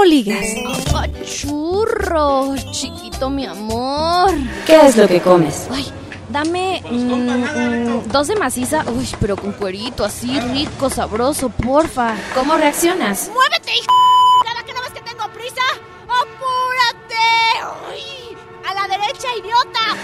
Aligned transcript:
cómo 0.00 0.04
ligas. 0.04 0.46
churro, 1.24 2.54
chiquito 2.70 3.28
mi 3.28 3.44
amor. 3.44 4.30
¿Qué 4.66 4.86
es 4.86 4.96
lo 4.96 5.06
que 5.06 5.20
comes? 5.20 5.68
Ay, 5.70 5.86
dame 6.30 6.82
mm, 6.90 6.96
mm, 6.96 8.08
dos 8.10 8.28
de 8.28 8.36
maciza, 8.36 8.84
uy, 8.96 9.06
pero 9.20 9.36
con 9.36 9.52
cuerito, 9.52 10.04
así 10.04 10.40
rico, 10.40 10.88
sabroso, 10.88 11.50
porfa. 11.50 12.14
¿Cómo 12.34 12.56
reaccionas? 12.56 13.30
¡Muévete, 13.32 13.72
hijo! 13.72 13.94
¿Cada 14.44 14.62
que 14.64 14.72
no 14.72 14.80
ves 14.80 14.92
que 14.92 15.00
tengo 15.02 15.24
prisa? 15.34 15.62
¡Apúrate! 16.04 17.14
¡Uy! 17.92 18.36
¡A 18.66 18.74
la 18.74 18.88
derecha, 18.88 19.28
idiota! 19.38 20.00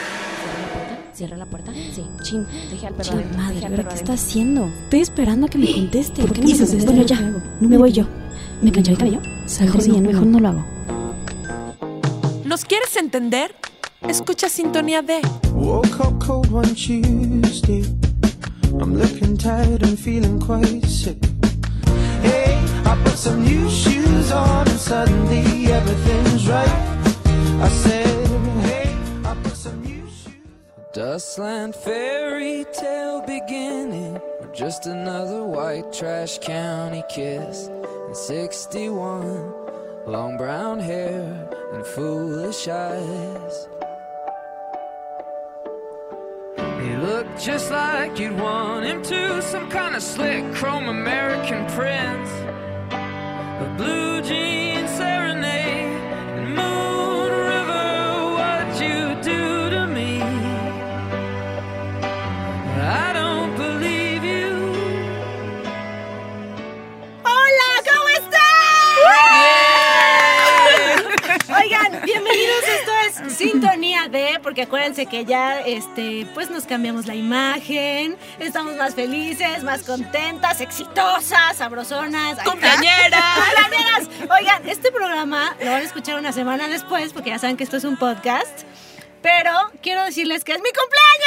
¿Cierra 1.15 1.39
la 1.39 1.47
puerta? 1.47 1.73
Sí. 1.73 2.05
Chin, 2.23 2.47
deje 2.71 2.87
al 2.87 2.93
perro 2.93 3.13
Chin, 3.13 3.37
madre, 3.37 3.65
al 3.65 3.71
¿pero 3.71 3.77
perro 3.77 3.89
qué 3.89 3.95
está 3.95 4.13
haciendo? 4.13 4.67
Estoy 4.67 5.01
esperando 5.01 5.47
a 5.47 5.49
que 5.49 5.57
me 5.57 5.73
conteste. 5.73 6.21
¿Por 6.21 6.35
qué 6.35 6.43
no 6.43 6.49
me 6.49 6.53
esto? 6.53 6.85
Bueno, 6.85 7.03
ya. 7.03 7.19
No 7.19 7.69
me 7.69 7.79
voy 7.79 7.93
yo. 7.93 8.05
¿Me 8.63 8.73
planché 8.73 8.93
el 8.93 8.99
cabello? 8.99 9.21
Mejor 9.61 9.83
sí, 9.83 10.01
mejor 10.01 10.27
no 10.27 10.41
lo 10.41 10.49
hago. 10.49 10.65
¿Nos 12.45 12.65
quieres 12.65 12.97
entender? 12.97 13.55
Escucha 14.09 14.49
Sintonía 14.49 15.03
D. 15.03 15.21
Woke 15.53 16.01
up 16.01 16.19
cold 16.25 16.51
one 16.51 16.75
Tuesday. 16.75 17.85
I'm 18.81 18.95
looking 18.95 19.37
tired 19.37 19.83
and 19.83 19.99
feeling 19.99 20.39
quite 20.41 20.85
sick. 20.87 21.19
Hey, 22.23 22.59
I 22.85 22.97
put 23.05 23.17
some 23.17 23.43
new 23.43 23.69
shoes 23.69 24.33
on 24.33 24.69
and 24.69 24.79
suddenly 24.79 25.67
everything's 25.73 26.49
right. 26.49 26.69
I 27.61 27.69
said, 27.69 28.29
hey, 28.63 28.95
I 29.25 29.35
put 29.43 29.57
some 29.57 29.81
new 29.83 30.07
shoes. 30.09 30.35
Dustland 30.95 31.75
fairy 31.75 32.65
tale 32.73 33.23
beginning, 33.23 34.19
or 34.41 34.53
just 34.55 34.87
another 34.87 35.45
white 35.45 35.93
trash 35.93 36.39
county 36.39 37.03
kiss. 37.09 37.71
And 38.17 38.25
61, 38.25 39.53
long 40.07 40.39
brown 40.39 40.79
hair 40.81 41.51
and 41.75 41.85
foolish 41.85 42.67
eyes. 42.67 43.69
He 46.81 46.97
looked 46.97 47.39
just 47.39 47.71
like 47.71 48.19
you'd 48.19 48.41
want 48.41 48.87
him 48.87 49.03
to, 49.03 49.43
some 49.43 49.69
kind 49.69 49.95
of 49.95 50.03
slick 50.03 50.51
chrome 50.55 50.89
American 50.89 51.67
prince. 51.77 52.31
A 52.91 53.75
blue 53.77 54.23
jean 54.23 54.89
serenade 54.89 56.01
and 56.39 56.55
Moon 56.55 56.86
bienvenidos. 72.05 72.63
Esto 72.81 72.93
es 73.27 73.33
Sintonía 73.35 74.09
D, 74.09 74.39
porque 74.43 74.63
acuérdense 74.63 75.07
que 75.07 75.25
ya, 75.25 75.61
este, 75.61 76.27
pues 76.35 76.51
nos 76.51 76.65
cambiamos 76.65 77.07
la 77.07 77.15
imagen, 77.15 78.17
estamos 78.39 78.77
más 78.77 78.95
felices, 78.95 79.63
más 79.63 79.83
contentas, 79.83 80.61
exitosas, 80.61 81.57
sabrosonas, 81.57 82.39
¡Cumpleañeras! 82.43 83.23
cumpleañeras. 83.35 84.09
Oigan, 84.41 84.69
este 84.69 84.91
programa 84.93 85.57
lo 85.61 85.71
van 85.71 85.83
a 85.83 85.85
escuchar 85.85 86.19
una 86.19 86.33
semana 86.33 86.69
después, 86.69 87.13
porque 87.13 87.31
ya 87.31 87.39
saben 87.39 87.57
que 87.57 87.65
esto 87.65 87.77
es 87.77 87.85
un 87.85 87.97
podcast. 87.97 88.65
Pero 89.27 89.51
quiero 89.83 90.05
decirles 90.05 90.45
que 90.45 90.53
es 90.53 90.61
mi 90.61 90.69
cumpleaños. 90.71 91.27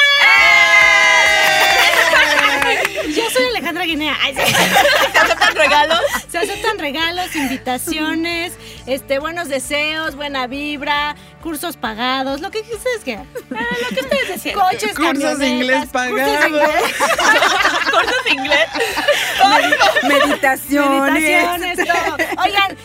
Yo 3.13 3.29
soy 3.29 3.43
Alejandra 3.47 3.83
Guinea. 3.83 4.17
Ay, 4.21 4.33
sí. 4.35 4.53
¿Te 5.11 5.19
aceptan 5.19 5.53
regalos? 5.53 5.99
Se 6.29 6.37
aceptan 6.37 6.79
regalos, 6.79 7.35
invitaciones, 7.35 8.53
este, 8.85 9.19
buenos 9.19 9.49
deseos, 9.49 10.15
buena 10.15 10.47
vibra, 10.47 11.17
cursos 11.43 11.75
pagados, 11.75 12.39
lo 12.39 12.51
que 12.51 12.59
ustedes 12.59 13.03
quieran. 13.03 13.27
Ah, 13.53 13.65
lo 13.81 13.89
que 13.89 13.99
ustedes 14.01 14.29
deseen. 14.29 14.55
Coches, 14.57 14.95
Cursos 14.95 15.37
de 15.37 15.47
inglés 15.49 15.89
camionetas, 15.91 16.09
cursos 16.09 16.31
de 16.31 16.37
pagados. 16.37 16.47
inglés, 16.47 16.95
¿Cursos 17.91 18.23
de 18.23 18.31
inglés? 18.31 18.69
Meditaciones. 20.03 21.13
meditaciones, 21.13 21.77
todo. 21.77 22.15
Oigan, 22.45 22.77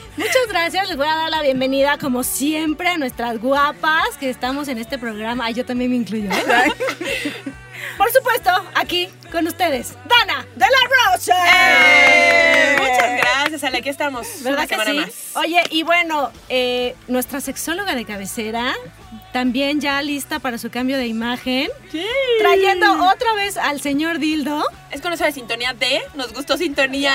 gracias. 0.55 0.87
Les 0.87 0.97
voy 0.97 1.09
a 1.09 1.17
dar 1.17 1.31
la 1.31 1.43
bienvenida, 1.43 1.99
como 1.99 2.23
siempre, 2.23 2.89
a 2.89 2.97
nuestras 2.97 3.41
guapas 3.41 4.17
que 4.21 4.31
estamos 4.31 4.69
en 4.69 4.79
este 4.79 4.99
programa. 4.99 5.47
Ay, 5.47 5.55
yo 5.55 5.67
también 5.67 5.91
me 5.91 5.97
incluyo. 5.97 6.31
¿eh? 6.31 6.73
Por 7.99 8.13
supuesto, 8.13 8.51
aquí 8.77 9.09
con 9.33 9.49
ustedes, 9.49 9.95
Dana 10.09 10.47
de 10.55 10.65
la 10.65 11.13
Rocha. 11.13 11.35
¡Eh! 11.49 12.77
Muchas 12.79 13.21
gracias, 13.21 13.65
Ale. 13.65 13.79
Aquí 13.79 13.89
estamos. 13.89 14.29
¿Verdad 14.45 14.61
una 14.61 14.67
que 14.69 14.75
semana 14.77 14.91
sí? 14.91 14.97
más. 15.35 15.45
Oye, 15.45 15.63
y 15.71 15.83
bueno, 15.83 16.31
eh, 16.49 16.95
nuestra 17.09 17.41
sexóloga 17.41 17.97
de 17.97 18.05
cabecera 18.05 18.75
también 19.35 19.81
ya 19.81 20.01
lista 20.01 20.39
para 20.39 20.59
su 20.59 20.71
cambio 20.71 20.97
de 20.97 21.09
imagen. 21.09 21.69
Trayendo 22.39 22.93
otra 22.93 23.35
vez 23.35 23.57
al 23.57 23.81
señor 23.81 24.21
Dildo. 24.21 24.65
Es 24.93 25.01
con 25.01 25.13
eso 25.13 25.25
de 25.25 25.33
Sintonía 25.33 25.75
D. 25.75 26.03
Nos 26.15 26.33
gustó 26.33 26.57
Sintonía 26.57 27.13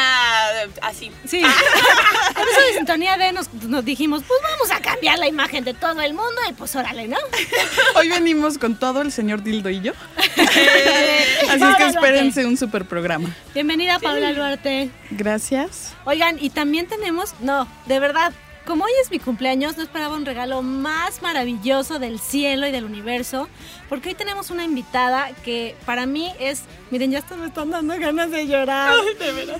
así. 0.82 1.14
Sí. 1.24 1.42
Por 2.36 2.46
eso 2.50 2.60
de 2.60 2.74
sintonía 2.76 3.16
D 3.18 3.32
nos, 3.32 3.54
nos 3.54 3.86
dijimos, 3.86 4.24
pues 4.28 4.38
vamos 4.44 4.70
a 4.70 4.82
cambiar 4.82 5.18
la 5.18 5.30
imagen 5.30 5.64
de 5.64 5.74
todo 5.74 6.02
el 6.02 6.14
mundo 6.14 6.42
y 6.50 6.52
pues 6.52 6.76
órale, 6.76 7.08
¿no? 7.08 7.16
Hoy 7.96 8.10
venimos 8.10 8.58
con 8.58 8.78
todo 8.78 9.02
el 9.02 9.14
señor 9.14 9.42
Dildo 9.42 9.70
y 9.70 9.80
yo. 9.80 9.94
Así 10.18 10.42
es 10.42 11.48
que 11.48 11.58
Duarte. 11.58 11.86
espérense 11.86 12.46
un 12.46 12.58
super 12.58 12.84
programa. 12.84 13.34
Bienvenida, 13.54 13.98
Paula 13.98 14.34
Duarte. 14.34 14.90
Gracias. 15.12 15.94
Oigan, 16.04 16.38
y 16.42 16.50
también 16.50 16.86
tenemos, 16.86 17.34
no, 17.40 17.66
de 17.86 18.00
verdad, 18.02 18.34
como 18.70 18.84
hoy 18.84 18.92
es 19.02 19.10
mi 19.10 19.18
cumpleaños, 19.18 19.78
no 19.78 19.84
esperaba 19.84 20.16
un 20.16 20.28
regalo 20.28 20.62
más 20.62 21.24
maravilloso 21.24 21.98
del 21.98 22.20
cielo 22.20 22.68
y 22.68 22.72
del 22.72 22.86
universo, 22.86 23.50
porque 23.90 24.10
hoy 24.10 24.16
tenemos 24.16 24.52
una 24.52 24.64
invitada 24.64 25.32
que 25.44 25.76
para 25.86 26.06
mí 26.06 26.32
es, 26.40 26.62
miren, 26.92 27.12
ya 27.12 27.20
hasta 27.20 27.36
me 27.36 27.48
están 27.48 27.72
dando 27.72 27.98
ganas 28.00 28.32
de 28.32 28.48
llorar. 28.48 28.94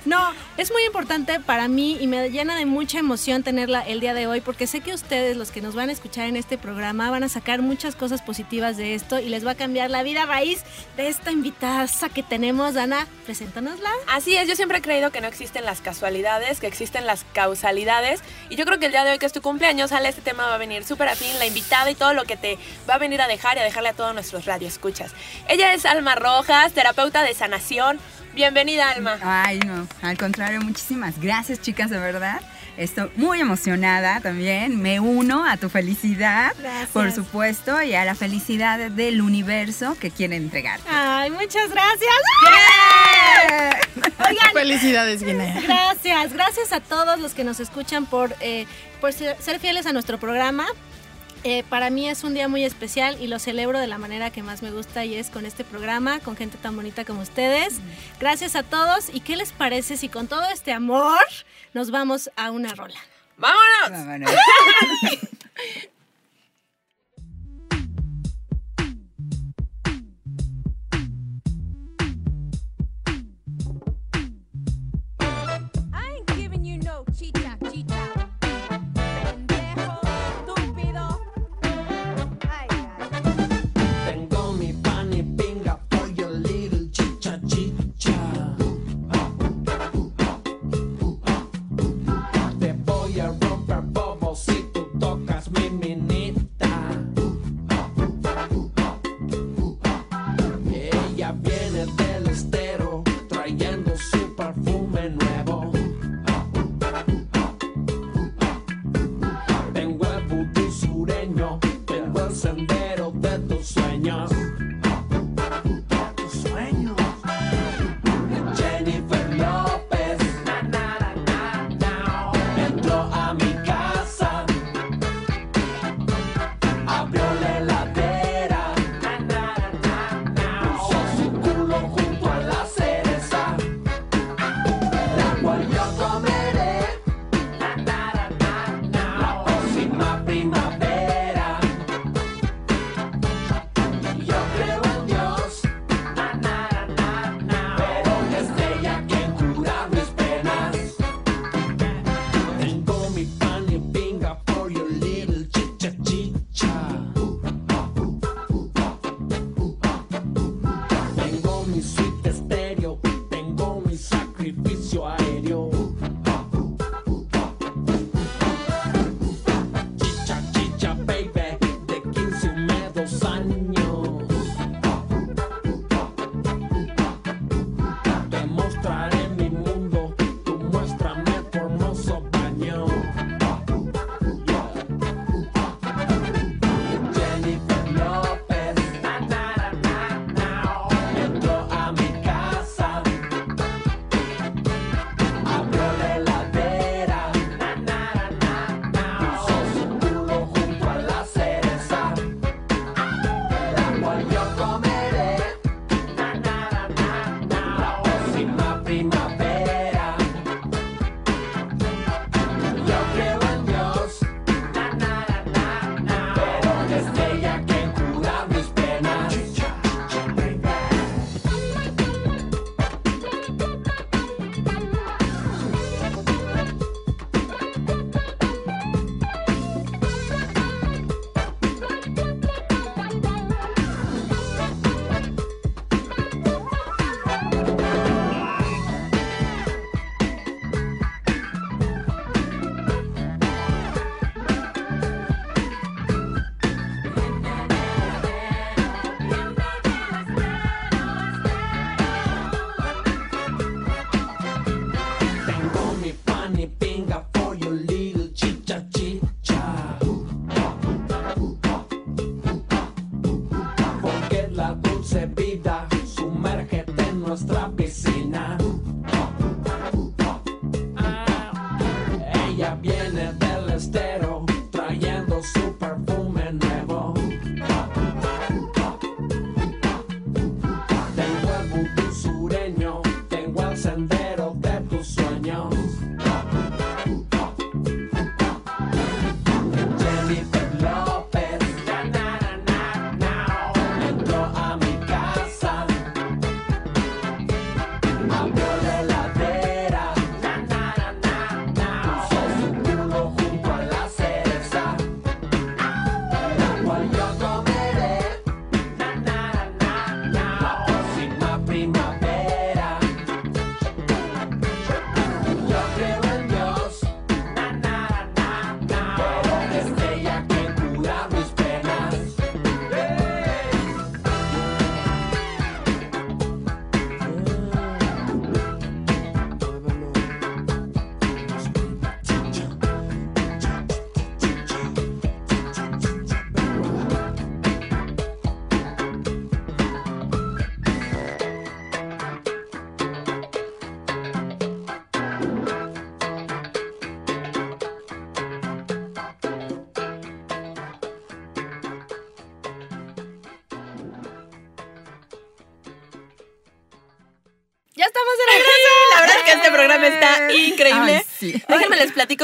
No, 0.04 0.32
es 0.56 0.72
muy 0.72 0.84
importante 0.84 1.40
para 1.40 1.68
mí 1.68 1.98
y 2.00 2.06
me 2.06 2.30
llena 2.30 2.56
de 2.56 2.64
mucha 2.64 2.98
emoción 2.98 3.42
tenerla 3.42 3.80
el 3.80 4.00
día 4.00 4.14
de 4.14 4.26
hoy, 4.26 4.40
porque 4.40 4.66
sé 4.66 4.80
que 4.80 4.94
ustedes, 4.94 5.36
los 5.36 5.50
que 5.50 5.60
nos 5.60 5.74
van 5.74 5.88
a 5.88 5.92
escuchar 5.92 6.26
en 6.26 6.36
este 6.36 6.56
programa, 6.56 7.10
van 7.10 7.24
a 7.24 7.28
sacar 7.28 7.60
muchas 7.60 7.96
cosas 7.96 8.22
positivas 8.22 8.76
de 8.76 8.94
esto 8.94 9.18
y 9.18 9.28
les 9.28 9.46
va 9.46 9.52
a 9.52 9.54
cambiar 9.56 9.90
la 9.90 10.02
vida 10.02 10.22
a 10.22 10.26
raíz 10.26 10.62
de 10.96 11.08
esta 11.08 11.32
invitada 11.32 11.86
que 12.14 12.22
tenemos. 12.22 12.76
Ana, 12.76 13.06
preséntanosla. 13.24 13.90
Así 14.08 14.36
es, 14.36 14.48
yo 14.48 14.56
siempre 14.56 14.78
he 14.78 14.82
creído 14.82 15.10
que 15.10 15.20
no 15.20 15.28
existen 15.28 15.64
las 15.64 15.80
casualidades, 15.80 16.60
que 16.60 16.66
existen 16.66 17.06
las 17.06 17.24
causalidades. 17.32 18.22
Y 18.48 18.56
yo 18.56 18.64
creo 18.64 18.78
que 18.78 18.86
el 18.86 18.92
día 18.92 19.04
de 19.04 19.12
hoy 19.12 19.18
que 19.18 19.26
es 19.26 19.32
tu 19.32 19.42
cumpleaños, 19.42 19.92
Ale, 19.92 20.08
este 20.08 20.22
tema 20.22 20.46
va 20.46 20.54
a 20.54 20.58
venir 20.58 20.84
súper 20.84 21.08
afín, 21.08 21.38
la 21.38 21.46
invitada 21.46 21.90
y 21.90 21.94
todo 21.94 22.14
lo 22.14 22.24
que 22.24 22.36
te 22.36 22.58
va 22.88 22.94
a 22.94 22.98
venir 22.98 23.20
a 23.20 23.28
dejar 23.28 23.56
y 23.56 23.60
a 23.60 23.64
dejarle 23.64 23.90
a 23.90 23.94
todos 23.94 24.14
nuestros 24.20 24.44
radioescuchas. 24.44 25.12
Ella 25.48 25.72
es 25.72 25.86
Alma 25.86 26.14
Rojas, 26.14 26.72
terapeuta 26.72 27.22
de 27.22 27.32
sanación. 27.32 27.98
Bienvenida, 28.34 28.90
Alma. 28.90 29.18
Ay, 29.22 29.58
no, 29.60 29.88
al 30.02 30.18
contrario, 30.18 30.60
muchísimas 30.60 31.18
gracias, 31.18 31.60
chicas, 31.62 31.88
de 31.88 31.98
verdad. 31.98 32.40
Estoy 32.76 33.10
muy 33.16 33.40
emocionada 33.40 34.20
también. 34.20 34.80
Me 34.80 35.00
uno 35.00 35.44
a 35.46 35.56
tu 35.56 35.68
felicidad, 35.70 36.52
Gracias. 36.58 36.90
por 36.90 37.10
supuesto, 37.12 37.82
y 37.82 37.94
a 37.94 38.04
la 38.04 38.14
felicidad 38.14 38.90
del 38.90 39.22
universo 39.22 39.96
que 39.98 40.10
quiere 40.10 40.36
entregar. 40.36 40.80
Ay, 40.88 41.30
muchas 41.30 41.70
gracias. 41.70 42.12
Oigan, 44.28 44.52
Felicidades, 44.52 45.22
Guinea. 45.22 45.60
gracias, 45.62 46.32
gracias 46.34 46.72
a 46.72 46.80
todos 46.80 47.18
los 47.18 47.32
que 47.32 47.42
nos 47.44 47.58
escuchan 47.58 48.04
por, 48.06 48.34
eh, 48.40 48.66
por 49.00 49.12
ser, 49.14 49.36
ser 49.40 49.58
fieles 49.60 49.86
a 49.86 49.92
nuestro 49.92 50.18
programa. 50.18 50.66
Eh, 51.42 51.64
para 51.70 51.88
mí 51.88 52.06
es 52.08 52.22
un 52.22 52.34
día 52.34 52.48
muy 52.48 52.64
especial 52.64 53.16
y 53.20 53.26
lo 53.26 53.38
celebro 53.38 53.78
de 53.78 53.86
la 53.86 53.96
manera 53.96 54.30
que 54.30 54.42
más 54.42 54.62
me 54.62 54.70
gusta 54.70 55.06
y 55.06 55.14
es 55.14 55.30
con 55.30 55.46
este 55.46 55.64
programa, 55.64 56.20
con 56.20 56.36
gente 56.36 56.58
tan 56.58 56.76
bonita 56.76 57.04
como 57.04 57.22
ustedes. 57.22 57.80
Gracias 58.18 58.56
a 58.56 58.62
todos 58.62 59.08
y 59.12 59.20
qué 59.20 59.36
les 59.36 59.52
parece 59.52 59.96
si 59.96 60.08
con 60.08 60.28
todo 60.28 60.46
este 60.52 60.72
amor 60.72 61.22
nos 61.72 61.90
vamos 61.90 62.30
a 62.36 62.50
una 62.50 62.74
rola. 62.74 62.98
¡Vámonos! 63.38 63.90
Vámonos. 63.90 64.30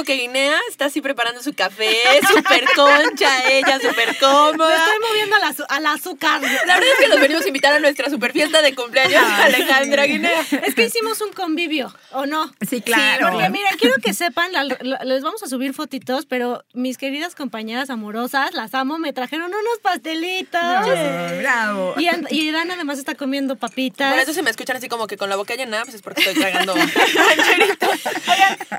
que 0.06 0.14
Guinea 0.14 0.56
está 0.86 0.92
así 0.92 1.00
preparando 1.00 1.42
su 1.42 1.52
café, 1.54 1.92
súper 2.28 2.64
concha 2.74 3.48
ella, 3.50 3.78
súper 3.80 4.08
Me 4.12 4.18
cómoda. 4.18 4.76
estoy 4.76 4.98
moviendo 5.08 5.36
al, 5.36 5.54
al 5.68 5.86
azúcar. 5.86 6.40
La 6.42 6.74
verdad 6.74 6.90
es 6.94 6.98
que 7.00 7.08
los 7.08 7.20
venimos 7.20 7.44
a 7.44 7.48
invitar 7.48 7.72
a 7.72 7.80
nuestra 7.80 8.08
super 8.10 8.32
fiesta 8.32 8.62
de 8.62 8.74
cumpleaños 8.74 9.22
Alejandra 9.22 10.04
Guinea. 10.04 10.40
Es 10.64 10.74
que 10.74 10.84
hicimos 10.84 11.20
un 11.20 11.32
convivio, 11.32 11.92
¿o 12.12 12.26
no? 12.26 12.52
Sí, 12.68 12.80
claro. 12.80 13.30
Porque 13.32 13.48
miren, 13.50 13.76
quiero 13.78 13.96
que 14.02 14.14
sepan, 14.14 14.52
la- 14.52 14.64
la- 14.64 15.04
les 15.04 15.22
vamos 15.22 15.42
a 15.42 15.46
subir 15.48 15.74
fotitos, 15.74 16.26
pero 16.26 16.64
mis 16.72 16.98
queridas 16.98 17.34
compañeras 17.34 17.90
amorosas, 17.90 18.54
las 18.54 18.74
amo, 18.74 18.98
me 18.98 19.12
trajeron 19.12 19.46
unos 19.48 19.78
pastelitos. 19.82 20.60
Oh, 20.62 21.38
bravo. 21.38 21.94
Y, 21.98 22.06
and- 22.08 22.28
y 22.30 22.50
Dan 22.50 22.70
además 22.70 22.98
está 22.98 23.14
comiendo 23.14 23.56
papitas. 23.56 24.12
Por 24.12 24.20
eso 24.20 24.32
se 24.32 24.42
me 24.42 24.50
escuchan 24.50 24.76
así 24.76 24.88
como 24.88 25.06
que 25.06 25.16
con 25.16 25.28
la 25.28 25.36
boca 25.36 25.54
llena, 25.54 25.82
pues 25.82 25.96
es 25.96 26.02
porque 26.02 26.20
estoy 26.22 26.34
tragando. 26.40 26.74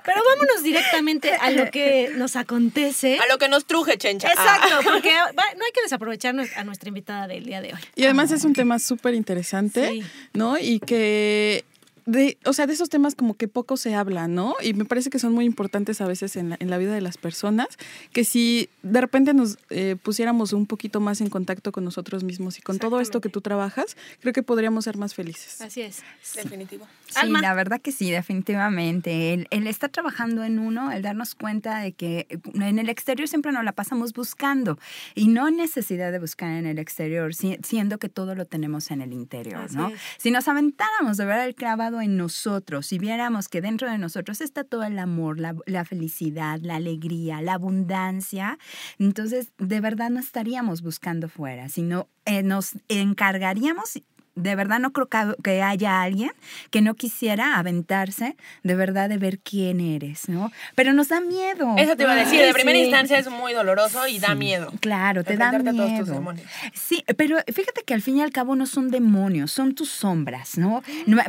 Pero 0.05 0.21
vámonos 0.29 0.63
directamente 0.63 1.33
a 1.33 1.51
lo 1.51 1.69
que 1.71 1.96
nos 2.15 2.35
acontece. 2.35 3.17
A 3.19 3.27
lo 3.31 3.37
que 3.37 3.47
nos 3.49 3.65
truje, 3.65 3.97
chencha. 3.97 4.27
Exacto, 4.29 4.67
Ah. 4.71 4.79
porque 4.83 5.09
va- 5.11 5.53
no 5.57 5.65
hay 5.65 5.71
que 5.73 5.81
desaprovechar 5.83 6.35
a 6.55 6.63
nuestra 6.63 6.87
invitada 6.89 7.27
del 7.27 7.43
día 7.45 7.61
de 7.61 7.73
hoy. 7.73 7.79
Y 7.95 8.03
además 8.05 8.31
es 8.31 8.43
un 8.43 8.53
tema 8.53 8.79
súper 8.79 9.13
interesante, 9.13 9.89
Sí. 9.89 10.03
¿no? 10.33 10.57
Y 10.57 10.79
que, 10.79 11.63
de, 12.05 12.37
o 12.45 12.53
sea, 12.53 12.67
de 12.67 12.73
esos 12.73 12.87
temas 12.89 13.15
como 13.15 13.33
que 13.35 13.49
poco 13.49 13.75
se 13.75 13.93
habla, 13.93 14.29
¿no? 14.29 14.55
Y 14.61 14.73
me 14.73 14.85
parece 14.85 15.09
que 15.09 15.19
son 15.19 15.33
muy 15.33 15.43
importantes 15.45 15.99
a 15.99 16.07
veces 16.07 16.37
en 16.37 16.51
la, 16.51 16.57
en 16.61 16.69
la 16.69 16.77
vida 16.77 16.93
de 16.93 17.01
las 17.01 17.17
personas, 17.17 17.67
que 18.13 18.23
si 18.23 18.69
de 18.81 19.01
repente 19.01 19.33
nos 19.33 19.57
eh, 19.69 19.97
pusiéramos 20.01 20.53
un 20.53 20.67
poquito 20.67 21.01
más 21.01 21.19
en 21.19 21.29
contacto 21.29 21.73
con 21.73 21.83
nosotros 21.83 22.23
mismos 22.23 22.57
y 22.59 22.61
con 22.61 22.79
todo 22.79 23.01
esto 23.01 23.19
que 23.19 23.27
tú 23.27 23.41
trabajas, 23.41 23.97
creo 24.21 24.31
que 24.33 24.41
podríamos 24.41 24.85
ser 24.85 24.95
más 24.97 25.15
felices. 25.15 25.59
Así 25.59 25.81
es. 25.81 26.01
Definitivo. 26.33 26.87
Sí, 27.09 27.19
Alma. 27.21 27.41
la 27.41 27.53
verdad 27.53 27.79
que 27.81 27.91
sí, 27.91 28.11
definitivamente. 28.11 29.33
El, 29.33 29.47
el 29.51 29.67
estar 29.67 29.89
trabajando 29.89 30.43
en 30.43 30.59
uno, 30.59 30.91
el 30.91 31.01
darnos 31.01 31.35
cuenta 31.35 31.79
de 31.79 31.93
que 31.93 32.27
en 32.53 32.79
el 32.79 32.89
exterior 32.89 33.27
siempre 33.27 33.51
nos 33.51 33.63
la 33.63 33.71
pasamos 33.71 34.13
buscando 34.13 34.77
y 35.15 35.27
no 35.27 35.49
necesidad 35.49 36.11
de 36.11 36.19
buscar 36.19 36.49
en 36.51 36.65
el 36.65 36.79
exterior, 36.79 37.33
si- 37.33 37.57
siendo 37.63 37.97
que 37.97 38.09
todo 38.09 38.35
lo 38.35 38.45
tenemos 38.45 38.91
en 38.91 39.01
el 39.01 39.13
interior, 39.13 39.61
Así 39.65 39.75
¿no? 39.77 39.87
es. 39.89 39.99
Si 40.17 40.31
nos 40.31 40.47
aventáramos 40.47 41.17
de 41.17 41.25
ver 41.25 41.47
el 41.47 41.55
clavado 41.55 42.01
en 42.01 42.17
nosotros 42.17 42.91
y 42.91 42.99
viéramos 42.99 43.47
que 43.49 43.61
dentro 43.61 43.89
de 43.89 43.97
nosotros 43.97 44.41
está 44.41 44.63
todo 44.63 44.83
el 44.83 44.99
amor, 44.99 45.39
la, 45.39 45.55
la 45.65 45.85
felicidad, 45.85 46.59
la 46.61 46.75
alegría, 46.75 47.41
la 47.41 47.53
abundancia, 47.53 48.57
entonces 48.99 49.51
de 49.57 49.79
verdad 49.81 50.09
no 50.09 50.19
estaríamos 50.19 50.81
buscando 50.81 51.29
fuera, 51.29 51.69
sino 51.69 52.07
eh, 52.25 52.43
nos 52.43 52.73
encargaríamos 52.89 53.99
de 54.37 54.55
verdad 54.55 54.79
no 54.79 54.93
creo 54.93 55.07
que- 55.43 55.61
haya 55.61 56.01
alguien 56.01 56.31
que 56.71 56.81
no 56.81 56.93
quisiera 56.93 57.57
aventarse 57.57 58.37
de 58.63 58.75
verdad 58.75 59.09
de 59.09 59.17
ver 59.17 59.39
quién 59.39 59.79
eres, 59.81 60.29
¿no? 60.29 60.51
Pero 60.75 60.93
nos 60.93 61.09
da 61.09 61.19
miedo. 61.19 61.75
Eso 61.77 61.95
te 61.97 62.03
iba 62.03 62.13
a 62.13 62.15
decir, 62.15 62.41
de 62.41 62.53
primera 62.53 62.77
sí. 62.77 62.83
instancia 62.85 63.17
es 63.17 63.29
muy 63.29 63.53
doloroso 63.53 64.07
y 64.07 64.19
da 64.19 64.35
miedo. 64.35 64.71
Claro, 64.79 65.23
te 65.23 65.35
da 65.35 65.47
Enfrentarte 65.47 65.69
a 65.69 65.73
todos 65.73 65.89
tus 65.99 66.07
miedo. 66.07 66.13
demonios. 66.19 66.47
Sí, 66.73 67.03
pero 67.17 67.37
fíjate 67.51 67.81
que 67.85 67.93
al 67.93 68.01
fin 68.01 68.17
y 68.17 68.21
al 68.21 68.31
cabo 68.31 68.55
no 68.55 68.65
son 68.65 68.89
demonios, 68.91 69.51
son 69.51 69.73
tus 69.75 69.89
sombras, 69.89 70.57
¿no? 70.57 70.83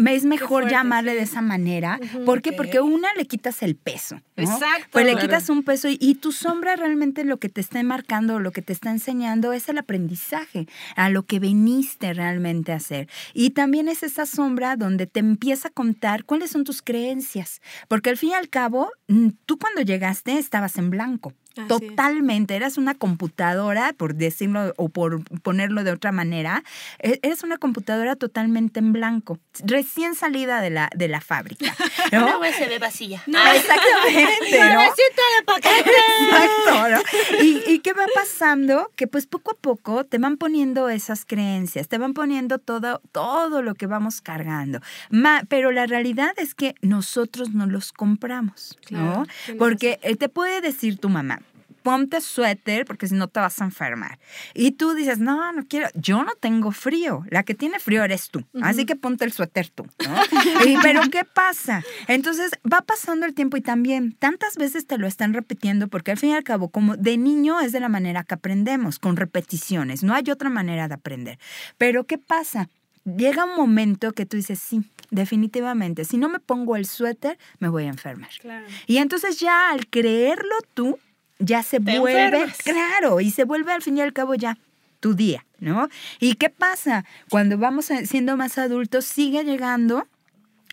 Es 0.07 0.25
mejor 0.25 0.69
llamarle 0.71 1.15
de 1.15 1.23
esa 1.23 1.41
manera. 1.41 1.99
¿Por 2.27 2.43
qué? 2.43 2.53
Porque 2.53 2.81
una 2.81 3.09
le 3.17 3.27
quitas 3.27 3.63
el 3.63 3.75
peso. 3.77 4.17
¿no? 4.37 4.45
Exacto. 4.45 4.89
Pues 4.93 5.05
le 5.07 5.13
Claro. 5.13 5.27
quitas 5.27 5.49
un 5.49 5.63
peso 5.63 5.89
y, 5.89 5.97
y 6.01 6.15
tu 6.17 6.33
sombra 6.33 6.77
realmente 6.77 7.25
lo 7.25 7.39
que 7.39 7.49
te 7.49 7.61
está 7.61 7.83
marcando, 7.83 8.39
lo 8.41 8.51
que 8.53 8.63
te 8.63 8.73
está 8.73 8.91
enseñando 8.91 9.53
es 9.53 9.69
el 9.69 9.79
aprendizaje, 9.79 10.67
a 10.97 11.09
lo 11.11 11.23
que 11.25 11.39
viniste 11.39 12.13
realmente 12.15 12.73
a 12.73 12.77
hacer. 12.77 12.98
Y 13.35 13.51
también 13.51 13.89
es 13.89 14.03
esa 14.03 14.27
sombra 14.27 14.77
donde 14.77 15.07
te 15.07 15.21
empieza 15.21 15.69
a 15.69 15.73
contar 15.73 16.25
cuáles 16.25 16.51
son 16.51 16.65
tus 16.65 16.83
creencias. 16.83 17.61
Porque 17.89 18.11
al 18.11 18.17
fin 18.17 18.31
y 18.31 18.35
al 18.35 18.49
cabo, 18.49 18.91
mm, 19.09 19.29
tú 19.47 19.59
cuando 19.59 19.83
llegaste 19.83 20.39
estabas 20.39 20.77
en 20.79 20.91
blanco. 20.91 21.35
Así 21.59 21.75
es. 21.75 21.91
Totalmente, 21.91 22.57
eras 22.57 22.77
una 22.79 22.95
computadora, 22.95 23.93
por 23.97 24.15
decirlo 24.15 24.73
o 24.77 24.89
por 24.89 25.23
ponerlo 25.41 25.85
de 25.85 25.93
otra 25.93 26.13
manera, 26.13 26.63
e- 26.99 27.19
eres 27.23 27.43
una 27.43 27.59
computadora 27.59 28.17
totalmente 28.17 28.79
en 28.81 28.93
blanco, 28.93 29.39
recién 29.65 30.15
salida 30.15 30.61
de 30.61 30.71
la, 30.71 30.91
de 30.95 31.09
la 31.09 31.21
fábrica. 31.21 31.67
¿no? 32.13 32.25
Una 32.25 32.39
USB 32.39 32.79
vacía. 32.81 33.23
Exactamente. 33.55 34.59
Exacto, 36.31 36.89
¿no? 36.89 37.45
¿Y, 37.45 37.63
y 37.67 37.79
qué 37.81 37.93
va 37.93 38.07
pasando? 38.15 38.91
Que 38.97 39.07
pues 39.07 39.27
poco 39.27 39.53
a 39.53 39.55
poco 39.61 40.05
te 40.05 40.19
van 40.19 40.37
poniendo 40.37 40.89
esas 40.89 41.25
creencias, 41.25 41.89
te 41.89 41.99
van 41.99 42.15
poniendo 42.15 42.59
todo, 42.59 43.01
todo 43.13 43.63
lo 43.63 43.75
que 43.75 43.87
vamos 43.87 44.21
cargando. 44.21 44.81
Ma- 45.11 45.43
pero 45.49 45.71
la 45.73 45.87
realidad 45.87 46.33
es 46.37 46.55
que 46.55 46.75
nosotros 46.83 47.51
no 47.55 47.67
los 47.67 47.93
compramos, 47.93 48.77
¿no? 48.91 49.27
Porque 49.59 49.99
eh, 50.03 50.17
te 50.17 50.29
puede 50.29 50.61
decir 50.61 50.99
tu 50.99 51.09
mamá, 51.09 51.41
ponte 51.89 52.21
suéter 52.21 52.85
porque 52.85 53.09
si 53.09 53.15
no 53.15 53.29
te 53.29 53.41
vas 53.41 53.63
a 53.63 53.65
enfermar. 53.65 54.19
Y 54.53 54.73
tú 54.73 54.93
dices, 54.93 55.21
no, 55.21 55.51
no 55.55 55.65
quiero, 55.67 55.89
yo 55.95 56.23
no 56.23 56.33
tengo 56.39 56.71
frío, 56.71 57.25
la 57.31 57.45
que 57.45 57.55
tiene 57.55 57.79
frío 57.79 58.05
eres 58.05 58.29
tú, 58.29 58.45
así 58.61 58.85
que 58.85 58.95
ponte 58.95 59.25
el 59.25 59.33
suéter 59.33 59.71
tú, 59.71 59.87
¿no? 60.07 60.15
Y, 60.69 60.77
pero 60.83 61.01
¿qué 61.11 61.25
pasa? 61.25 61.83
Entonces 62.07 62.51
va 62.71 62.83
pasando 62.83 63.25
el 63.25 63.33
tiempo 63.33 63.57
y 63.57 63.63
también 63.63 64.13
tantas 64.13 64.57
veces 64.57 64.87
te 64.87 64.99
lo 64.99 65.07
están 65.07 65.33
repitiendo 65.33 65.89
porque 65.89 66.11
al 66.11 66.19
fin 66.19 66.31
y 66.31 66.35
al 66.35 66.45
cabo, 66.45 66.69
como 66.69 66.95
de 66.95 67.17
niño 67.17 67.59
es 67.59 67.73
de 67.73 67.81
la 67.81 67.89
manera 67.89 68.23
que 68.23 68.35
aprendemos, 68.35 68.99
con 68.99 69.17
repeticiones, 69.17 70.03
no 70.03 70.13
hay 70.13 70.25
otra 70.31 70.51
manera 70.51 70.89
de 70.89 70.95
aprender. 70.95 71.39
Pero 71.79 72.05
¿qué 72.05 72.19
pasa? 72.19 72.69
Llega 73.07 73.47
un 73.47 73.57
momento 73.57 74.13
que 74.13 74.27
tú 74.27 74.37
dices, 74.37 74.59
sí, 74.59 74.83
definitivamente, 75.11 76.05
si 76.05 76.19
no 76.19 76.29
me 76.29 76.39
pongo 76.39 76.77
el 76.77 76.85
suéter, 76.85 77.39
me 77.61 77.71
voy 77.71 77.85
a 77.85 77.89
enfermar. 77.89 78.29
Claro. 78.43 78.67
Y 78.87 78.99
entonces 78.99 79.41
ya 79.41 79.71
al 79.71 79.87
creerlo 79.87 80.55
tú, 80.75 80.99
ya 81.39 81.63
se 81.63 81.81
Te 81.81 81.99
vuelve, 81.99 82.25
enfermas. 82.27 82.59
claro, 82.59 83.21
y 83.21 83.31
se 83.31 83.45
vuelve 83.45 83.73
al 83.73 83.83
fin 83.83 83.97
y 83.99 84.01
al 84.01 84.13
cabo 84.13 84.35
ya 84.35 84.59
tu 85.01 85.15
día, 85.15 85.45
¿no? 85.61 85.89
¿Y 86.19 86.35
qué 86.35 86.51
pasa? 86.51 87.05
Cuando 87.31 87.57
vamos 87.59 87.87
siendo 88.05 88.37
más 88.37 88.59
adultos, 88.59 89.05
sigue 89.05 89.45
llegando 89.45 90.07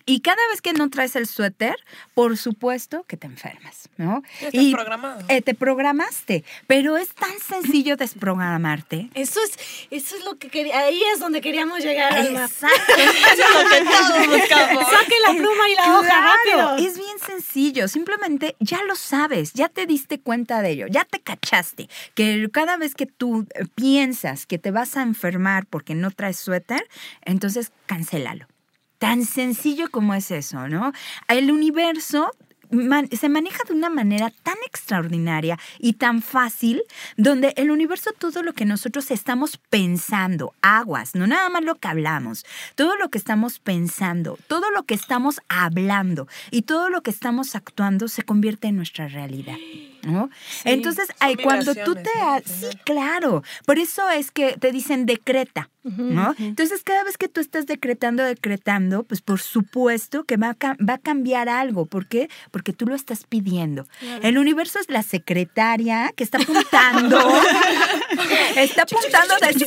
Y 0.08 0.20
cada 0.22 0.38
vez 0.52 0.62
que 0.62 0.74
no 0.74 0.90
traes 0.90 1.16
el 1.16 1.26
suéter, 1.26 1.76
por 2.14 2.38
supuesto 2.38 3.04
que 3.08 3.18
te 3.18 3.26
enfermas, 3.26 3.90
¿no? 3.98 4.22
Estás 4.40 4.54
y 4.54 4.72
programado. 4.74 5.22
eh, 5.30 5.42
te 5.42 5.56
programaste, 5.56 6.44
pero 6.68 6.96
es 6.98 7.10
tan 7.16 7.38
sencillo 7.40 7.98
desprogramarte. 7.98 9.10
Eso 9.16 9.40
es, 9.44 9.58
eso 9.90 10.16
es 10.16 10.24
lo 10.24 10.38
que 10.38 10.50
quería, 10.50 10.78
ahí 10.80 11.02
es 11.14 11.20
donde 11.20 11.42
queríamos 11.42 11.80
llegar, 11.80 12.14
Alma. 12.14 12.46
Exacto. 12.46 12.94
Eso 12.96 13.44
es 13.44 13.64
lo 13.64 13.70
que 13.70 13.86
todos 13.86 14.40
buscamos. 14.40 14.84
Saque 14.90 15.16
la 15.28 15.34
pluma 15.34 15.70
y 15.70 15.76
la 15.76 16.00
hoja 16.00 16.36
rápido. 16.36 16.88
es 16.88 16.98
bien 16.98 17.18
sencillo. 17.26 17.88
Simplemente 17.88 18.56
ya 18.60 18.84
lo 18.84 18.96
sabes, 18.96 19.54
ya 19.54 19.70
te 19.70 19.86
diste 19.88 20.20
cuenta 20.20 20.62
de 20.62 20.70
ello, 20.72 20.88
ya 20.88 21.06
te 21.06 21.20
cachaste. 21.20 21.90
Que 22.14 22.48
cada 22.52 22.78
vez 22.78 22.94
que 22.96 23.06
tú 23.08 23.48
eh, 23.56 23.66
piensas 23.74 24.46
que 24.46 24.60
te 24.60 24.72
vas 24.72 24.98
a 24.98 25.02
enfermar 25.02 25.66
porque 25.66 25.96
no 25.96 26.12
traes 26.12 26.38
suéter, 26.38 26.88
entonces 27.24 27.72
cancélalo. 27.88 28.46
Tan 28.98 29.26
sencillo 29.26 29.90
como 29.92 30.14
es 30.14 30.32
eso, 30.32 30.68
¿no? 30.68 30.94
El 31.28 31.52
universo 31.52 32.32
se 33.12 33.30
maneja 33.30 33.64
de 33.68 33.74
una 33.74 33.90
manera 33.90 34.32
tan 34.44 34.56
extraordinaria 34.66 35.58
y 35.80 35.94
tan 35.94 36.22
fácil, 36.22 36.82
donde 37.18 37.54
el 37.58 37.72
universo, 37.72 38.12
todo 38.18 38.44
lo 38.44 38.54
que 38.54 38.66
nosotros 38.66 39.12
estamos 39.12 39.58
pensando, 39.70 40.54
aguas, 40.62 41.16
no 41.16 41.28
nada 41.28 41.50
más 41.50 41.64
lo 41.64 41.76
que 41.76 41.88
hablamos, 41.88 42.46
todo 42.76 42.96
lo 42.98 43.10
que 43.10 43.18
estamos 43.18 43.60
pensando, 43.60 44.38
todo 44.48 44.72
lo 44.72 44.84
que 44.84 44.96
estamos 44.96 45.42
hablando 45.48 46.28
y 46.52 46.64
todo 46.64 46.90
lo 46.90 47.02
que 47.02 47.12
estamos 47.12 47.56
actuando 47.56 48.08
se 48.08 48.24
convierte 48.24 48.68
en 48.68 48.78
nuestra 48.78 49.08
realidad. 49.08 49.58
¿No? 50.06 50.30
Entonces, 50.64 51.08
ay, 51.20 51.36
cuando 51.36 51.76
tú 51.76 51.96
te... 51.96 52.10
Sí, 52.46 52.78
claro. 52.86 53.44
Por 53.66 53.80
eso 53.80 54.10
es 54.10 54.32
que 54.32 54.58
te 54.58 54.72
dicen 54.72 55.06
decreta, 55.06 55.70
¿no? 55.84 56.36
Entonces, 56.40 56.82
cada 56.84 57.04
vez 57.04 57.18
que 57.18 57.28
tú 57.28 57.42
estás 57.42 57.66
decretando, 57.66 58.24
decretando, 58.24 59.04
pues 59.04 59.22
por 59.22 59.40
supuesto 59.40 60.24
que 60.24 60.38
va 60.38 60.56
a, 60.60 60.76
va 60.84 60.96
a 60.96 60.98
cambiar 60.98 61.50
algo. 61.50 61.86
¿Por 61.86 62.08
qué? 62.08 62.30
Porque 62.52 62.74
tú 62.74 62.86
lo 62.86 62.96
estás 62.96 63.26
pidiendo. 63.26 63.88
El 64.22 64.38
universo 64.38 64.80
es 64.80 64.90
la 64.90 65.04
secretaria 65.04 66.12
que 66.16 66.24
está 66.24 66.40
apuntando. 66.40 67.20
está 68.56 68.84
apuntando 68.84 69.36
de 69.42 69.54
sí. 69.54 69.66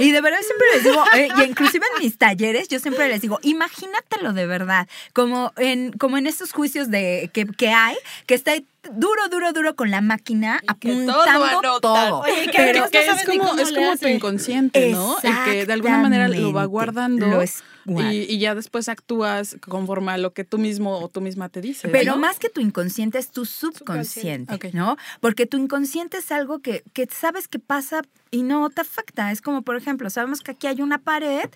Y 0.00 0.10
de 0.10 0.20
verdad 0.20 0.38
siempre 0.40 0.66
les 0.74 0.84
digo, 0.84 1.04
eh, 1.16 1.28
y 1.38 1.50
inclusive 1.50 1.86
en 1.96 2.04
mis 2.04 2.18
talleres, 2.18 2.68
yo 2.68 2.78
siempre 2.78 3.08
les 3.08 3.20
digo, 3.20 3.38
imagínatelo 3.42 4.32
de 4.32 4.46
verdad, 4.46 4.88
como 5.12 5.52
en, 5.56 5.92
como 5.92 6.18
en 6.18 6.26
estos 6.26 6.52
juicios 6.52 6.90
de, 6.90 7.30
que, 7.32 7.46
que 7.46 7.70
hay, 7.70 7.96
que 8.26 8.34
está 8.34 8.52
duro, 8.90 9.28
duro, 9.30 9.52
duro 9.52 9.76
con 9.76 9.90
la 9.90 10.00
máquina, 10.00 10.60
todo 10.60 10.72
apuntando 10.72 11.80
todo. 11.80 12.20
Oye, 12.20 12.46
que 12.46 12.58
Pero 12.58 12.88
que 12.90 12.98
es 13.06 13.24
como, 13.24 13.58
es 13.58 13.72
como 13.72 13.96
tu 13.96 14.08
inconsciente, 14.08 14.90
¿no? 14.90 15.16
El 15.22 15.34
que 15.44 15.66
de 15.66 15.72
alguna 15.72 15.98
manera 15.98 16.28
lo 16.28 16.52
va 16.52 16.64
guardando 16.64 17.26
Lo 17.26 17.42
es- 17.42 17.62
y, 17.84 18.32
y 18.32 18.38
ya 18.38 18.54
después 18.54 18.88
actúas 18.88 19.56
conforme 19.60 20.12
a 20.12 20.18
lo 20.18 20.32
que 20.32 20.44
tú 20.44 20.58
mismo 20.58 20.98
o 20.98 21.08
tú 21.08 21.20
misma 21.20 21.48
te 21.48 21.60
dices. 21.60 21.90
Pero 21.90 22.12
¿no? 22.12 22.18
más 22.18 22.38
que 22.38 22.48
tu 22.48 22.60
inconsciente 22.60 23.18
es 23.18 23.30
tu 23.30 23.44
subconsciente. 23.44 24.70
¿no? 24.72 24.96
Porque 25.20 25.46
tu 25.46 25.56
inconsciente 25.56 26.18
es 26.18 26.30
algo 26.30 26.60
que, 26.60 26.84
que 26.92 27.08
sabes 27.10 27.48
que 27.48 27.58
pasa 27.58 28.02
y 28.30 28.42
no 28.42 28.70
te 28.70 28.80
afecta. 28.82 29.32
Es 29.32 29.42
como, 29.42 29.62
por 29.62 29.76
ejemplo, 29.76 30.10
sabemos 30.10 30.40
que 30.42 30.52
aquí 30.52 30.66
hay 30.68 30.80
una 30.80 30.98
pared 30.98 31.48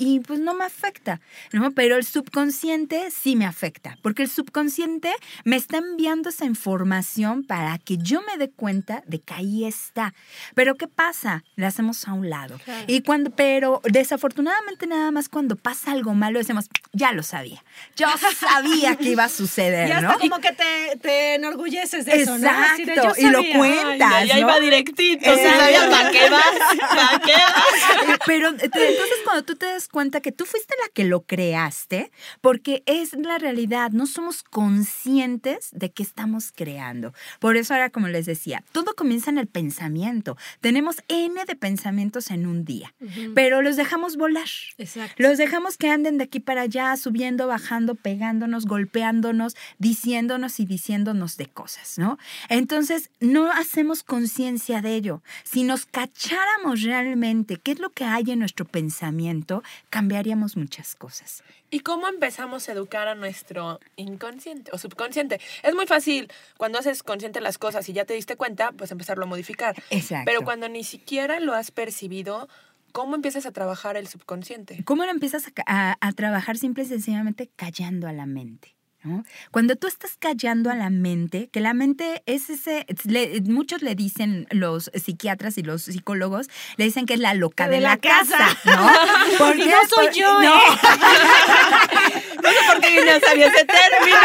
y 0.00 0.20
pues 0.20 0.40
no 0.40 0.54
me 0.54 0.64
afecta, 0.64 1.20
¿no? 1.52 1.72
Pero 1.72 1.96
el 1.96 2.06
subconsciente 2.06 3.10
sí 3.10 3.36
me 3.36 3.44
afecta, 3.44 3.98
porque 4.00 4.22
el 4.22 4.30
subconsciente 4.30 5.12
me 5.44 5.56
está 5.56 5.76
enviando 5.76 6.30
esa 6.30 6.46
información 6.46 7.44
para 7.44 7.76
que 7.76 7.98
yo 7.98 8.22
me 8.22 8.38
dé 8.38 8.48
cuenta 8.48 9.02
de 9.06 9.20
que 9.20 9.34
ahí 9.34 9.66
está. 9.66 10.14
Pero 10.54 10.76
¿qué 10.76 10.88
pasa? 10.88 11.44
La 11.54 11.66
hacemos 11.66 12.08
a 12.08 12.14
un 12.14 12.30
lado. 12.30 12.58
Y 12.86 13.02
cuando, 13.02 13.30
pero 13.30 13.82
desafortunadamente 13.84 14.86
nada 14.86 15.10
más 15.10 15.28
cuando 15.28 15.54
pasa 15.56 15.92
algo 15.92 16.14
malo 16.14 16.38
decimos, 16.38 16.70
ya 16.94 17.12
lo 17.12 17.22
sabía. 17.22 17.62
Yo 17.94 18.06
sabía 18.38 18.96
que 18.96 19.10
iba 19.10 19.24
a 19.24 19.28
suceder, 19.28 19.86
Ya 19.86 20.00
¿no? 20.00 20.12
hasta 20.12 20.20
como 20.30 20.40
que 20.40 20.52
te, 20.52 20.96
te 21.02 21.34
enorgulleces 21.34 22.06
de 22.06 22.22
eso, 22.22 22.38
¿no? 22.38 22.48
Así 22.48 22.86
de, 22.86 22.94
Exacto, 22.94 23.20
yo 23.20 23.28
y 23.28 23.30
lo 23.30 23.58
cuentas, 23.58 24.12
Ay, 24.14 24.30
ahí 24.30 24.40
¿no? 24.40 24.46
va 24.46 24.60
directito. 24.60 25.26
Exacto. 25.30 25.50
¿sí 25.50 25.58
sabías 25.60 25.86
para 25.88 26.10
qué 26.10 26.30
vas? 26.30 26.54
¿Para 26.88 27.20
qué 27.20 27.32
vas? 27.32 28.18
Pero 28.24 28.48
entonces 28.48 29.18
cuando 29.24 29.42
tú 29.44 29.56
te 29.56 29.66
das 29.66 29.89
cuenta 29.90 30.20
que 30.20 30.32
tú 30.32 30.44
fuiste 30.44 30.74
la 30.82 30.88
que 30.92 31.04
lo 31.04 31.22
creaste, 31.22 32.10
porque 32.40 32.82
es 32.86 33.12
la 33.14 33.38
realidad, 33.38 33.90
no 33.90 34.06
somos 34.06 34.42
conscientes 34.42 35.68
de 35.72 35.90
que 35.90 36.02
estamos 36.02 36.52
creando. 36.54 37.12
Por 37.38 37.56
eso 37.56 37.74
ahora, 37.74 37.90
como 37.90 38.08
les 38.08 38.26
decía, 38.26 38.64
todo 38.72 38.94
comienza 38.94 39.30
en 39.30 39.38
el 39.38 39.46
pensamiento. 39.46 40.36
Tenemos 40.60 41.02
N 41.08 41.44
de 41.44 41.56
pensamientos 41.56 42.30
en 42.30 42.46
un 42.46 42.64
día, 42.64 42.94
pero 43.34 43.62
los 43.62 43.76
dejamos 43.76 44.16
volar. 44.16 44.48
Exacto. 44.78 45.14
Los 45.18 45.38
dejamos 45.38 45.76
que 45.76 45.88
anden 45.88 46.18
de 46.18 46.24
aquí 46.24 46.40
para 46.40 46.62
allá, 46.62 46.96
subiendo, 46.96 47.46
bajando, 47.46 47.94
pegándonos, 47.94 48.66
golpeándonos, 48.66 49.56
diciéndonos 49.78 50.60
y 50.60 50.66
diciéndonos 50.66 51.36
de 51.36 51.46
cosas, 51.46 51.98
¿no? 51.98 52.18
Entonces, 52.48 53.10
no 53.20 53.50
hacemos 53.50 54.02
conciencia 54.02 54.82
de 54.82 54.94
ello. 54.94 55.22
Si 55.44 55.64
nos 55.64 55.86
cacháramos 55.86 56.82
realmente 56.82 57.56
qué 57.56 57.72
es 57.72 57.80
lo 57.80 57.90
que 57.90 58.04
hay 58.04 58.30
en 58.30 58.38
nuestro 58.38 58.64
pensamiento, 58.64 59.62
cambiaríamos 59.88 60.56
muchas 60.56 60.94
cosas. 60.94 61.42
¿Y 61.70 61.80
cómo 61.80 62.08
empezamos 62.08 62.68
a 62.68 62.72
educar 62.72 63.08
a 63.08 63.14
nuestro 63.14 63.80
inconsciente 63.96 64.70
o 64.72 64.78
subconsciente? 64.78 65.40
Es 65.62 65.74
muy 65.74 65.86
fácil 65.86 66.30
cuando 66.56 66.78
haces 66.78 67.02
consciente 67.02 67.40
las 67.40 67.58
cosas 67.58 67.88
y 67.88 67.92
ya 67.92 68.04
te 68.04 68.14
diste 68.14 68.36
cuenta, 68.36 68.72
pues 68.72 68.90
empezarlo 68.90 69.24
a 69.24 69.28
modificar. 69.28 69.80
Exacto. 69.90 70.24
Pero 70.26 70.42
cuando 70.42 70.68
ni 70.68 70.84
siquiera 70.84 71.40
lo 71.40 71.54
has 71.54 71.70
percibido, 71.70 72.48
¿cómo 72.92 73.14
empiezas 73.14 73.46
a 73.46 73.52
trabajar 73.52 73.96
el 73.96 74.08
subconsciente? 74.08 74.82
¿Cómo 74.84 75.04
lo 75.04 75.10
empiezas 75.10 75.44
a, 75.66 75.96
a 76.00 76.12
trabajar 76.12 76.56
simple 76.58 76.84
y 76.84 76.86
sencillamente 76.86 77.50
callando 77.54 78.08
a 78.08 78.12
la 78.12 78.26
mente? 78.26 78.79
¿No? 79.02 79.24
Cuando 79.50 79.76
tú 79.76 79.86
estás 79.86 80.16
callando 80.18 80.70
a 80.70 80.74
la 80.74 80.90
mente, 80.90 81.48
que 81.52 81.60
la 81.60 81.74
mente 81.74 82.22
es 82.26 82.50
ese, 82.50 82.86
le- 83.04 83.40
muchos 83.42 83.82
le 83.82 83.94
dicen 83.94 84.46
los 84.50 84.90
psiquiatras 84.94 85.56
y 85.58 85.62
los 85.62 85.82
psicólogos, 85.82 86.48
le 86.76 86.84
dicen 86.84 87.06
que 87.06 87.14
es 87.14 87.20
la 87.20 87.34
loca 87.34 87.66
de, 87.68 87.76
De 87.76 87.80
la, 87.80 87.88
la 87.90 87.96
casa, 87.98 88.36
casa. 88.38 88.58
¿no? 88.76 89.38
¿Por 89.38 89.56
Y 89.58 89.62
qué? 89.64 89.70
no 89.70 89.76
soy 89.88 90.06
Por- 90.06 90.14
yo, 90.14 90.40
no. 90.42 90.54
¿eh? 90.54 90.60
No 92.42 92.48
sé 92.48 92.56
por 92.72 92.80
qué 92.80 93.04
no 93.04 93.26
sabía 93.26 93.46
ese 93.48 93.64
término. 93.66 94.16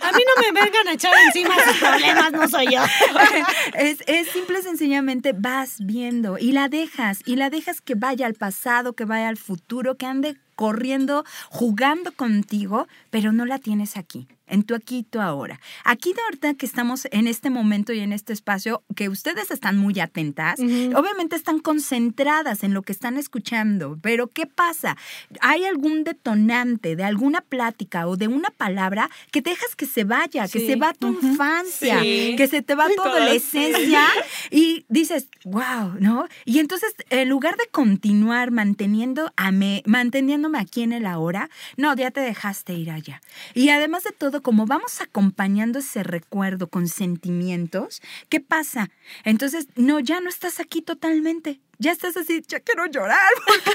A 0.00 0.12
mí 0.12 0.22
no 0.36 0.42
me 0.42 0.60
vengan 0.60 0.88
a 0.88 0.92
echar 0.92 1.12
encima 1.26 1.54
sus 1.64 1.76
problemas, 1.76 2.30
no 2.32 2.48
soy 2.48 2.66
yo. 2.72 2.80
es, 3.74 3.98
es 4.06 4.28
simple 4.28 4.60
y 4.60 4.62
sencillamente 4.62 5.32
vas 5.36 5.76
viendo 5.80 6.38
y 6.38 6.52
la 6.52 6.68
dejas, 6.68 7.18
y 7.26 7.34
la 7.36 7.50
dejas 7.50 7.80
que 7.80 7.94
vaya 7.96 8.26
al 8.26 8.34
pasado, 8.34 8.92
que 8.92 9.04
vaya 9.04 9.28
al 9.28 9.36
futuro, 9.38 9.96
que 9.96 10.06
ande 10.06 10.36
corriendo, 10.62 11.24
jugando 11.50 12.12
contigo, 12.12 12.86
pero 13.10 13.32
no 13.32 13.46
la 13.46 13.58
tienes 13.58 13.96
aquí, 13.96 14.28
en 14.52 14.62
tu 14.62 14.74
aquí 14.74 14.98
y 14.98 15.02
tu 15.02 15.20
ahora. 15.20 15.58
Aquí 15.84 16.12
de 16.12 16.20
ahorita 16.22 16.54
que 16.54 16.66
estamos 16.66 17.08
en 17.10 17.26
este 17.26 17.50
momento 17.50 17.92
y 17.92 17.98
en 18.00 18.12
este 18.12 18.32
espacio, 18.32 18.82
que 18.94 19.08
ustedes 19.08 19.50
están 19.50 19.78
muy 19.78 19.98
atentas, 19.98 20.60
obviamente 20.60 21.34
están 21.36 21.58
concentradas 21.58 22.62
en 22.62 22.74
lo 22.74 22.82
que 22.82 22.92
están 22.92 23.16
escuchando, 23.16 23.98
pero 24.02 24.28
¿qué 24.28 24.46
pasa? 24.46 24.96
Hay 25.40 25.64
algún 25.64 26.04
detonante 26.04 26.96
de 26.96 27.04
alguna 27.04 27.40
plática 27.40 28.06
o 28.06 28.16
de 28.16 28.28
una 28.28 28.50
palabra 28.50 29.08
que 29.30 29.40
dejas 29.42 29.74
que 29.76 29.86
se 29.86 30.04
vaya, 30.04 30.46
que 30.48 30.60
se 30.66 30.76
va 30.76 30.92
tu 30.94 31.08
infancia, 31.08 32.00
Sí. 32.00 32.34
que 32.36 32.46
se 32.48 32.62
te 32.62 32.74
va 32.74 32.86
toda 32.94 33.20
la 33.20 33.32
esencia 33.32 34.02
y 34.50 34.84
dices, 34.88 35.28
wow, 35.44 35.94
¿no? 35.98 36.26
Y 36.44 36.58
entonces, 36.58 36.94
en 37.10 37.28
lugar 37.28 37.56
de 37.56 37.66
continuar 37.70 38.50
manteniendo 38.50 39.32
a 39.36 39.50
me- 39.52 39.82
manteniéndome 39.86 40.58
aquí 40.58 40.82
en 40.82 40.92
el 40.92 41.06
ahora, 41.06 41.48
no, 41.76 41.94
ya 41.96 42.10
te 42.10 42.20
dejaste 42.20 42.74
ir 42.74 42.90
allá. 42.90 43.20
Y 43.54 43.68
además 43.70 44.04
de 44.04 44.12
todo, 44.12 44.41
como 44.42 44.66
vamos 44.66 45.00
acompañando 45.00 45.78
ese 45.78 46.02
recuerdo 46.02 46.68
con 46.68 46.88
sentimientos, 46.88 48.02
¿qué 48.28 48.40
pasa? 48.40 48.90
Entonces, 49.24 49.68
no, 49.76 50.00
ya 50.00 50.20
no 50.20 50.28
estás 50.28 50.60
aquí 50.60 50.82
totalmente. 50.82 51.60
Ya 51.82 51.90
estás 51.90 52.16
así, 52.16 52.40
ya 52.46 52.60
quiero 52.60 52.86
llorar. 52.86 53.18
Porque 53.44 53.72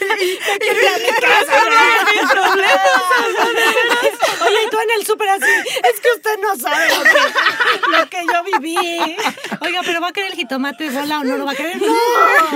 Oye, 4.46 4.64
y 4.66 4.70
tú 4.70 4.80
en 4.80 4.92
el 4.98 5.06
súper 5.06 5.28
así, 5.28 5.44
es 5.44 6.00
que 6.00 6.10
usted 6.16 6.40
no 6.40 6.56
sabe 6.56 6.88
lo 6.88 7.04
que, 7.04 7.98
lo 7.98 8.10
que 8.10 8.26
yo 8.26 8.44
viví. 8.60 9.18
Oiga, 9.60 9.82
pero 9.84 10.00
¿va 10.00 10.08
a 10.08 10.14
querer 10.14 10.32
el 10.32 10.38
jitomate 10.38 10.90
bola 10.90 11.20
o 11.20 11.24
no 11.26 11.36
lo 11.36 11.44
va 11.46 11.52
a 11.52 11.56
querer? 11.56 11.82
No, 11.82 11.88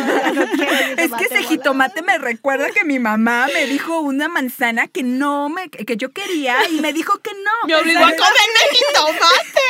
ya 0.06 0.32
no 0.32 0.52
quiero 0.52 0.72
Es 0.72 1.12
que 1.12 1.26
jitomate 1.26 1.26
ese 1.26 1.36
bola. 1.36 1.48
jitomate 1.50 2.02
me 2.04 2.18
recuerda 2.18 2.70
que 2.72 2.86
mi 2.86 3.00
mamá 3.00 3.48
me 3.54 3.66
dijo 3.66 4.00
una 4.00 4.30
manzana 4.30 4.88
que 4.88 5.04
no 5.04 5.50
me, 5.50 5.70
que 5.70 5.98
yo 5.98 6.14
quería 6.14 6.70
y 6.70 6.80
me 6.80 6.94
dijo 6.94 7.20
que 7.20 7.32
no. 7.34 7.68
Me 7.68 7.76
obligó 7.76 8.06
a 8.06 8.12
comerme 8.12 8.60
jitomate. 8.72 9.62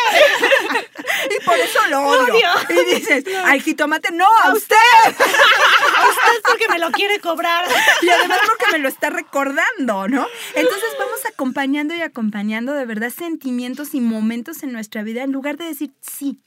Y 1.30 1.46
por 1.46 1.58
eso 1.58 1.80
lo 1.90 2.02
odio. 2.02 2.50
Y 2.70 2.96
dices, 2.96 3.24
al 3.46 3.62
jitomate, 3.62 4.12
no, 4.12 4.26
a 4.44 4.54
usted. 4.54 4.76
Usted 6.10 6.42
porque 6.46 6.68
me 6.70 6.80
lo 6.80 6.92
quiere 6.92 7.20
cobrar. 7.20 7.66
Y 8.02 8.10
además 8.10 8.40
porque 8.46 8.66
me 8.72 8.80
lo 8.80 8.88
está 8.88 9.10
recordando, 9.10 10.08
¿no? 10.08 10.28
Entonces 10.56 10.90
vamos 11.00 11.26
acompañando 11.26 11.96
y 11.96 12.02
acompañando 12.02 12.74
de 12.74 12.86
verdad 12.86 13.10
sentimientos 13.10 13.94
y 13.94 14.02
momentos 14.02 14.64
en 14.64 14.72
nuestra 14.72 15.04
vida 15.04 15.24
en 15.24 15.32
lugar 15.32 15.58
de 15.58 15.66
decir, 15.66 15.92
sí, 16.02 16.40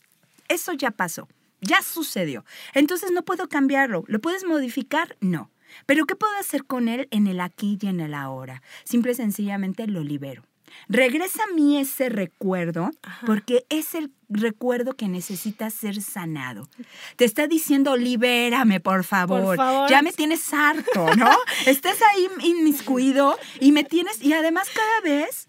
eso 0.48 0.72
ya 0.72 0.90
pasó, 0.90 1.28
ya 1.60 1.82
sucedió. 1.82 2.44
Entonces 2.74 3.10
no 3.12 3.22
puedo 3.24 3.48
cambiarlo. 3.48 4.04
¿Lo 4.06 4.20
puedes 4.20 4.44
modificar? 4.44 5.16
No. 5.20 5.50
Pero 5.86 6.06
¿qué 6.06 6.14
puedo 6.14 6.34
hacer 6.36 6.64
con 6.64 6.88
él 6.88 7.08
en 7.10 7.26
el 7.26 7.40
aquí 7.40 7.78
y 7.80 7.86
en 7.86 8.00
el 8.00 8.14
ahora? 8.14 8.62
Simple 8.84 9.12
y 9.12 9.16
sencillamente 9.16 9.86
lo 9.86 10.02
libero. 10.02 10.44
Regresa 10.88 11.42
a 11.44 11.54
mí 11.54 11.78
ese 11.78 12.08
recuerdo 12.08 12.90
porque 13.26 13.64
es 13.68 13.94
el 13.94 14.12
recuerdo 14.28 14.94
que 14.96 15.08
necesita 15.08 15.70
ser 15.70 16.00
sanado. 16.02 16.68
Te 17.16 17.24
está 17.24 17.46
diciendo, 17.46 17.96
libérame, 17.96 18.80
por 18.80 19.04
favor. 19.04 19.42
Por 19.42 19.56
favor. 19.56 19.90
Ya 19.90 20.02
me 20.02 20.12
tienes 20.12 20.52
harto, 20.52 21.14
¿no? 21.16 21.30
Estás 21.66 21.98
ahí 22.02 22.28
inmiscuido 22.42 23.38
y 23.60 23.72
me 23.72 23.84
tienes, 23.84 24.22
y 24.22 24.32
además 24.32 24.68
cada 24.74 25.00
vez 25.00 25.48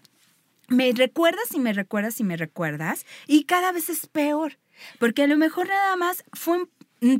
me 0.68 0.92
recuerdas 0.92 1.52
y 1.52 1.60
me 1.60 1.72
recuerdas 1.72 2.20
y 2.20 2.24
me 2.24 2.36
recuerdas 2.36 3.06
y 3.26 3.44
cada 3.44 3.72
vez 3.72 3.88
es 3.88 4.06
peor. 4.06 4.58
Porque 4.98 5.22
a 5.22 5.26
lo 5.26 5.36
mejor 5.36 5.68
nada 5.68 5.96
más 5.96 6.24
fue, 6.32 6.66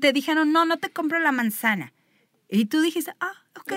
te 0.01 0.13
dijeron, 0.13 0.53
no, 0.53 0.65
no 0.65 0.79
te 0.79 0.91
compro 0.91 1.19
la 1.19 1.33
manzana. 1.33 1.93
Y 2.49 2.67
tú 2.67 2.81
dijiste, 2.81 3.13
ah, 3.21 3.33
ok. 3.59 3.73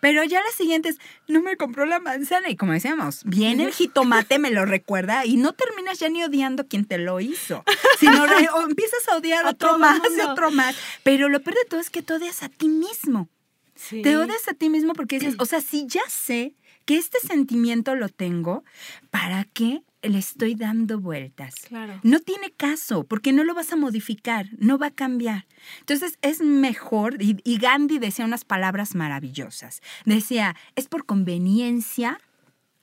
Pero 0.00 0.24
ya 0.24 0.42
las 0.42 0.54
siguientes, 0.54 0.98
no 1.28 1.42
me 1.42 1.56
compró 1.56 1.86
la 1.86 1.98
manzana. 1.98 2.50
Y 2.50 2.56
como 2.56 2.72
decíamos, 2.72 3.22
viene 3.24 3.64
el 3.64 3.72
jitomate, 3.72 4.38
me 4.38 4.50
lo 4.50 4.64
recuerda 4.64 5.24
y 5.24 5.36
no 5.36 5.52
terminas 5.52 5.98
ya 5.98 6.08
ni 6.08 6.22
odiando 6.22 6.62
a 6.62 6.66
quien 6.66 6.84
te 6.84 6.98
lo 6.98 7.20
hizo, 7.20 7.64
sino 7.98 8.24
o 8.24 8.62
empiezas 8.62 9.08
a 9.08 9.16
odiar 9.16 9.46
a 9.46 9.50
otro 9.50 9.78
más 9.78 10.00
y 10.16 10.20
otro 10.20 10.50
más. 10.50 10.76
Pero 11.02 11.28
lo 11.28 11.40
peor 11.40 11.56
de 11.56 11.64
todo 11.68 11.80
es 11.80 11.90
que 11.90 12.02
te 12.02 12.14
odias 12.14 12.42
a 12.42 12.48
ti 12.48 12.68
mismo. 12.68 13.28
Sí. 13.74 14.02
Te 14.02 14.16
odias 14.16 14.48
a 14.48 14.54
ti 14.54 14.68
mismo 14.70 14.94
porque 14.94 15.18
dices, 15.18 15.36
o 15.38 15.46
sea, 15.46 15.60
si 15.60 15.86
ya 15.86 16.02
sé 16.08 16.54
que 16.84 16.96
este 16.96 17.18
sentimiento 17.18 17.94
lo 17.94 18.08
tengo, 18.08 18.64
¿para 19.10 19.44
qué 19.44 19.82
le 20.08 20.18
estoy 20.18 20.54
dando 20.54 21.00
vueltas? 21.00 21.54
Claro. 21.68 22.00
No 22.02 22.20
tiene 22.20 22.50
caso, 22.52 23.04
porque 23.04 23.32
no 23.32 23.44
lo 23.44 23.54
vas 23.54 23.72
a 23.72 23.76
modificar, 23.76 24.46
no 24.58 24.78
va 24.78 24.88
a 24.88 24.90
cambiar. 24.90 25.46
Entonces 25.80 26.18
es 26.22 26.40
mejor, 26.40 27.22
y, 27.22 27.38
y 27.44 27.58
Gandhi 27.58 27.98
decía 27.98 28.24
unas 28.24 28.44
palabras 28.44 28.94
maravillosas. 28.94 29.82
Decía, 30.04 30.56
es 30.74 30.88
por 30.88 31.06
conveniencia 31.06 32.20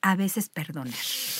a 0.02 0.16
veces 0.16 0.50
perdonar. 0.50 0.94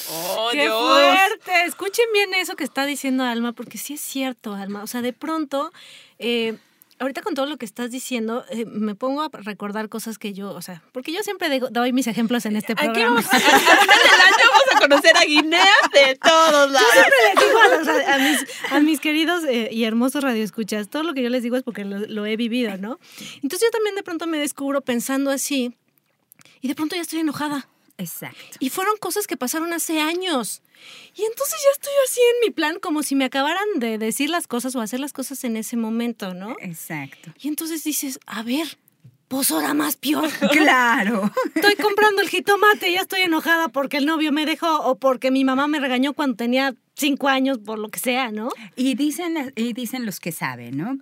¡Oh, 0.10 0.50
¡Qué 0.52 0.62
Dios! 0.62 0.82
fuerte! 0.82 1.66
Escuchen 1.66 2.06
bien 2.14 2.34
eso 2.34 2.56
que 2.56 2.64
está 2.64 2.86
diciendo 2.86 3.24
Alma, 3.26 3.52
porque 3.52 3.78
sí 3.78 3.96
es 3.96 4.02
cierto, 4.02 4.54
Alma. 4.54 4.84
O 4.84 4.88
sea, 4.88 5.02
de 5.02 5.12
pronto, 5.12 5.72
eh, 6.18 6.58
ahorita 7.00 7.22
con 7.22 7.34
todo 7.34 7.46
lo 7.46 7.58
que 7.58 7.66
estás 7.66 7.92
diciendo, 7.92 8.46
eh, 8.50 8.66
me 8.66 8.96
pongo 8.96 9.22
a 9.22 9.30
recordar 9.32 9.90
cosas 9.90 10.18
que 10.18 10.34
yo, 10.34 10.52
o 10.52 10.62
sea, 10.62 10.84
porque 10.92 11.12
yo 11.12 11.22
siempre 11.24 11.60
doy 11.72 11.94
mis 11.94 12.08
ejemplos 12.08 12.46
en 12.46 12.56
este 12.56 12.74
Aquí 12.74 12.86
programa. 12.86 13.16
vamos, 13.16 13.26
al 13.34 13.40
final 13.42 13.60
del 13.60 14.22
año 14.22 14.46
vamos 14.52 14.76
a 14.76 14.80
conocer 14.80 15.18
a 15.18 15.26
Guinea 15.26 15.76
de 15.94 16.16
todos 16.16 16.72
lados. 16.72 16.88
Yo 16.96 17.02
siempre 17.02 17.18
les 17.28 17.46
digo 17.46 17.60
a, 18.10 18.14
a 18.14 18.18
mis, 18.20 18.46
a 18.72 18.80
mis 18.80 19.00
queridos 19.00 19.44
eh, 19.46 19.70
y 19.72 19.84
hermosos 19.84 20.24
radioescuchas, 20.24 20.90
todo 20.90 21.04
lo 21.04 21.14
que 21.14 21.24
yo 21.24 21.30
les 21.30 21.44
digo 21.44 21.56
es 21.56 21.64
porque 21.64 21.86
lo, 21.86 22.00
lo 22.00 22.26
he 22.26 22.38
vivido, 22.38 22.78
¿no? 22.78 23.00
Entonces 23.42 23.62
yo 23.62 23.72
también 23.72 23.96
de 23.96 24.04
pronto 24.04 24.28
me 24.28 24.38
descubro 24.38 24.82
pensando 24.82 25.32
así 25.32 25.76
y 26.62 26.68
de 26.68 26.76
pronto 26.76 26.96
ya 26.96 27.02
estoy 27.02 27.20
enojada. 27.20 27.68
Exacto. 27.98 28.58
Y 28.60 28.70
fueron 28.70 28.98
cosas 28.98 29.28
que 29.28 29.38
pasaron 29.38 29.74
hace 29.74 30.00
años. 30.00 30.62
Y 31.16 31.24
entonces 31.24 31.60
ya 31.64 31.72
estoy 31.74 31.94
así 32.06 32.20
en 32.20 32.48
mi 32.48 32.52
plan 32.52 32.80
como 32.80 33.04
si 33.04 33.16
me 33.16 33.26
acabaran 33.26 33.68
de 33.78 33.98
decir 33.98 34.30
las 34.30 34.48
cosas 34.48 34.76
o 34.76 34.82
hacer 34.82 35.00
las 35.00 35.14
cosas 35.14 35.44
en 35.44 35.58
ese 35.58 35.78
momento, 35.78 36.34
¿no? 36.34 36.56
Exacto. 36.60 37.32
Y 37.40 37.48
entonces 37.48 37.84
dices, 37.84 38.20
a 38.26 38.44
ver, 38.44 38.78
pues 39.28 39.52
ahora 39.52 39.74
más 39.74 39.96
peor. 39.96 40.30
Claro. 40.52 41.32
Estoy 41.56 41.76
comprando 41.76 42.22
el 42.22 42.30
jitomate, 42.30 42.92
ya 42.92 43.02
estoy 43.02 43.22
enojada 43.22 43.70
porque 43.70 43.98
el 43.98 44.06
novio 44.06 44.32
me 44.32 44.46
dejó 44.46 44.82
o 44.82 44.96
porque 45.00 45.32
mi 45.32 45.44
mamá 45.44 45.68
me 45.68 45.80
regañó 45.80 46.14
cuando 46.14 46.36
tenía 46.36 46.76
cinco 46.96 47.28
años, 47.28 47.60
por 47.60 47.80
lo 47.80 47.90
que 47.90 48.00
sea, 48.00 48.32
¿no? 48.32 48.50
Y 48.76 48.96
dicen, 48.96 49.54
y 49.56 49.74
dicen 49.74 50.06
los 50.06 50.20
que 50.20 50.32
saben, 50.32 50.78
¿no? 50.78 50.98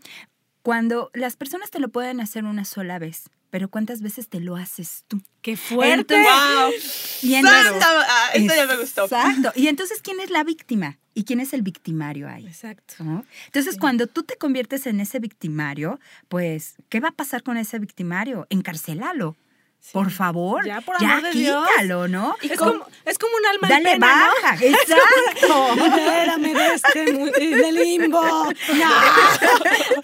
Cuando 0.62 1.10
las 1.14 1.36
personas 1.36 1.72
te 1.72 1.80
lo 1.80 1.90
pueden 1.90 2.22
hacer 2.22 2.46
una 2.46 2.66
sola 2.66 3.00
vez, 3.00 3.30
pero 3.52 3.70
¿cuántas 3.70 4.02
veces 4.02 4.28
te 4.28 4.40
lo 4.40 4.56
haces 4.56 5.04
tú? 5.08 5.22
¡Qué 5.44 5.56
fuerte! 5.56 6.16
Entonces- 6.16 7.24
Y 7.24 7.36
entonces- 7.36 7.84
ah, 7.84 8.30
esto 8.34 8.56
ya 8.56 8.66
me 8.66 8.78
gustó. 8.78 9.04
Exacto. 9.04 9.52
Y 9.56 9.68
entonces, 9.68 10.02
¿quién 10.02 10.20
es 10.20 10.32
la 10.32 10.44
víctima? 10.44 10.98
¿Y 11.14 11.26
quién 11.26 11.40
es 11.42 11.54
el 11.54 11.62
victimario 11.62 12.28
ahí? 12.30 12.48
Exacto. 12.48 12.96
¿no? 13.04 13.26
Entonces, 13.46 13.78
cuando 13.78 14.08
tú 14.08 14.24
te 14.24 14.38
conviertes 14.38 14.88
en 14.88 15.00
ese 15.02 15.20
victimario, 15.20 16.00
pues, 16.30 16.76
¿qué 16.90 17.00
va 17.00 17.10
a 17.10 17.12
pasar 17.12 17.44
con 17.44 17.58
ese 17.58 17.78
victimario? 17.80 18.48
Encarcelalo. 18.50 19.36
Por 19.92 20.10
favor, 20.12 20.66
Ya, 20.66 20.80
por 20.80 20.96
amor 21.04 21.22
de 21.24 21.32
Dios. 21.32 21.68
quítalo, 21.76 22.08
¿no? 22.08 22.36
Es 22.42 22.58
como, 22.58 22.86
es 23.04 23.18
como 23.18 23.36
un 23.36 23.46
alma 23.46 23.68
Dale 23.68 23.92
en 23.94 24.00
pena, 24.00 24.16
¿no? 24.28 24.32
baja, 24.42 24.56
exacto. 24.66 25.76
Libérame 25.76 26.54
de 26.54 26.74
este 26.76 27.04
de 27.56 27.72
limbo. 27.74 28.22
No. 28.24 28.92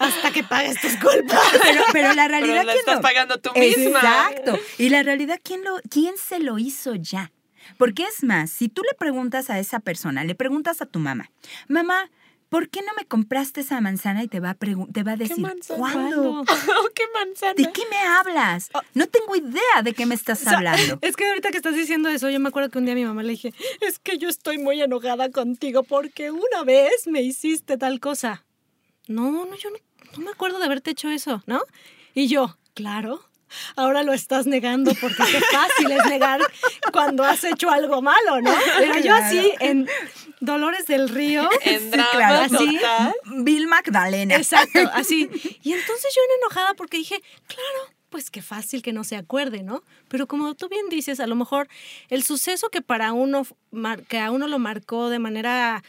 Hasta 0.00 0.30
que 0.30 0.42
pagues 0.44 0.80
tus 0.80 0.92
culpas. 0.96 1.40
Pero, 1.62 1.82
pero 1.92 2.12
la 2.14 2.28
realidad 2.28 2.54
Pero 2.54 2.64
la 2.64 2.72
¿quién 2.72 2.78
estás 2.80 2.96
lo- 2.96 3.00
pagando 3.02 3.38
tú 3.38 3.50
misma. 3.58 3.98
Exacto. 4.00 4.58
Y 4.78 4.88
la 4.90 5.02
realidad, 5.02 5.40
¿quién, 5.42 5.62
lo, 5.64 5.76
¿quién 5.90 6.14
se 6.18 6.38
lo 6.40 6.58
hizo 6.58 6.94
ya? 6.94 7.30
Porque 7.76 8.04
es 8.04 8.22
más, 8.24 8.50
si 8.50 8.68
tú 8.68 8.82
le 8.82 8.94
preguntas 8.98 9.50
a 9.50 9.58
esa 9.58 9.78
persona, 9.80 10.24
le 10.24 10.34
preguntas 10.34 10.80
a 10.82 10.86
tu 10.86 10.98
mamá, 10.98 11.30
mamá, 11.68 12.10
¿por 12.48 12.68
qué 12.68 12.80
no 12.82 12.92
me 12.96 13.04
compraste 13.04 13.60
esa 13.60 13.80
manzana? 13.80 14.22
Y 14.22 14.28
te 14.28 14.40
va 14.40 14.50
a, 14.50 14.54
te 14.54 15.02
va 15.02 15.12
a 15.12 15.16
decir, 15.16 15.38
manzana? 15.38 15.78
¿cuándo? 15.78 16.44
¡Qué 16.94 17.04
manzana! 17.14 17.54
¿De 17.54 17.70
qué 17.72 17.82
me 17.90 17.98
hablas? 17.98 18.70
No 18.94 19.06
tengo 19.06 19.36
idea 19.36 19.82
de 19.82 19.94
qué 19.94 20.06
me 20.06 20.14
estás 20.14 20.40
O 20.40 20.44
sea, 20.44 20.58
hablando. 20.58 20.98
Es 21.02 21.16
que 21.16 21.26
ahorita 21.26 21.50
que 21.50 21.56
estás 21.56 21.74
diciendo 21.74 22.08
eso, 22.08 22.28
yo 22.30 22.40
me 22.40 22.48
acuerdo 22.48 22.70
que 22.70 22.78
un 22.78 22.84
día 22.84 22.92
a 22.92 22.96
mi 22.96 23.04
mamá 23.04 23.22
le 23.22 23.30
dije, 23.30 23.52
es 23.80 23.98
que 23.98 24.18
yo 24.18 24.28
estoy 24.28 24.58
muy 24.58 24.80
enojada 24.80 25.30
contigo 25.30 25.82
porque 25.82 26.30
una 26.30 26.64
vez 26.64 27.06
me 27.06 27.22
hiciste 27.22 27.76
tal 27.78 28.00
cosa. 28.00 28.44
No, 29.06 29.30
no, 29.30 29.54
yo 29.56 29.70
no, 29.70 29.76
no 30.16 30.24
me 30.24 30.30
acuerdo 30.30 30.58
de 30.58 30.66
haberte 30.66 30.90
hecho 30.90 31.08
eso, 31.08 31.42
¿no? 31.46 31.62
Y 32.14 32.28
yo, 32.28 32.58
claro. 32.74 33.27
Ahora 33.76 34.02
lo 34.02 34.12
estás 34.12 34.46
negando 34.46 34.92
porque 35.00 35.22
qué 35.30 35.40
fácil 35.40 35.90
es 35.92 36.04
negar 36.06 36.40
cuando 36.92 37.24
has 37.24 37.42
hecho 37.44 37.70
algo 37.70 38.02
malo, 38.02 38.40
¿no? 38.40 38.54
Pero 38.78 38.98
yo 39.00 39.14
así, 39.14 39.52
en 39.60 39.88
Dolores 40.40 40.86
del 40.86 41.08
Río, 41.08 41.48
En 41.62 41.90
drama 41.90 42.10
claro, 42.12 42.54
así. 42.56 42.76
total. 42.76 43.14
Bill 43.42 43.66
Magdalena. 43.66 44.36
Exacto, 44.36 44.80
así. 44.92 45.28
Y 45.62 45.72
entonces 45.72 46.14
yo 46.14 46.22
enojada 46.40 46.74
porque 46.74 46.98
dije, 46.98 47.20
claro, 47.46 47.94
pues 48.10 48.30
qué 48.30 48.42
fácil 48.42 48.82
que 48.82 48.92
no 48.92 49.04
se 49.04 49.16
acuerde, 49.16 49.62
¿no? 49.62 49.82
Pero 50.08 50.26
como 50.26 50.54
tú 50.54 50.68
bien 50.68 50.88
dices, 50.90 51.20
a 51.20 51.26
lo 51.26 51.34
mejor 51.34 51.68
el 52.08 52.22
suceso 52.22 52.68
que 52.70 52.82
para 52.82 53.12
uno, 53.12 53.46
que 54.08 54.18
a 54.18 54.30
uno 54.30 54.48
lo 54.48 54.58
marcó 54.58 55.08
de 55.10 55.18
manera 55.18 55.82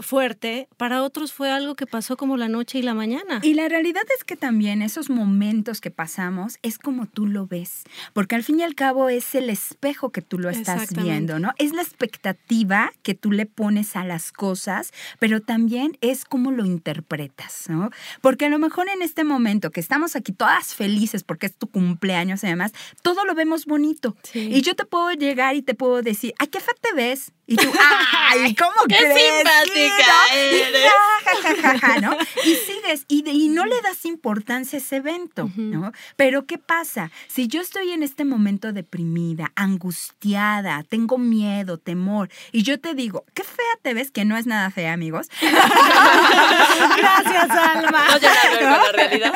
fuerte, 0.00 0.68
para 0.76 1.02
otros 1.02 1.32
fue 1.32 1.50
algo 1.50 1.74
que 1.74 1.86
pasó 1.86 2.16
como 2.16 2.36
la 2.36 2.48
noche 2.48 2.78
y 2.78 2.82
la 2.82 2.94
mañana. 2.94 3.40
Y 3.42 3.54
la 3.54 3.68
realidad 3.68 4.02
es 4.16 4.24
que 4.24 4.36
también 4.36 4.82
esos 4.82 5.08
momentos 5.08 5.80
que 5.80 5.90
pasamos 5.90 6.58
es 6.62 6.78
como 6.78 7.06
tú 7.06 7.26
lo 7.26 7.46
ves, 7.46 7.84
porque 8.12 8.34
al 8.34 8.44
fin 8.44 8.60
y 8.60 8.62
al 8.62 8.74
cabo 8.74 9.08
es 9.08 9.34
el 9.34 9.50
espejo 9.50 10.10
que 10.10 10.22
tú 10.22 10.38
lo 10.38 10.50
estás 10.50 10.92
viendo, 10.92 11.38
¿no? 11.38 11.52
Es 11.58 11.72
la 11.72 11.82
expectativa 11.82 12.92
que 13.02 13.14
tú 13.14 13.30
le 13.30 13.46
pones 13.46 13.96
a 13.96 14.04
las 14.04 14.32
cosas, 14.32 14.92
pero 15.18 15.40
también 15.40 15.96
es 16.00 16.24
cómo 16.24 16.50
lo 16.50 16.64
interpretas, 16.64 17.68
¿no? 17.68 17.90
Porque 18.20 18.46
a 18.46 18.48
lo 18.48 18.58
mejor 18.58 18.88
en 18.88 19.02
este 19.02 19.24
momento 19.24 19.70
que 19.70 19.80
estamos 19.80 20.16
aquí 20.16 20.32
todas 20.32 20.74
felices 20.74 21.22
porque 21.24 21.51
es 21.52 21.58
tu 21.58 21.70
cumpleaños 21.70 22.42
y 22.42 22.48
demás, 22.48 22.72
todo 23.02 23.24
lo 23.24 23.34
vemos 23.34 23.66
bonito. 23.66 24.16
Sí. 24.22 24.48
Y 24.52 24.62
yo 24.62 24.74
te 24.74 24.84
puedo 24.84 25.12
llegar 25.12 25.54
y 25.54 25.62
te 25.62 25.74
puedo 25.74 26.02
decir, 26.02 26.34
ay, 26.38 26.48
qué 26.48 26.60
fea 26.60 26.74
te 26.80 26.92
ves. 26.94 27.32
Y 27.46 27.56
tú, 27.56 27.70
ay, 28.30 28.54
¿cómo 28.54 28.72
¡Qué 28.88 28.96
crees? 28.96 29.36
simpática 29.36 30.34
eres! 30.34 30.90
ja, 30.90 31.21
ja, 31.42 31.54
ja, 31.62 31.78
ja, 31.78 32.00
¿no? 32.00 32.16
Y 32.44 32.54
sigues 32.54 33.04
y, 33.08 33.22
de- 33.22 33.32
y 33.32 33.48
no 33.48 33.64
le 33.66 33.80
das 33.82 34.04
importancia 34.04 34.78
a 34.78 34.82
ese 34.82 34.96
evento, 34.96 35.50
¿no? 35.56 35.92
Pero 36.16 36.46
¿qué 36.46 36.58
pasa? 36.58 37.10
Si 37.28 37.46
yo 37.48 37.60
estoy 37.60 37.90
en 37.92 38.02
este 38.02 38.24
momento 38.24 38.72
deprimida, 38.72 39.52
angustiada, 39.56 40.82
tengo 40.88 41.18
miedo, 41.18 41.78
temor, 41.78 42.28
y 42.52 42.62
yo 42.62 42.78
te 42.80 42.94
digo, 42.94 43.24
qué 43.34 43.42
fea 43.44 43.64
te 43.82 43.94
ves, 43.94 44.10
que 44.10 44.24
no 44.24 44.36
es 44.36 44.46
nada 44.46 44.70
fea, 44.70 44.92
amigos. 44.92 45.28
Gracias, 46.96 47.50
Alma. 47.50 48.04
No 48.12 48.20
que 48.20 48.26
ver 48.26 48.58
con 48.60 48.70
la 48.70 48.92
realidad. 48.92 49.32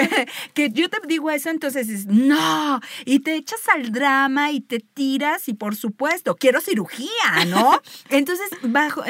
que 0.54 0.70
yo 0.70 0.88
te 0.88 0.98
digo 1.06 1.30
eso, 1.30 1.50
entonces 1.50 1.88
es 1.88 2.06
no, 2.06 2.80
y 3.04 3.20
te 3.20 3.34
echas 3.34 3.60
al 3.74 3.92
drama 3.92 4.50
y 4.50 4.60
te 4.60 4.80
tiras 4.80 5.48
y 5.48 5.54
por 5.54 5.76
supuesto, 5.76 6.36
quiero 6.36 6.60
cirugía, 6.60 7.44
¿no? 7.48 7.80
Entonces, 8.10 8.48
bajo, 8.62 9.02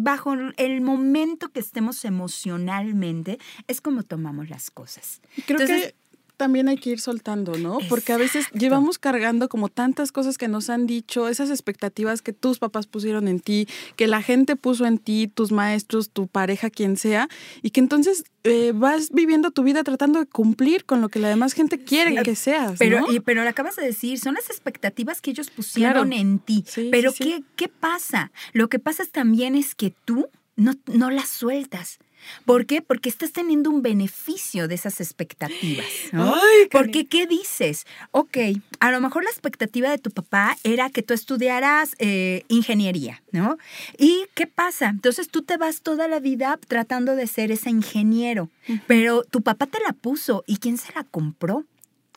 bajo 0.00 0.34
el 0.56 0.80
momento 0.80 1.33
que 1.38 1.60
estemos 1.60 2.04
emocionalmente, 2.04 3.38
es 3.68 3.80
como 3.80 4.02
tomamos 4.02 4.48
las 4.48 4.70
cosas. 4.70 5.20
Creo 5.46 5.60
Entonces, 5.60 5.88
que 5.88 5.94
también 6.36 6.66
hay 6.68 6.76
que 6.76 6.90
ir 6.90 7.00
soltando, 7.00 7.56
¿no? 7.58 7.78
Porque 7.88 8.12
a 8.12 8.16
veces 8.16 8.46
llevamos 8.52 8.98
cargando 8.98 9.48
como 9.48 9.68
tantas 9.68 10.10
cosas 10.10 10.36
que 10.36 10.48
nos 10.48 10.68
han 10.68 10.84
dicho, 10.86 11.28
esas 11.28 11.48
expectativas 11.48 12.22
que 12.22 12.32
tus 12.32 12.58
papás 12.58 12.88
pusieron 12.88 13.28
en 13.28 13.38
ti, 13.38 13.68
que 13.94 14.08
la 14.08 14.20
gente 14.20 14.56
puso 14.56 14.84
en 14.84 14.98
ti, 14.98 15.28
tus 15.32 15.52
maestros, 15.52 16.10
tu 16.10 16.26
pareja, 16.26 16.70
quien 16.70 16.96
sea, 16.96 17.28
y 17.62 17.70
que 17.70 17.78
entonces 17.78 18.24
eh, 18.42 18.72
vas 18.74 19.10
viviendo 19.12 19.52
tu 19.52 19.62
vida 19.62 19.84
tratando 19.84 20.18
de 20.18 20.26
cumplir 20.26 20.84
con 20.84 21.00
lo 21.00 21.08
que 21.08 21.20
la 21.20 21.28
demás 21.28 21.52
gente 21.52 21.78
quiere 21.78 22.20
que 22.24 22.34
seas, 22.34 22.78
Pero, 22.80 23.02
¿no? 23.02 23.12
y, 23.12 23.20
pero 23.20 23.44
lo 23.44 23.48
acabas 23.48 23.76
de 23.76 23.84
decir, 23.84 24.18
son 24.18 24.34
las 24.34 24.50
expectativas 24.50 25.20
que 25.20 25.30
ellos 25.30 25.50
pusieron 25.50 26.08
Claro. 26.08 26.20
en 26.20 26.40
ti. 26.40 26.64
Sí, 26.66 26.88
pero 26.90 27.12
sí, 27.12 27.22
sí. 27.22 27.30
¿qué, 27.30 27.44
¿qué 27.54 27.68
pasa? 27.68 28.32
Lo 28.52 28.68
que 28.68 28.80
pasa 28.80 29.04
es 29.04 29.10
también 29.12 29.54
es 29.54 29.76
que 29.76 29.94
tú 30.04 30.28
no, 30.56 30.74
no 30.86 31.10
las 31.10 31.28
sueltas. 31.28 31.98
¿Por 32.46 32.64
qué? 32.64 32.80
Porque 32.80 33.10
estás 33.10 33.32
teniendo 33.32 33.68
un 33.68 33.82
beneficio 33.82 34.66
de 34.66 34.74
esas 34.76 35.00
expectativas. 35.00 35.84
¿no? 36.12 36.34
Porque, 36.70 37.06
¿qué 37.06 37.26
dices? 37.26 37.86
Ok, 38.12 38.38
a 38.80 38.90
lo 38.90 39.00
mejor 39.00 39.24
la 39.24 39.30
expectativa 39.30 39.90
de 39.90 39.98
tu 39.98 40.10
papá 40.10 40.56
era 40.64 40.88
que 40.88 41.02
tú 41.02 41.12
estudiaras 41.12 41.94
eh, 41.98 42.44
ingeniería, 42.48 43.22
¿no? 43.30 43.58
¿Y 43.98 44.24
qué 44.34 44.46
pasa? 44.46 44.88
Entonces 44.88 45.28
tú 45.28 45.42
te 45.42 45.58
vas 45.58 45.82
toda 45.82 46.08
la 46.08 46.18
vida 46.18 46.58
tratando 46.66 47.14
de 47.14 47.26
ser 47.26 47.50
ese 47.52 47.68
ingeniero, 47.68 48.48
pero 48.86 49.24
tu 49.24 49.42
papá 49.42 49.66
te 49.66 49.80
la 49.80 49.92
puso 49.92 50.44
y 50.46 50.56
¿quién 50.56 50.78
se 50.78 50.92
la 50.94 51.04
compró? 51.04 51.64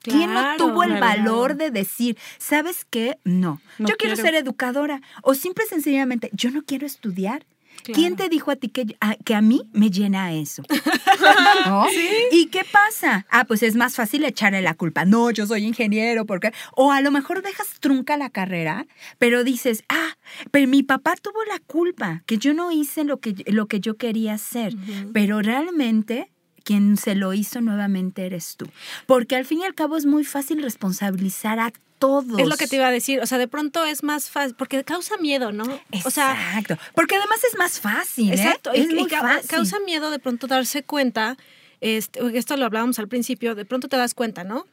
¿Quién 0.04 0.34
no 0.34 0.56
tuvo 0.56 0.84
el 0.84 1.02
valor 1.02 1.56
de 1.58 1.70
decir, 1.70 2.18
¿sabes 2.38 2.86
qué? 2.90 3.18
No, 3.26 3.60
No 3.78 3.90
yo 3.90 3.98
quiero, 3.98 4.16
quiero. 4.16 4.30
ser 4.30 4.36
educadora. 4.36 5.02
O 5.22 5.34
simple 5.34 5.66
y 5.66 5.70
sencillamente, 5.70 6.30
yo 6.32 6.50
no 6.50 6.64
quiero 6.64 6.86
estudiar. 6.86 7.46
¿Quién 7.84 8.16
te 8.16 8.30
dijo 8.30 8.52
a 8.52 8.56
ti 8.56 8.70
que, 8.70 8.98
a, 9.00 9.16
que 9.16 9.36
a 9.36 9.42
mí 9.42 9.62
me 9.74 9.90
llena 9.90 10.34
eso? 10.34 10.64
¿No? 11.66 11.86
¿Y 12.32 12.48
qué 12.48 12.64
pasa? 12.72 13.26
Ah, 13.30 13.46
pues 13.46 13.64
es 13.64 13.76
más 13.76 13.96
fácil 13.96 14.24
echarle 14.24 14.62
la 14.62 14.74
culpa. 14.74 15.06
No, 15.06 15.32
yo 15.32 15.46
soy 15.48 15.64
ingeniero, 15.64 16.26
porque. 16.26 16.52
O 16.76 16.92
a 16.92 17.02
lo 17.02 17.12
mejor 17.12 17.42
dejas 17.42 17.68
trunca 17.80 18.18
la 18.18 18.30
carrera, 18.30 18.86
pero 19.18 19.44
dices, 19.44 19.84
ah, 19.90 20.18
pero 20.52 20.68
mi 20.68 20.84
papá 20.84 21.16
tuvo 21.22 21.44
la 21.46 21.60
culpa, 21.60 22.24
que 22.26 22.38
yo 22.38 22.54
no 22.54 22.72
hice 22.72 23.04
lo 23.04 23.20
que, 23.20 23.36
lo 23.48 23.68
que 23.68 23.80
yo 23.80 23.98
quería 23.98 24.34
hacer. 24.34 24.74
Pero 25.14 25.42
realmente 25.42 26.32
quien 26.68 26.98
se 26.98 27.16
lo 27.16 27.34
hizo 27.34 27.62
nuevamente 27.62 28.26
eres 28.26 28.56
tú. 28.58 28.68
Porque 29.06 29.36
al 29.38 29.46
fin 29.46 29.62
y 29.62 29.64
al 29.64 29.74
cabo 29.74 29.96
es 29.96 30.06
muy 30.06 30.26
fácil 30.26 30.62
responsabilizar 30.62 31.60
a 31.60 31.72
todos. 31.98 32.40
Es 32.40 32.48
lo 32.48 32.58
que 32.58 32.68
te 32.68 32.76
iba 32.76 32.88
a 32.88 32.92
decir. 32.92 33.22
O 33.22 33.26
sea, 33.26 33.38
de 33.38 33.48
pronto 33.48 33.86
es 33.86 34.04
más 34.04 34.30
fácil, 34.30 34.56
porque 34.56 34.84
causa 34.84 35.16
miedo, 35.18 35.52
¿no? 35.54 35.64
O 36.06 36.12
sea, 36.12 36.34
Exacto. 36.34 36.78
Porque 36.94 37.16
además 37.16 37.40
es 37.50 37.58
más 37.58 37.80
fácil. 37.80 38.32
¿eh? 38.32 38.36
Exacto, 38.36 38.72
Es 38.74 38.90
y 38.92 38.94
muy 38.96 39.08
ca- 39.10 39.22
fácil. 39.22 39.50
causa 39.50 39.80
miedo 39.80 40.12
de 40.12 40.20
pronto 40.20 40.48
darse 40.48 40.84
cuenta, 40.84 41.38
este, 41.82 42.20
esto 42.38 42.58
lo 42.58 42.66
hablábamos 42.66 43.00
al 43.00 43.08
principio, 43.08 43.56
de 43.56 43.66
pronto 43.66 43.88
te 43.88 43.96
das 43.98 44.14
cuenta, 44.14 44.44
¿no? 44.44 44.68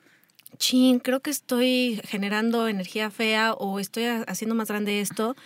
Chin, 0.59 0.99
creo 1.01 1.21
que 1.21 1.31
estoy 1.31 2.01
generando 2.05 2.69
energía 2.69 3.11
fea 3.11 3.53
o 3.55 3.79
estoy 3.81 4.05
ha- 4.05 4.23
haciendo 4.23 4.55
más 4.55 4.69
grande 4.69 5.01
esto. 5.01 5.37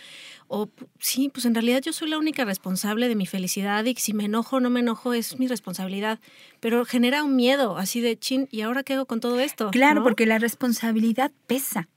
O 0.47 0.67
sí, 0.99 1.29
pues 1.29 1.45
en 1.45 1.53
realidad 1.53 1.81
yo 1.83 1.93
soy 1.93 2.09
la 2.09 2.17
única 2.17 2.43
responsable 2.43 3.07
de 3.07 3.15
mi 3.15 3.25
felicidad 3.27 3.85
y 3.85 3.93
si 3.95 4.13
me 4.13 4.25
enojo 4.25 4.55
o 4.57 4.59
no 4.59 4.69
me 4.71 4.79
enojo 4.79 5.13
es 5.13 5.37
mi 5.37 5.47
responsabilidad. 5.47 6.19
Pero 6.59 6.85
genera 6.85 7.23
un 7.23 7.35
miedo 7.35 7.77
así 7.77 8.01
de 8.01 8.17
chin, 8.17 8.47
¿y 8.51 8.61
ahora 8.61 8.83
qué 8.83 8.93
hago 8.93 9.05
con 9.05 9.19
todo 9.19 9.39
esto? 9.39 9.69
Claro, 9.71 9.99
¿No? 9.99 10.03
porque 10.03 10.25
la 10.25 10.39
responsabilidad 10.39 11.31
pesa. 11.47 11.87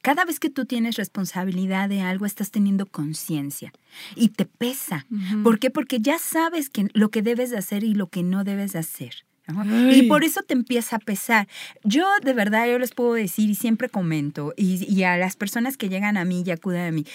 Cada 0.00 0.24
vez 0.24 0.38
que 0.40 0.48
tú 0.48 0.64
tienes 0.64 0.96
responsabilidad 0.96 1.88
de 1.88 2.00
algo, 2.00 2.24
estás 2.24 2.50
teniendo 2.50 2.86
conciencia 2.86 3.72
y 4.14 4.28
te 4.28 4.46
pesa. 4.46 5.06
¿Por 5.42 5.58
qué? 5.58 5.70
Porque 5.70 6.00
ya 6.00 6.18
sabes 6.18 6.70
que 6.70 6.88
lo 6.94 7.10
que 7.10 7.20
debes 7.20 7.50
de 7.50 7.58
hacer 7.58 7.82
y 7.84 7.94
lo 7.94 8.06
que 8.08 8.22
no 8.22 8.44
debes 8.44 8.72
de 8.72 8.78
hacer. 8.78 9.26
Y 9.92 10.02
por 10.02 10.24
eso 10.24 10.42
te 10.42 10.54
empieza 10.54 10.96
a 10.96 10.98
pesar. 10.98 11.48
Yo 11.84 12.06
de 12.22 12.32
verdad, 12.32 12.66
yo 12.68 12.78
les 12.78 12.92
puedo 12.92 13.14
decir 13.14 13.50
y 13.50 13.54
siempre 13.54 13.88
comento, 13.88 14.52
y, 14.56 14.84
y 14.92 15.04
a 15.04 15.16
las 15.16 15.36
personas 15.36 15.76
que 15.76 15.88
llegan 15.88 16.16
a 16.16 16.24
mí 16.24 16.42
y 16.46 16.50
acuden 16.50 16.86
a 16.86 16.90
mí, 16.90 17.06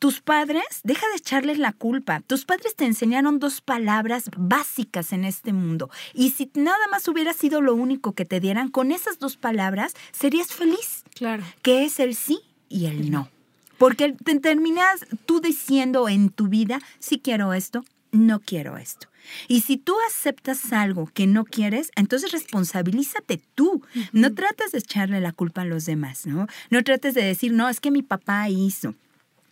tus 0.00 0.22
padres, 0.22 0.64
deja 0.82 1.06
de 1.08 1.16
echarles 1.16 1.58
la 1.58 1.72
culpa. 1.72 2.22
Tus 2.26 2.46
padres 2.46 2.74
te 2.74 2.86
enseñaron 2.86 3.38
dos 3.38 3.60
palabras 3.60 4.30
básicas 4.34 5.12
en 5.12 5.24
este 5.24 5.52
mundo. 5.52 5.90
Y 6.14 6.30
si 6.30 6.50
nada 6.54 6.88
más 6.90 7.06
hubiera 7.06 7.34
sido 7.34 7.60
lo 7.60 7.74
único 7.74 8.12
que 8.12 8.24
te 8.24 8.40
dieran, 8.40 8.70
con 8.70 8.92
esas 8.92 9.18
dos 9.18 9.36
palabras 9.36 9.92
serías 10.10 10.48
feliz. 10.48 11.04
Claro. 11.14 11.44
Que 11.60 11.84
es 11.84 12.00
el 12.00 12.14
sí 12.14 12.40
y 12.70 12.86
el 12.86 13.10
no. 13.10 13.28
Porque 13.76 14.12
te 14.12 14.40
terminas 14.40 15.04
tú 15.26 15.40
diciendo 15.40 16.08
en 16.08 16.30
tu 16.30 16.48
vida, 16.48 16.80
sí 16.98 17.20
quiero 17.22 17.52
esto, 17.52 17.84
no 18.10 18.40
quiero 18.40 18.78
esto. 18.78 19.09
Y 19.48 19.60
si 19.62 19.76
tú 19.76 19.94
aceptas 20.08 20.72
algo 20.72 21.06
que 21.12 21.26
no 21.26 21.44
quieres, 21.44 21.90
entonces 21.96 22.32
responsabilízate 22.32 23.40
tú. 23.54 23.82
No 24.12 24.34
trates 24.34 24.72
de 24.72 24.78
echarle 24.78 25.20
la 25.20 25.32
culpa 25.32 25.62
a 25.62 25.66
los 25.66 25.86
demás, 25.86 26.26
¿no? 26.26 26.46
No 26.70 26.82
trates 26.82 27.14
de 27.14 27.24
decir, 27.24 27.52
no, 27.52 27.68
es 27.68 27.80
que 27.80 27.90
mi 27.90 28.02
papá 28.02 28.48
hizo. 28.48 28.94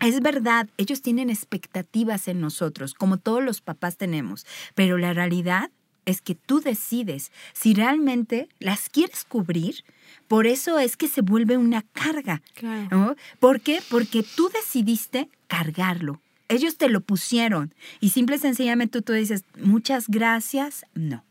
Es 0.01 0.21
verdad, 0.21 0.69
ellos 0.77 1.03
tienen 1.03 1.29
expectativas 1.29 2.29
en 2.29 2.41
nosotros, 2.41 2.95
como 2.95 3.17
todos 3.17 3.43
los 3.43 3.61
papás 3.61 3.97
tenemos, 3.97 4.47
pero 4.75 4.97
la 4.97 5.13
realidad 5.13 5.71
es 6.09 6.23
que 6.23 6.35
tú 6.35 6.61
decides 6.61 7.33
si 7.53 7.75
realmente 7.75 8.49
las 8.61 8.89
quieres 8.89 9.25
cubrir. 9.25 9.85
Por 10.27 10.47
eso 10.47 10.79
es 10.79 10.97
que 10.97 11.09
se 11.09 11.21
vuelve 11.21 11.57
una 11.59 11.83
carga. 11.93 12.41
Claro. 12.55 12.89
¿no? 12.91 13.17
¿Por 13.41 13.61
qué? 13.61 13.81
Porque 13.91 14.23
tú 14.23 14.49
decidiste 14.49 15.29
cargarlo. 15.49 16.23
Ellos 16.49 16.77
te 16.77 16.89
lo 16.89 17.01
pusieron 17.01 17.75
y 18.01 18.11
simple 18.11 18.37
y 18.37 18.39
sencillamente 18.39 19.03
tú 19.03 19.13
dices, 19.13 19.45
muchas 19.61 20.09
gracias, 20.09 20.87
no. 20.95 21.25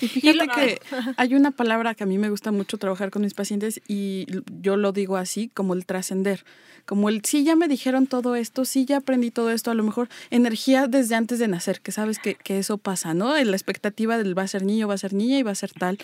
Y 0.00 0.08
fíjate 0.08 0.48
que 0.48 0.80
hay 1.16 1.34
una 1.34 1.50
palabra 1.50 1.94
que 1.94 2.04
a 2.04 2.06
mí 2.06 2.18
me 2.18 2.30
gusta 2.30 2.50
mucho 2.50 2.78
trabajar 2.78 3.10
con 3.10 3.22
mis 3.22 3.34
pacientes 3.34 3.80
y 3.86 4.26
yo 4.60 4.76
lo 4.76 4.92
digo 4.92 5.16
así, 5.16 5.48
como 5.48 5.74
el 5.74 5.86
trascender, 5.86 6.44
como 6.84 7.08
el, 7.08 7.24
sí, 7.24 7.44
ya 7.44 7.56
me 7.56 7.68
dijeron 7.68 8.06
todo 8.06 8.36
esto, 8.36 8.64
sí, 8.64 8.84
ya 8.84 8.98
aprendí 8.98 9.30
todo 9.30 9.50
esto, 9.50 9.70
a 9.70 9.74
lo 9.74 9.82
mejor 9.82 10.08
energía 10.30 10.86
desde 10.86 11.14
antes 11.14 11.38
de 11.38 11.48
nacer, 11.48 11.80
que 11.80 11.92
sabes 11.92 12.18
que, 12.18 12.34
que 12.34 12.58
eso 12.58 12.78
pasa, 12.78 13.14
¿no? 13.14 13.36
La 13.36 13.56
expectativa 13.56 14.18
del 14.18 14.36
va 14.36 14.42
a 14.42 14.48
ser 14.48 14.64
niño, 14.64 14.88
va 14.88 14.94
a 14.94 14.98
ser 14.98 15.14
niña 15.14 15.38
y 15.38 15.42
va 15.42 15.52
a 15.52 15.56
ser 15.56 15.72
tal. 15.72 15.98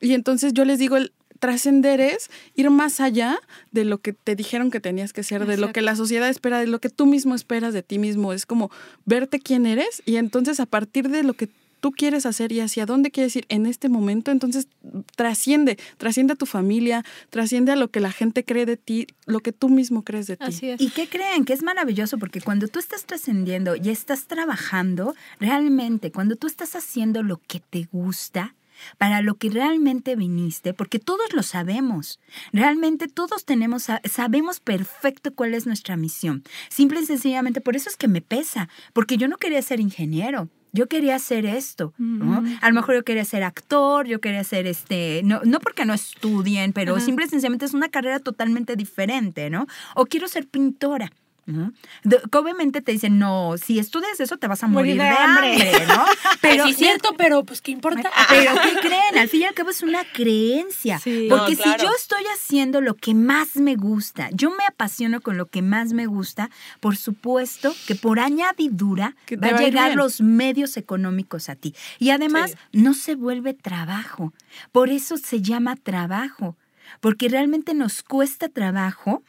Y 0.00 0.12
entonces 0.12 0.52
yo 0.52 0.64
les 0.64 0.78
digo, 0.78 0.96
el 0.96 1.12
trascender 1.44 2.00
es 2.00 2.30
ir 2.54 2.70
más 2.70 3.00
allá 3.00 3.38
de 3.70 3.84
lo 3.84 3.98
que 3.98 4.14
te 4.14 4.34
dijeron 4.34 4.70
que 4.70 4.80
tenías 4.80 5.12
que 5.12 5.22
ser, 5.22 5.44
de 5.44 5.58
lo 5.58 5.74
que 5.74 5.82
la 5.82 5.94
sociedad 5.94 6.30
espera, 6.30 6.58
de 6.58 6.66
lo 6.66 6.80
que 6.80 6.88
tú 6.88 7.04
mismo 7.04 7.34
esperas 7.34 7.74
de 7.74 7.82
ti 7.82 7.98
mismo. 7.98 8.32
Es 8.32 8.46
como 8.46 8.70
verte 9.04 9.40
quién 9.40 9.66
eres 9.66 10.02
y 10.06 10.16
entonces 10.16 10.58
a 10.58 10.64
partir 10.64 11.10
de 11.10 11.22
lo 11.22 11.34
que 11.34 11.50
tú 11.80 11.92
quieres 11.92 12.24
hacer 12.24 12.50
y 12.50 12.60
hacia 12.60 12.86
dónde 12.86 13.10
quieres 13.10 13.36
ir 13.36 13.44
en 13.50 13.66
este 13.66 13.90
momento, 13.90 14.30
entonces 14.30 14.68
trasciende, 15.16 15.76
trasciende 15.98 16.32
a 16.32 16.36
tu 16.36 16.46
familia, 16.46 17.04
trasciende 17.28 17.72
a 17.72 17.76
lo 17.76 17.88
que 17.88 18.00
la 18.00 18.10
gente 18.10 18.42
cree 18.42 18.64
de 18.64 18.78
ti, 18.78 19.06
lo 19.26 19.40
que 19.40 19.52
tú 19.52 19.68
mismo 19.68 20.02
crees 20.02 20.26
de 20.26 20.38
ti. 20.38 20.46
Así 20.46 20.70
es. 20.70 20.80
¿Y 20.80 20.88
qué 20.88 21.10
creen? 21.10 21.44
Que 21.44 21.52
es 21.52 21.62
maravilloso 21.62 22.16
porque 22.16 22.40
cuando 22.40 22.68
tú 22.68 22.78
estás 22.78 23.04
trascendiendo 23.04 23.76
y 23.76 23.90
estás 23.90 24.24
trabajando, 24.24 25.14
realmente, 25.40 26.10
cuando 26.10 26.36
tú 26.36 26.46
estás 26.46 26.74
haciendo 26.74 27.22
lo 27.22 27.38
que 27.46 27.60
te 27.60 27.86
gusta, 27.92 28.54
para 28.98 29.22
lo 29.22 29.34
que 29.36 29.50
realmente 29.50 30.16
viniste, 30.16 30.74
porque 30.74 30.98
todos 30.98 31.32
lo 31.32 31.42
sabemos. 31.42 32.20
Realmente 32.52 33.08
todos 33.08 33.44
tenemos, 33.44 33.88
sabemos 34.04 34.60
perfecto 34.60 35.34
cuál 35.34 35.54
es 35.54 35.66
nuestra 35.66 35.96
misión. 35.96 36.42
Simple 36.68 37.00
y 37.00 37.06
sencillamente, 37.06 37.60
por 37.60 37.76
eso 37.76 37.88
es 37.88 37.96
que 37.96 38.08
me 38.08 38.20
pesa, 38.20 38.68
porque 38.92 39.16
yo 39.16 39.28
no 39.28 39.36
quería 39.36 39.62
ser 39.62 39.80
ingeniero. 39.80 40.48
Yo 40.72 40.88
quería 40.88 41.14
hacer 41.14 41.46
esto, 41.46 41.94
¿no? 41.98 42.42
A 42.60 42.68
lo 42.68 42.74
mejor 42.74 42.96
yo 42.96 43.04
quería 43.04 43.24
ser 43.24 43.44
actor, 43.44 44.08
yo 44.08 44.20
quería 44.20 44.42
ser 44.42 44.66
este, 44.66 45.20
no, 45.22 45.40
no 45.44 45.60
porque 45.60 45.84
no 45.84 45.94
estudien, 45.94 46.72
pero 46.72 46.96
Ajá. 46.96 47.04
simple 47.04 47.26
y 47.26 47.28
sencillamente 47.28 47.64
es 47.64 47.74
una 47.74 47.90
carrera 47.90 48.18
totalmente 48.18 48.74
diferente, 48.74 49.50
¿no? 49.50 49.68
O 49.94 50.06
quiero 50.06 50.26
ser 50.26 50.48
pintora. 50.48 51.12
Que 51.46 52.38
obviamente 52.38 52.80
te 52.80 52.92
dicen, 52.92 53.18
no, 53.18 53.56
si 53.58 53.78
estudias 53.78 54.18
eso 54.20 54.36
te 54.38 54.46
vas 54.48 54.62
a 54.62 54.66
morir, 54.68 54.96
de, 54.96 55.02
hambre. 55.08 55.72
¿no? 55.86 56.04
Pero 56.40 56.64
sí 56.64 56.70
es 56.70 56.76
cierto, 56.76 57.14
pero 57.16 57.44
pues 57.44 57.60
qué 57.62 57.70
importa. 57.70 58.10
Pero 58.28 58.52
¿qué 58.62 58.80
creen? 58.80 59.18
Al 59.18 59.28
fin 59.28 59.42
y 59.42 59.44
al 59.44 59.54
cabo 59.54 59.70
es 59.70 59.82
una 59.82 60.04
creencia. 60.12 60.98
Sí. 60.98 61.26
Porque 61.30 61.52
No, 61.52 61.62
claro. 61.62 61.78
si 61.80 61.84
yo 61.86 61.92
estoy 61.96 62.24
haciendo 62.34 62.80
lo 62.80 62.94
que 62.94 63.14
más 63.14 63.56
me 63.56 63.76
gusta, 63.76 64.28
yo 64.32 64.50
me 64.50 64.64
apasiono 64.66 65.20
con 65.20 65.36
lo 65.38 65.46
que 65.46 65.62
más 65.62 65.92
me 65.92 66.06
gusta, 66.06 66.50
por 66.80 66.96
supuesto 66.96 67.74
que 67.86 67.94
por 67.94 68.18
añadidura 68.20 69.16
Que 69.26 69.36
va 69.36 69.48
a 69.48 69.58
llegar 69.58 69.86
bien. 69.88 69.98
los 69.98 70.20
medios 70.20 70.76
económicos 70.76 71.48
a 71.48 71.54
ti. 71.56 71.74
Y 71.98 72.10
además 72.10 72.52
Sí. 72.52 72.56
no 72.72 72.94
se 72.94 73.14
vuelve 73.14 73.54
trabajo. 73.54 74.32
Por 74.72 74.90
eso 74.90 75.16
se 75.16 75.40
llama 75.40 75.76
trabajo. 75.76 76.56
Porque 77.00 77.28
realmente 77.28 77.74
nos 77.74 78.02
cuesta 78.02 78.48
trabajo 78.48 79.22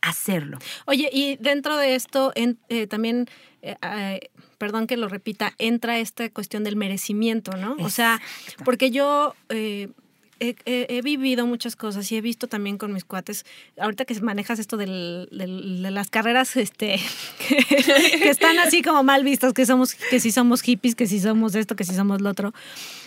hacerlo. 0.00 0.58
Oye, 0.86 1.10
y 1.12 1.36
dentro 1.36 1.76
de 1.76 1.94
esto 1.94 2.32
en- 2.34 2.58
eh, 2.68 2.86
también, 2.86 3.26
eh, 3.62 3.76
eh, 3.82 4.30
perdón 4.58 4.86
que 4.86 4.96
lo 4.96 5.08
repita, 5.08 5.54
entra 5.58 5.98
esta 5.98 6.28
cuestión 6.30 6.64
del 6.64 6.76
merecimiento, 6.76 7.52
¿no? 7.56 7.76
O 7.80 7.90
sea, 7.90 8.20
porque 8.64 8.90
yo 8.90 9.34
eh, 9.48 9.88
he, 10.40 10.54
he- 10.66 10.86
he 10.88 11.02
vivido 11.02 11.46
muchas 11.48 11.74
cosas 11.74 12.10
y 12.12 12.16
he 12.16 12.20
visto 12.20 12.46
también 12.46 12.78
con 12.78 12.92
mis 12.92 13.04
cuates, 13.04 13.44
ahorita 13.76 14.04
que 14.04 14.14
manejas 14.20 14.60
esto 14.60 14.76
del- 14.76 15.28
del- 15.32 15.82
de 15.82 15.90
las 15.90 16.10
carreras 16.10 16.56
este, 16.56 17.00
que, 17.48 17.56
que 18.20 18.28
están 18.30 18.58
así 18.60 18.82
como 18.82 19.02
mal 19.02 19.24
vistas, 19.24 19.52
que 19.52 19.66
somos, 19.66 19.94
que 19.94 20.20
si 20.20 20.30
somos 20.30 20.62
hippies, 20.62 20.94
que 20.94 21.06
si 21.08 21.18
somos 21.18 21.56
esto, 21.56 21.74
que 21.74 21.82
si 21.84 21.94
somos 21.94 22.20
lo 22.20 22.30
otro, 22.30 22.54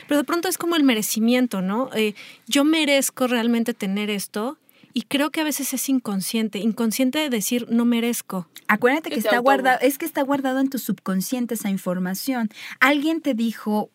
pero 0.09 0.19
de 0.19 0.23
pronto 0.25 0.49
es 0.49 0.57
como 0.57 0.75
el 0.75 0.83
merecimiento, 0.83 1.61
¿no? 1.61 1.89
Eh, 1.95 2.15
yo 2.47 2.65
merezco 2.65 3.27
realmente 3.27 3.73
tener 3.73 4.09
esto. 4.09 4.57
Y 4.93 5.03
creo 5.03 5.31
que 5.31 5.41
a 5.41 5.43
veces 5.43 5.73
es 5.73 5.89
inconsciente, 5.89 6.59
inconsciente 6.59 7.19
de 7.19 7.29
decir 7.29 7.67
no 7.69 7.85
merezco. 7.85 8.47
Acuérdate 8.67 9.09
que 9.09 9.19
está 9.19 9.39
guardado, 9.39 9.79
es 9.81 9.97
que 9.97 10.05
está 10.05 10.21
guardado 10.21 10.59
en 10.59 10.69
tu 10.69 10.79
subconsciente 10.79 11.55
esa 11.55 11.69
información. 11.69 12.49
Alguien 12.79 13.21
te 13.21 13.33
dijo, 13.33 13.89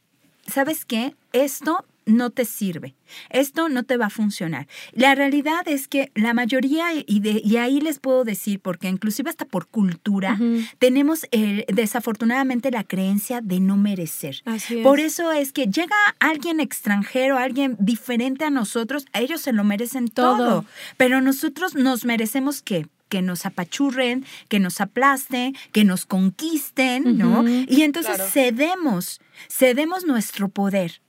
¿sabes 0.47 0.85
qué? 0.85 1.15
Esto 1.33 1.85
no 2.07 2.31
te 2.31 2.45
sirve. 2.45 2.95
Esto 3.31 3.69
no 3.69 3.83
te 3.83 3.97
va 3.97 4.07
a 4.07 4.11
funcionar. 4.11 4.67
La 4.93 5.15
realidad 5.15 5.67
es 5.67 5.89
que 5.89 6.11
la 6.15 6.35
mayoría, 6.35 6.87
y, 6.95 7.21
de, 7.21 7.43
y 7.45 7.57
ahí 7.57 7.81
les 7.81 7.99
puedo 7.99 8.25
decir, 8.25 8.61
porque 8.61 8.89
inclusive 8.89 9.29
hasta 9.29 9.45
por 9.45 9.67
cultura, 9.67 10.39
tenemos 10.79 11.27
eh, 11.33 11.67
desafortunadamente 11.69 12.71
la 12.71 12.85
creencia 12.85 13.41
de 13.41 13.61
no 13.61 13.77
merecer. 13.77 14.43
Así 14.45 14.79
es. 14.79 14.83
Por 14.85 15.01
eso 15.01 15.33
es 15.33 15.53
que 15.53 15.67
llega 15.67 15.97
alguien 16.21 16.61
extranjero, 16.61 17.37
alguien 17.39 17.77
diferente 17.79 18.45
a 18.45 18.51
nosotros, 18.51 19.07
a 19.13 19.21
ellos 19.21 19.41
se 19.41 19.53
lo 19.53 19.65
merecen 19.65 20.09
todo. 20.09 20.37
Todo. 20.37 20.65
Pero 20.97 21.21
nosotros 21.21 21.75
nos 21.75 22.05
merecemos 22.05 22.63
qué? 22.63 22.87
que 23.09 23.23
nos 23.23 23.47
apachurren, 23.47 24.25
que 24.49 24.59
nos 24.59 24.81
aplasten, 24.81 25.55
que 25.71 25.85
nos 25.85 26.07
conquisten, 26.07 27.17
¿no? 27.19 27.47
Y 27.49 27.83
entonces 27.83 28.17
Claro. 28.17 28.31
cedemos, 28.33 29.21
cedemos 29.49 30.05
nuestro 30.07 30.49
poder. 30.49 31.01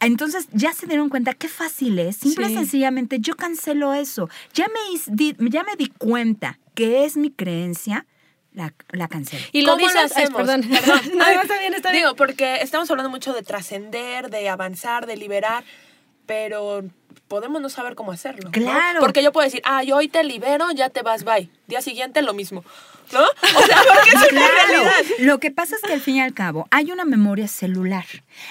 Entonces 0.00 0.48
ya 0.52 0.72
se 0.72 0.86
dieron 0.86 1.08
cuenta 1.08 1.34
qué 1.34 1.48
fácil 1.48 1.98
es. 1.98 2.16
Simple 2.16 2.46
Sí. 2.46 2.52
y 2.52 2.56
sencillamente 2.56 3.18
yo 3.20 3.34
cancelo 3.36 3.94
eso. 3.94 4.28
Ya 4.54 4.66
me, 4.68 5.48
ya 5.50 5.62
me 5.64 5.76
di 5.76 5.88
cuenta 5.98 6.58
que 6.74 7.04
es 7.04 7.16
mi 7.16 7.30
creencia, 7.30 8.06
la, 8.52 8.74
la 8.90 9.08
cancelo. 9.08 9.42
Y 9.52 9.62
lo 9.62 9.72
¿Cómo 9.72 9.86
dices, 9.86 9.94
lo 9.94 10.00
ay, 10.00 10.06
hacemos? 10.24 10.36
perdón. 10.42 10.62
Perdón. 10.70 11.00
no, 11.16 11.24
no, 11.34 11.42
está 11.42 11.58
bien, 11.58 11.74
está 11.74 11.90
bien. 11.90 12.02
Digo, 12.04 12.16
porque 12.16 12.56
estamos 12.62 12.90
hablando 12.90 13.10
mucho 13.10 13.32
de 13.32 13.42
trascender, 13.42 14.28
de 14.30 14.48
avanzar, 14.48 15.06
de 15.06 15.16
liberar, 15.16 15.64
pero 16.26 16.84
podemos 17.32 17.62
no 17.62 17.70
saber 17.70 17.94
cómo 17.94 18.12
hacerlo. 18.12 18.44
¿no? 18.44 18.50
Claro. 18.50 19.00
Porque 19.00 19.22
yo 19.22 19.32
puedo 19.32 19.46
decir, 19.46 19.62
ah, 19.64 19.82
yo 19.82 19.96
hoy 19.96 20.08
te 20.08 20.22
libero, 20.22 20.70
ya 20.72 20.90
te 20.90 21.00
vas, 21.00 21.24
bye. 21.24 21.48
Día 21.66 21.80
siguiente 21.80 22.20
lo 22.20 22.34
mismo. 22.34 22.62
¿No? 23.10 23.20
O 23.22 23.62
sea, 23.66 23.78
porque 23.94 24.10
es 24.10 24.30
realidad. 24.30 24.92
Lo 25.20 25.38
que 25.40 25.50
pasa 25.50 25.76
es 25.76 25.82
que 25.82 25.94
al 25.94 26.00
fin 26.02 26.16
y 26.16 26.20
al 26.20 26.34
cabo 26.34 26.68
hay 26.70 26.92
una 26.92 27.06
memoria 27.06 27.48
celular, 27.48 28.04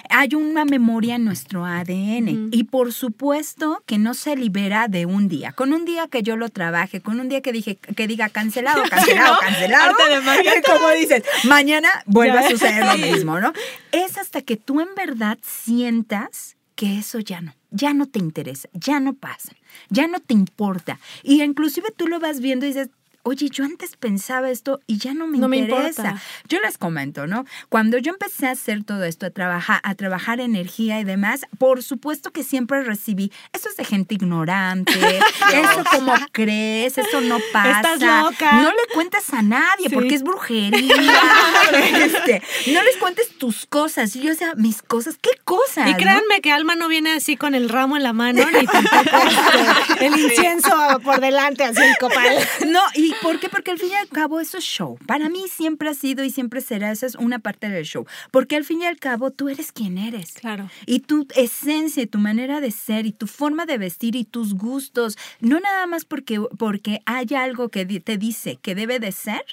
hay 0.09 0.33
una 0.33 0.65
memoria 0.65 1.15
en 1.15 1.25
nuestro 1.25 1.63
ADN 1.63 2.49
y 2.51 2.63
por 2.63 2.91
supuesto 2.91 3.83
que 3.85 3.99
no 3.99 4.15
se 4.15 4.35
libera 4.35 4.87
de 4.87 5.05
un 5.05 5.27
día. 5.27 5.51
Con 5.51 5.73
un 5.73 5.85
día 5.85 6.07
que 6.07 6.23
yo 6.23 6.35
lo 6.35 6.49
trabaje, 6.49 7.01
con 7.01 7.19
un 7.19 7.29
día 7.29 7.41
que 7.41 7.51
dije 7.51 7.75
que 7.75 8.07
diga 8.07 8.29
cancelado, 8.29 8.81
cancelado, 8.89 9.35
¿no? 9.35 9.39
cancelado, 9.41 9.93
de 9.95 10.61
como 10.65 10.89
dices, 10.89 11.23
mañana 11.43 11.89
vuelve 12.07 12.39
a 12.39 12.49
suceder 12.49 12.85
lo 12.85 12.97
mismo, 12.97 13.39
¿no? 13.39 13.53
Es 13.91 14.17
hasta 14.17 14.41
que 14.41 14.57
tú 14.57 14.81
en 14.81 14.93
verdad 14.95 15.37
sientas 15.43 16.55
que 16.81 16.97
eso 16.97 17.19
ya 17.19 17.41
no, 17.41 17.53
ya 17.69 17.93
no 17.93 18.07
te 18.07 18.17
interesa, 18.17 18.67
ya 18.73 18.99
no 18.99 19.13
pasa, 19.13 19.51
ya 19.91 20.07
no 20.07 20.19
te 20.19 20.33
importa. 20.33 20.99
Y 21.21 21.43
inclusive 21.43 21.91
tú 21.95 22.07
lo 22.07 22.19
vas 22.19 22.39
viendo 22.39 22.65
y 22.65 22.69
dices, 22.69 22.89
oye, 23.23 23.49
yo 23.49 23.63
antes 23.63 23.95
pensaba 23.97 24.49
esto 24.49 24.79
y 24.87 24.97
ya 24.97 25.13
no 25.13 25.27
me 25.27 25.37
No 25.37 25.47
me 25.47 25.57
interesa. 25.57 26.01
importa. 26.09 26.21
Yo 26.47 26.59
les 26.61 26.77
comento, 26.77 27.27
¿no? 27.27 27.45
Cuando 27.69 27.97
yo 27.97 28.11
empecé 28.11 28.47
a 28.47 28.51
hacer 28.51 28.83
todo 28.83 29.03
esto, 29.03 29.25
a 29.25 29.29
trabajar, 29.29 29.79
a 29.83 29.95
trabajar 29.95 30.39
energía 30.39 30.99
y 30.99 31.03
demás, 31.03 31.41
por 31.57 31.83
supuesto 31.83 32.31
que 32.31 32.43
siempre 32.43 32.83
recibí, 32.83 33.31
eso 33.53 33.69
es 33.69 33.77
de 33.77 33.85
gente 33.85 34.15
ignorante, 34.15 34.93
eso 35.53 35.83
como 35.91 36.13
crees, 36.31 36.97
eso 36.97 37.21
no 37.21 37.39
pasa. 37.53 37.93
Estás 37.93 38.23
loca. 38.23 38.51
No 38.61 38.71
le 38.71 38.93
cuentes 38.93 39.33
a 39.33 39.41
nadie 39.41 39.89
Sí. 39.89 39.93
porque 39.93 40.15
es 40.15 40.23
brujería. 40.23 40.95
Este, 42.01 42.41
no 42.73 42.81
les 42.83 42.97
cuentes 42.97 43.29
tus 43.37 43.65
cosas. 43.65 44.15
Y 44.15 44.21
yo, 44.21 44.31
o 44.31 44.35
sea, 44.35 44.53
mis 44.55 44.81
cosas, 44.81 45.15
¿qué 45.21 45.31
cosas? 45.43 45.87
Y 45.87 45.91
no? 45.91 45.97
créanme 45.97 46.41
que 46.41 46.51
Alma 46.51 46.75
no 46.75 46.87
viene 46.87 47.13
así 47.13 47.37
con 47.37 47.55
el 47.55 47.69
ramo 47.69 47.97
en 47.97 48.03
la 48.03 48.13
mano, 48.13 48.43
ni 48.51 48.65
tampoco 48.65 49.17
este, 49.91 50.05
el 50.05 50.19
incienso 50.19 50.71
por 51.03 51.19
delante, 51.21 51.63
así 51.63 51.81
el 51.81 51.97
copal. 51.99 52.37
No, 52.67 52.81
¿y 52.95 53.10
por 53.21 53.39
qué? 53.39 53.49
Porque 53.49 53.71
al 53.71 53.79
fin 53.79 53.89
y 53.91 53.95
al 53.95 54.07
cabo 54.07 54.39
eso 54.39 54.57
es 54.57 54.63
show. 54.63 54.97
Para 55.07 55.29
mí 55.29 55.45
siempre 55.49 55.89
ha 55.89 55.93
sido 55.93 56.23
y 56.23 56.29
siempre 56.29 56.61
será, 56.61 56.91
esa 56.91 57.05
es 57.05 57.15
una 57.15 57.39
parte 57.39 57.69
del 57.69 57.85
show. 57.85 58.05
Porque 58.31 58.55
al 58.55 58.63
fin 58.63 58.81
y 58.81 58.85
al 58.85 58.97
cabo 58.97 59.31
tú 59.31 59.49
eres 59.49 59.71
quien 59.71 59.97
eres. 59.97 60.33
Claro. 60.33 60.69
Y 60.85 61.01
tu 61.01 61.27
esencia, 61.35 62.03
y 62.03 62.07
tu 62.07 62.17
manera 62.17 62.61
de 62.61 62.71
ser 62.71 63.05
y 63.05 63.11
tu 63.11 63.27
forma 63.27 63.65
de 63.65 63.77
vestir 63.77 64.15
y 64.15 64.23
tus 64.23 64.53
gustos, 64.53 65.17
no 65.39 65.59
nada 65.59 65.87
más 65.87 66.05
porque, 66.05 66.39
porque 66.57 67.01
hay 67.05 67.27
algo 67.35 67.69
que 67.69 67.85
te 67.85 68.17
dice 68.17 68.57
que 68.61 68.75
debe 68.75 68.99
de 68.99 69.11
ser. 69.11 69.43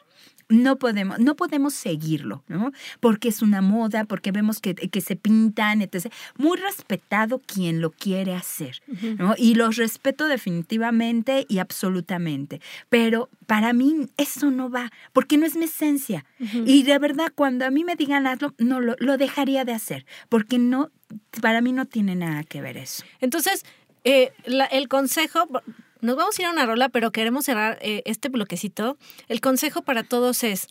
No 0.50 0.76
podemos, 0.76 1.18
no 1.18 1.36
podemos 1.36 1.74
seguirlo, 1.74 2.42
¿no? 2.48 2.72
Porque 3.00 3.28
es 3.28 3.42
una 3.42 3.60
moda, 3.60 4.04
porque 4.04 4.32
vemos 4.32 4.60
que, 4.60 4.74
que 4.74 5.00
se 5.02 5.14
pintan, 5.14 5.82
etc. 5.82 6.10
Muy 6.38 6.56
respetado 6.56 7.38
quien 7.40 7.82
lo 7.82 7.90
quiere 7.90 8.34
hacer, 8.34 8.80
¿no? 9.18 9.34
Y 9.36 9.54
los 9.56 9.76
respeto 9.76 10.26
definitivamente 10.26 11.44
y 11.48 11.58
absolutamente. 11.58 12.60
Pero 12.88 13.28
para 13.46 13.72
mí 13.72 14.06
eso 14.16 14.50
no 14.50 14.70
va, 14.70 14.90
porque 15.12 15.36
no 15.36 15.44
es 15.46 15.54
mi 15.56 15.64
esencia. 15.66 16.24
Y 16.38 16.82
de 16.82 16.98
verdad, 16.98 17.32
cuando 17.34 17.66
a 17.66 17.70
mí 17.70 17.84
me 17.84 17.94
digan 17.96 18.26
hazlo, 18.26 18.54
no 18.58 18.80
lo, 18.80 18.96
lo 18.98 19.18
dejaría 19.18 19.64
de 19.64 19.72
hacer, 19.74 20.06
porque 20.30 20.58
no, 20.58 20.90
para 21.42 21.60
mí 21.60 21.72
no 21.72 21.84
tiene 21.86 22.14
nada 22.14 22.42
que 22.44 22.60
ver 22.62 22.76
eso. 22.78 23.04
Entonces, 23.20 23.64
eh, 24.04 24.32
la- 24.46 24.64
el 24.66 24.88
consejo, 24.88 25.46
nos 26.00 26.16
vamos 26.16 26.38
a 26.38 26.42
ir 26.42 26.46
a 26.46 26.50
una 26.50 26.66
rola, 26.66 26.88
pero 26.88 27.12
queremos 27.12 27.44
cerrar 27.44 27.78
eh, 27.80 28.02
este 28.04 28.28
bloquecito. 28.28 28.96
El 29.28 29.40
consejo 29.40 29.82
para 29.82 30.02
todos 30.02 30.44
es 30.44 30.68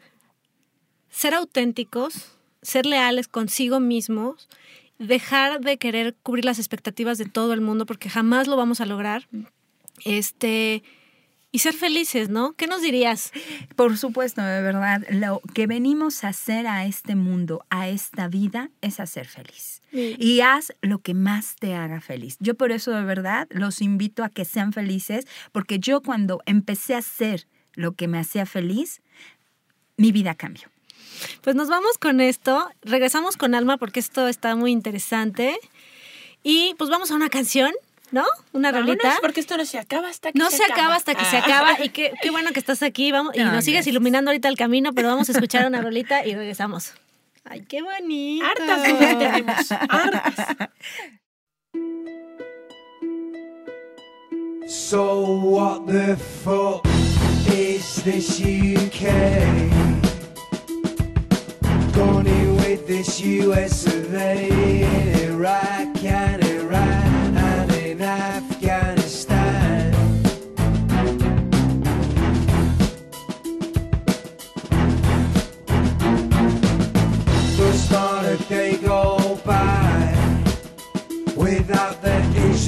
ser 1.10 1.34
auténticos, 1.34 2.32
ser 2.62 2.86
leales 2.86 3.28
consigo 3.28 3.80
mismos, 3.80 4.50
dejar 5.00 5.60
de 5.62 5.78
querer 5.78 6.16
cubrir 6.24 6.46
las 6.46 6.60
expectativas 6.60 7.18
de 7.18 7.26
todo 7.26 7.54
el 7.54 7.62
mundo, 7.62 7.86
porque 7.86 8.10
jamás 8.10 8.48
lo 8.48 8.56
vamos 8.56 8.82
a 8.82 8.86
lograr. 8.86 9.28
Este. 10.06 10.84
Y 11.58 11.60
ser 11.60 11.74
felices, 11.74 12.30
¿no? 12.30 12.54
¿Qué 12.54 12.68
nos 12.68 12.84
dirías? 12.84 13.32
Por 13.76 13.98
supuesto, 13.98 14.44
de 14.44 14.62
verdad, 14.62 15.04
lo 15.10 15.42
que 15.56 15.66
venimos 15.66 16.24
a 16.24 16.28
hacer 16.28 16.68
a 16.68 16.86
este 16.86 17.16
mundo, 17.16 17.66
a 17.72 17.88
esta 17.90 18.28
vida, 18.28 18.70
es 18.82 19.00
a 19.00 19.08
ser 19.08 19.26
feliz. 19.26 19.82
Y 19.92 20.42
haz 20.42 20.72
lo 20.82 21.00
que 21.00 21.16
más 21.16 21.56
te 21.56 21.74
haga 21.74 22.00
feliz. 22.00 22.38
Yo 22.40 22.54
por 22.54 22.72
eso 22.72 22.92
de 22.92 23.02
verdad 23.02 23.48
los 23.50 23.82
invito 23.82 24.24
a 24.24 24.30
que 24.30 24.46
sean 24.46 24.72
felices, 24.72 25.26
porque 25.52 25.80
yo 25.80 26.04
cuando 26.04 26.44
empecé 26.46 26.94
a 26.94 27.00
hacer 27.00 27.48
lo 27.74 27.94
que 27.94 28.08
me 28.08 28.20
hacía 28.20 28.46
feliz, 28.46 29.02
mi 29.96 30.12
vida 30.12 30.36
cambió. 30.36 30.70
Pues 31.42 31.56
nos 31.56 31.70
vamos 31.70 31.98
con 31.98 32.22
esto. 32.22 32.70
Regresamos 32.84 33.36
con 33.36 33.56
Alma 33.56 33.78
porque 33.78 34.00
esto 34.00 34.28
está 34.28 34.56
muy 34.56 34.72
interesante. 34.72 35.58
Y 36.44 36.76
pues 36.78 36.92
vamos 36.92 37.10
a 37.10 37.16
una 37.16 37.30
canción, 37.30 37.74
¿no? 38.12 38.24
Una 38.54 38.72
Vámonos, 38.72 38.98
rolita. 38.98 39.18
porque 39.22 39.40
esto 39.40 39.58
no 39.58 39.66
se 39.66 39.78
acaba 39.80 40.10
hasta 40.10 40.32
que 40.32 40.40
No 40.40 40.50
se, 40.50 40.58
se 40.58 40.64
acaba 40.66 40.96
hasta 40.96 41.14
que 41.16 41.26
se 41.26 41.38
Ah. 41.38 41.44
acaba. 41.46 41.84
Y 41.84 41.90
qué, 41.96 42.14
qué 42.22 42.30
bueno 42.32 42.52
que 42.52 42.60
estás 42.60 42.82
aquí. 42.84 43.12
Vamos, 43.12 43.36
y 43.36 43.40
No, 43.40 43.52
nos 43.52 43.66
sigues 43.66 43.86
iluminando 43.88 44.32
ahorita 44.32 44.48
el 44.48 44.58
camino, 44.58 44.94
pero 44.94 45.10
vamos 45.10 45.30
a 45.30 45.32
escuchar 45.34 45.66
una 45.68 45.82
rolita 45.82 46.26
y 46.26 46.34
regresamos. 46.36 46.94
Ay, 47.50 47.62
qué 47.68 47.82
bonito. 47.82 48.46
Hartas 48.46 48.90
cosas 48.92 49.20
tenemos. 49.20 49.72
Hartas. 49.90 50.70
So 54.68 55.24
what 55.44 55.86
the 55.88 56.18
fuck 56.18 56.86
is 57.54 58.04
this 58.04 58.40
UK? 58.42 59.08
Gone 61.94 62.56
with 62.58 62.86
this 62.86 63.20
US 63.22 63.88
of 63.88 64.14
A 64.14 64.50
in 64.50 65.32
Iraq 65.32 66.04
and 66.04 66.44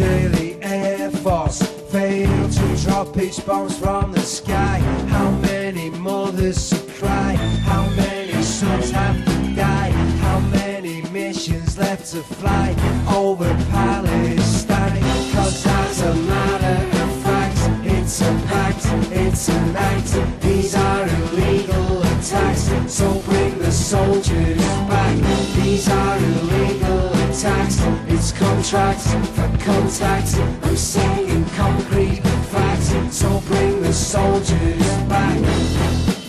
Israeli 0.01 0.57
Air 0.61 1.11
Force 1.11 1.61
fail 1.91 2.49
to 2.49 2.83
drop 2.85 3.17
its 3.17 3.37
bombs 3.41 3.77
from 3.77 4.13
the 4.13 4.21
sky. 4.21 4.77
How 5.09 5.29
many 5.29 5.89
mothers 5.89 6.71
have 6.71 6.87
cried? 6.95 7.35
How 7.67 7.85
many 7.97 8.31
sons 8.41 8.91
have 8.91 9.17
to 9.25 9.55
die? 9.55 9.89
How 10.23 10.39
many 10.39 11.01
missions 11.11 11.77
left 11.77 12.11
to 12.13 12.23
fly 12.23 12.73
over 13.13 13.53
Palestine? 13.71 15.01
Cause 15.33 15.65
as 15.67 16.01
a 16.01 16.15
matter 16.15 16.79
of 17.03 17.11
fact, 17.21 17.59
it's 17.83 18.21
a 18.21 18.31
pact, 18.47 18.85
it's 19.11 19.49
an 19.49 19.75
act. 19.75 20.41
These 20.41 20.75
are 20.75 21.03
illegal 21.03 22.01
attacks, 22.03 22.71
so 22.87 23.19
bring 23.27 23.59
the 23.59 23.71
soldiers 23.71 24.65
back. 24.87 25.17
These 25.55 25.89
are 25.89 26.17
illegal 26.17 27.18
attacks, 27.39 27.79
it's 28.07 28.31
contracts 28.33 29.13
for 29.13 29.47
contact. 29.63 30.35
I'm 30.63 30.75
saying 30.75 31.45
concrete 31.55 32.21
facts, 32.51 32.93
so 33.15 33.39
bring 33.47 33.81
the 33.81 33.93
soldiers 33.93 34.85
back. 35.07 35.39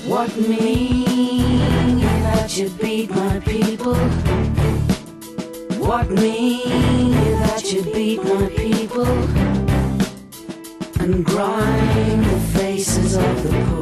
What 0.06 0.36
mean 0.36 1.98
that 1.98 2.56
you 2.56 2.70
beat 2.70 3.10
my 3.10 3.40
people? 3.40 3.96
What 5.84 6.08
mean 6.10 7.10
that 7.40 7.72
you 7.72 7.82
beat 7.82 8.22
my 8.22 8.48
people? 8.50 9.06
And 11.00 11.24
grind 11.24 12.24
the 12.24 12.40
faces 12.56 13.16
of 13.16 13.42
the 13.42 13.50
poor. 13.66 13.80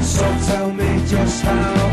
So 0.00 0.24
tell 0.46 0.72
me 0.72 1.04
just 1.06 1.42
how 1.42 1.91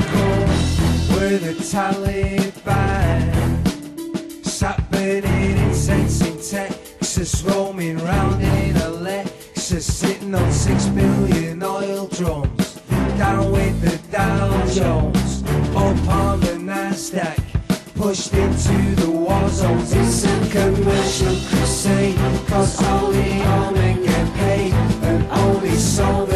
the 1.38 1.54
Taliban. 1.54 3.30
pretense 4.90 6.22
in 6.22 6.38
Texas, 6.38 7.44
roaming 7.44 7.98
round 8.00 8.42
in 8.42 8.76
a 8.78 8.90
Lexus, 8.90 9.84
sitting 9.84 10.34
on 10.34 10.52
six 10.52 10.88
billion 10.88 11.62
oil 11.62 12.08
drums. 12.08 12.82
Down 13.18 13.52
with 13.52 13.80
the 13.82 13.98
Dow 14.12 14.66
Jones, 14.68 15.44
up 15.76 16.08
on 16.08 16.40
the 16.40 16.58
Nasdaq, 16.58 17.38
pushed 17.96 18.34
into 18.34 18.96
the 18.96 19.12
war 19.12 19.48
zones. 19.50 19.94
It's 19.94 20.26
a 20.26 20.50
commercial 20.50 21.36
crusade, 21.50 22.18
cause 22.48 22.82
only 22.84 23.42
all 23.44 23.72
men 23.72 24.04
get 24.04 24.34
paid, 24.36 24.74
and 25.04 25.30
only 25.32 25.76
so 25.76 26.29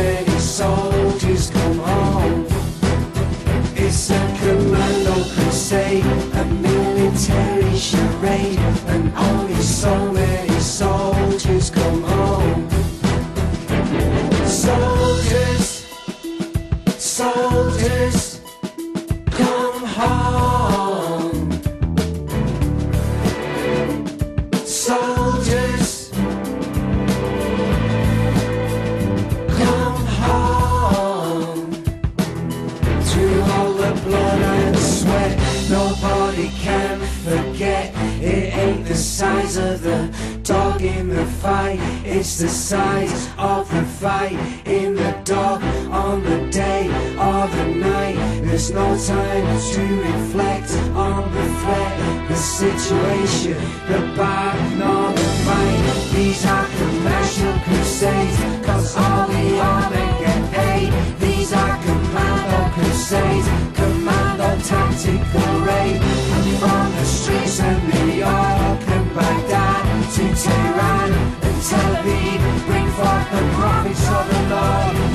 fight, 41.43 41.77
it's 42.05 42.37
the 42.37 42.47
size 42.47 43.27
of 43.37 43.69
the 43.69 43.83
fight 43.99 44.39
in 44.65 44.95
the 44.95 45.11
dark, 45.25 45.61
on 45.91 46.23
the 46.23 46.39
day 46.49 46.87
or 47.27 47.43
the 47.57 47.67
night. 47.91 48.15
There's 48.45 48.71
no 48.71 48.87
time 48.95 49.45
to 49.73 49.83
reflect 50.09 50.71
on 50.95 51.21
the 51.35 51.45
threat, 51.59 52.29
the 52.29 52.35
situation, 52.35 53.57
the 53.91 53.99
bar, 54.15 54.55
nor 54.79 55.11
the 55.11 55.29
fight. 55.45 55.81
These 56.15 56.45
are 56.45 56.67
commercial 56.81 57.53
crusades, 57.65 58.37
cause 58.65 58.95
all 58.95 59.27
the 59.27 59.59
army 59.59 60.07
get 60.23 60.41
paid. 60.53 60.91
These 61.19 61.51
are 61.51 61.75
commando 61.83 62.59
crusades, 62.75 63.47
commando 63.75 64.47
tactical 64.71 65.51
raid. 65.67 65.99
From 66.61 66.87
the 66.99 67.03
streets 67.03 67.59
of 67.59 67.77
New 67.93 68.09
York 68.25 68.79
and 68.95 69.07
Baghdad 69.13 69.83
to 70.15 70.23
Tehran 70.41 70.62
Aviv, 71.73 72.65
bring 72.67 72.87
forth 72.97 73.27
the 73.31 73.41
prophets 73.57 74.07
of 74.09 74.25
the 74.29 74.41
Lord. 74.55 75.12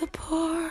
The 0.00 0.06
poor. 0.06 0.70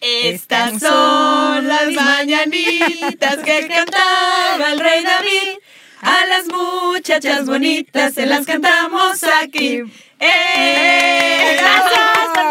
Estas 0.00 0.80
son 0.80 1.68
las 1.68 1.92
mañanitas 1.92 3.36
que 3.44 3.68
cantaba 3.68 4.72
el 4.72 4.80
rey 4.80 5.04
David. 5.04 5.58
A 6.00 6.26
las 6.26 6.48
muchachas 6.48 7.46
bonitas 7.46 8.14
se 8.14 8.26
las 8.26 8.44
cantamos 8.44 9.22
aquí. 9.40 9.82
¡Eh! 10.18 11.60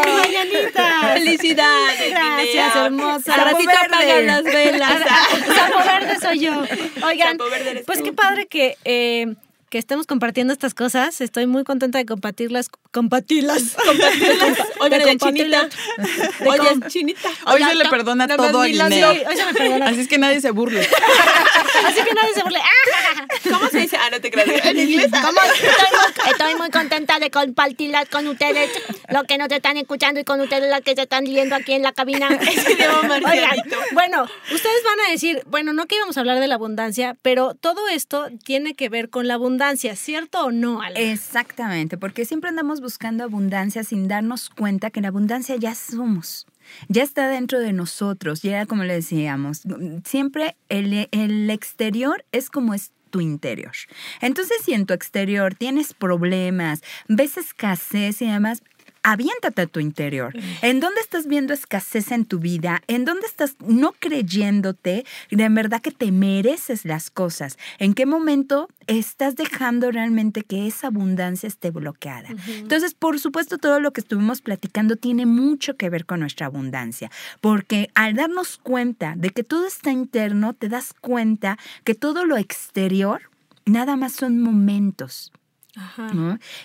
Mañanitas. 0.05 1.13
¡Felicidades! 1.13 2.11
Gracias, 2.11 2.75
hermosa. 2.77 3.33
Al 3.33 3.51
ratito 3.51 3.71
apagan 3.85 4.27
las 4.27 4.43
velas. 4.43 4.93
Sapo 5.55 5.77
verde 5.79 6.19
soy 6.21 6.39
yo. 6.39 6.63
Oigan, 7.05 7.37
pues 7.85 8.01
qué 8.01 8.13
padre 8.13 8.47
que, 8.47 8.77
eh, 8.85 9.35
que 9.71 9.77
estemos 9.77 10.05
compartiendo 10.05 10.51
estas 10.51 10.73
cosas. 10.73 11.21
Estoy 11.21 11.47
muy 11.47 11.63
contenta 11.63 11.97
de 11.97 12.05
compartirlas. 12.05 12.67
Compartirlas. 12.91 13.75
Compartirlas. 13.85 14.57
Oigan, 14.81 14.99
de 14.99 15.17
chinita. 15.17 15.69
De 16.39 16.49
Oye, 16.49 16.69
com- 16.69 16.81
chinita. 16.89 17.29
Hoy 17.47 17.63
se 17.63 17.75
le 17.75 17.85
perdona 17.85 18.27
todo 18.27 18.61
a 18.61 18.67
ni 18.67 18.73
las 18.73 18.89
Guinea. 18.89 19.07
doy. 19.07 19.17
Hoy 19.25 19.37
se 19.37 19.45
me 19.45 19.53
perdona. 19.53 19.85
Así 19.87 20.01
es 20.01 20.07
que 20.09 20.17
nadie 20.17 20.41
se 20.41 20.51
burle. 20.51 20.81
Así 21.85 22.01
que 22.03 22.13
nadie 22.13 22.33
se 22.35 22.43
burle. 22.43 22.59
¡Ah! 22.59 23.25
¿Cómo 23.49 23.69
se 23.69 23.77
dice? 23.79 23.95
Ah, 23.97 24.09
no 24.11 24.19
te 24.19 24.29
creas. 24.29 24.65
En 24.65 24.77
inglés. 24.77 25.09
¿Cómo? 25.09 25.39
Estoy, 25.41 25.87
muy, 25.93 26.31
estoy 26.31 26.55
muy 26.55 26.69
contenta 26.69 27.19
de 27.19 27.31
compartirlas 27.31 28.09
con 28.09 28.27
ustedes, 28.27 28.69
lo 29.09 29.23
que 29.23 29.37
nos 29.37 29.49
están 29.51 29.77
escuchando 29.77 30.19
y 30.19 30.25
con 30.25 30.41
ustedes 30.41 30.69
las 30.69 30.81
que 30.81 30.95
se 30.95 31.03
están 31.03 31.23
viendo 31.23 31.55
aquí 31.55 31.71
en 31.73 31.81
la 31.83 31.93
cabina. 31.93 32.27
Oigan, 32.29 33.55
bueno, 33.93 34.23
ustedes 34.53 34.83
van 34.83 34.99
a 35.07 35.11
decir, 35.11 35.41
bueno, 35.45 35.71
no 35.71 35.85
que 35.87 35.95
íbamos 35.95 36.17
a 36.17 36.19
hablar 36.19 36.39
de 36.39 36.47
la 36.47 36.55
abundancia, 36.55 37.15
pero 37.21 37.55
todo 37.55 37.87
esto 37.87 38.27
tiene 38.43 38.75
que 38.75 38.89
ver 38.89 39.09
con 39.09 39.27
la 39.29 39.35
abundancia, 39.35 39.60
¿cierto 39.95 40.45
o 40.45 40.51
no, 40.51 40.81
Alba? 40.81 40.99
Exactamente, 40.99 41.97
porque 41.97 42.25
siempre 42.25 42.49
andamos 42.49 42.81
buscando 42.81 43.23
abundancia 43.23 43.83
sin 43.83 44.07
darnos 44.07 44.49
cuenta 44.49 44.89
que 44.89 45.01
la 45.01 45.09
abundancia 45.09 45.55
ya 45.55 45.75
somos. 45.75 46.47
Ya 46.87 47.03
está 47.03 47.27
dentro 47.27 47.59
de 47.59 47.73
nosotros, 47.73 48.41
ya 48.41 48.65
como 48.65 48.83
le 48.83 48.93
decíamos, 48.95 49.61
siempre 50.05 50.55
el, 50.69 51.07
el 51.11 51.49
exterior 51.49 52.25
es 52.31 52.49
como 52.49 52.73
es 52.73 52.91
tu 53.11 53.19
interior. 53.21 53.73
Entonces, 54.21 54.57
si 54.63 54.73
en 54.73 54.85
tu 54.85 54.93
exterior 54.93 55.53
tienes 55.53 55.93
problemas, 55.93 56.81
ves 57.07 57.37
escasez 57.37 58.21
y 58.21 58.27
demás, 58.27 58.63
aviéntate 59.03 59.63
a 59.63 59.67
tu 59.67 59.79
interior. 59.79 60.33
¿En 60.61 60.79
dónde 60.79 61.01
estás 61.01 61.27
viendo 61.27 61.53
escasez 61.53 62.11
en 62.11 62.25
tu 62.25 62.39
vida? 62.39 62.81
¿En 62.87 63.05
dónde 63.05 63.25
estás 63.25 63.55
no 63.59 63.93
creyéndote 63.93 65.05
de 65.29 65.49
verdad 65.49 65.81
que 65.81 65.91
te 65.91 66.11
mereces 66.11 66.85
las 66.85 67.09
cosas? 67.09 67.57
¿En 67.79 67.93
qué 67.93 68.05
momento 68.05 68.67
estás 68.87 69.35
dejando 69.35 69.91
realmente 69.91 70.43
que 70.43 70.67
esa 70.67 70.87
abundancia 70.87 71.47
esté 71.47 71.71
bloqueada? 71.71 72.29
Entonces, 72.47 72.93
por 72.93 73.19
supuesto, 73.19 73.57
todo 73.57 73.79
lo 73.79 73.91
que 73.91 74.01
estuvimos 74.01 74.41
platicando 74.41 74.95
tiene 74.95 75.25
mucho 75.25 75.75
que 75.75 75.89
ver 75.89 76.05
con 76.05 76.19
nuestra 76.19 76.47
abundancia, 76.47 77.11
porque 77.41 77.89
al 77.95 78.15
darnos 78.15 78.57
cuenta 78.57 79.15
de 79.17 79.31
que 79.31 79.43
todo 79.43 79.65
está 79.67 79.91
interno, 79.91 80.53
te 80.53 80.69
das 80.69 80.93
cuenta 80.99 81.57
que 81.83 81.95
todo 81.95 82.25
lo 82.25 82.37
exterior 82.37 83.23
nada 83.65 83.95
más 83.95 84.13
son 84.13 84.41
momentos. 84.41 85.31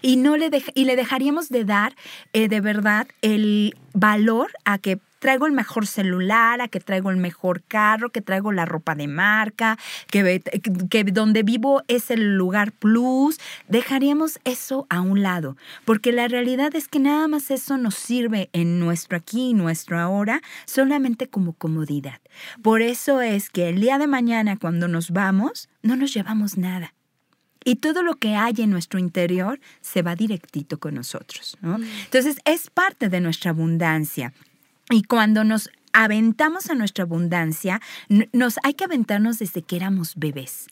Y, 0.02 0.16
no 0.16 0.36
le 0.36 0.50
y 0.74 0.84
le 0.84 0.96
dejaríamos 0.96 1.48
de 1.48 1.64
dar 1.64 1.94
eh, 2.32 2.48
de 2.48 2.60
verdad 2.60 3.06
el 3.22 3.76
valor 3.92 4.50
a 4.64 4.78
que 4.78 4.98
traigo 5.18 5.46
el 5.46 5.52
mejor 5.52 5.86
celular, 5.86 6.60
a 6.60 6.68
que 6.68 6.78
traigo 6.78 7.10
el 7.10 7.16
mejor 7.16 7.62
carro, 7.62 8.10
que 8.10 8.20
traigo 8.20 8.52
la 8.52 8.64
ropa 8.64 8.94
de 8.94 9.08
marca, 9.08 9.78
que, 10.08 10.22
ve- 10.22 10.42
que 10.90 11.04
donde 11.04 11.42
vivo 11.42 11.82
es 11.88 12.10
el 12.10 12.36
lugar 12.36 12.72
plus. 12.72 13.38
Dejaríamos 13.68 14.38
eso 14.44 14.86
a 14.90 15.00
un 15.00 15.22
lado, 15.22 15.56
porque 15.84 16.12
la 16.12 16.28
realidad 16.28 16.74
es 16.76 16.86
que 16.88 16.98
nada 16.98 17.28
más 17.28 17.50
eso 17.50 17.78
nos 17.78 17.94
sirve 17.94 18.50
en 18.52 18.78
nuestro 18.78 19.16
aquí 19.16 19.50
y 19.50 19.54
nuestro 19.54 19.98
ahora 19.98 20.42
solamente 20.66 21.28
como 21.28 21.54
comodidad. 21.54 22.20
Por 22.62 22.82
eso 22.82 23.20
es 23.20 23.50
que 23.50 23.68
el 23.68 23.80
día 23.80 23.98
de 23.98 24.06
mañana 24.06 24.56
cuando 24.58 24.86
nos 24.86 25.10
vamos, 25.10 25.68
no 25.82 25.96
nos 25.96 26.12
llevamos 26.12 26.58
nada. 26.58 26.92
Y 27.66 27.76
todo 27.76 28.02
lo 28.04 28.14
que 28.14 28.36
hay 28.36 28.54
en 28.58 28.70
nuestro 28.70 29.00
interior 29.00 29.58
se 29.80 30.00
va 30.02 30.14
directito 30.14 30.78
con 30.78 30.94
nosotros. 30.94 31.58
¿no? 31.60 31.76
Entonces, 32.04 32.36
es 32.44 32.70
parte 32.70 33.08
de 33.08 33.20
nuestra 33.20 33.50
abundancia. 33.50 34.32
Y 34.88 35.02
cuando 35.02 35.42
nos 35.42 35.68
aventamos 35.92 36.70
a 36.70 36.74
nuestra 36.74 37.02
abundancia, 37.02 37.80
nos 38.32 38.58
hay 38.62 38.74
que 38.74 38.84
aventarnos 38.84 39.40
desde 39.40 39.62
que 39.62 39.74
éramos 39.76 40.14
bebés. 40.14 40.68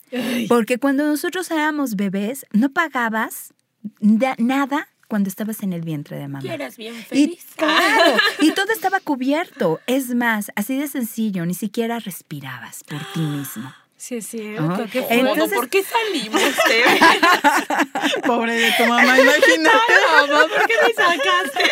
Porque 0.49 0.79
cuando 0.79 1.05
nosotros 1.05 1.51
éramos 1.51 1.97
bebés, 1.97 2.47
no 2.53 2.69
pagabas 2.71 3.53
da- 4.01 4.37
nada 4.39 4.87
cuando 5.09 5.29
estabas 5.29 5.63
en 5.65 5.73
el 5.73 5.81
vientre 5.83 6.17
de 6.17 6.29
mamá. 6.29 6.45
Y 6.47 6.49
eras 6.49 6.77
bien 6.77 6.95
Y 7.11 7.37
claro, 7.57 8.17
y 8.41 8.53
todo 8.53 8.71
estaba 8.73 9.01
cubierto. 9.01 9.81
Es 9.89 10.15
más, 10.15 10.53
así 10.55 10.77
de 10.79 10.87
sencillo, 10.89 11.45
ni 11.45 11.55
siquiera 11.55 11.99
respirabas 11.99 12.85
por 12.85 13.01
ti 13.13 13.21
mismo. 13.21 13.73
Sí, 14.05 14.17
es 14.17 14.27
cierto. 14.27 14.63
Ajá. 14.63 14.87
qué 14.93 15.07
Entonces-. 15.09 15.57
¿Por 15.57 15.71
qué 15.71 15.83
salimos? 15.83 16.43
Pobre 18.27 18.55
de 18.55 18.71
tu 18.73 18.85
mamá, 18.85 19.19
imagínate. 19.19 19.79
Mamá, 20.29 20.41
¿por 20.47 20.67
qué 20.67 20.75
me 20.87 20.93
sacaste? 20.93 21.71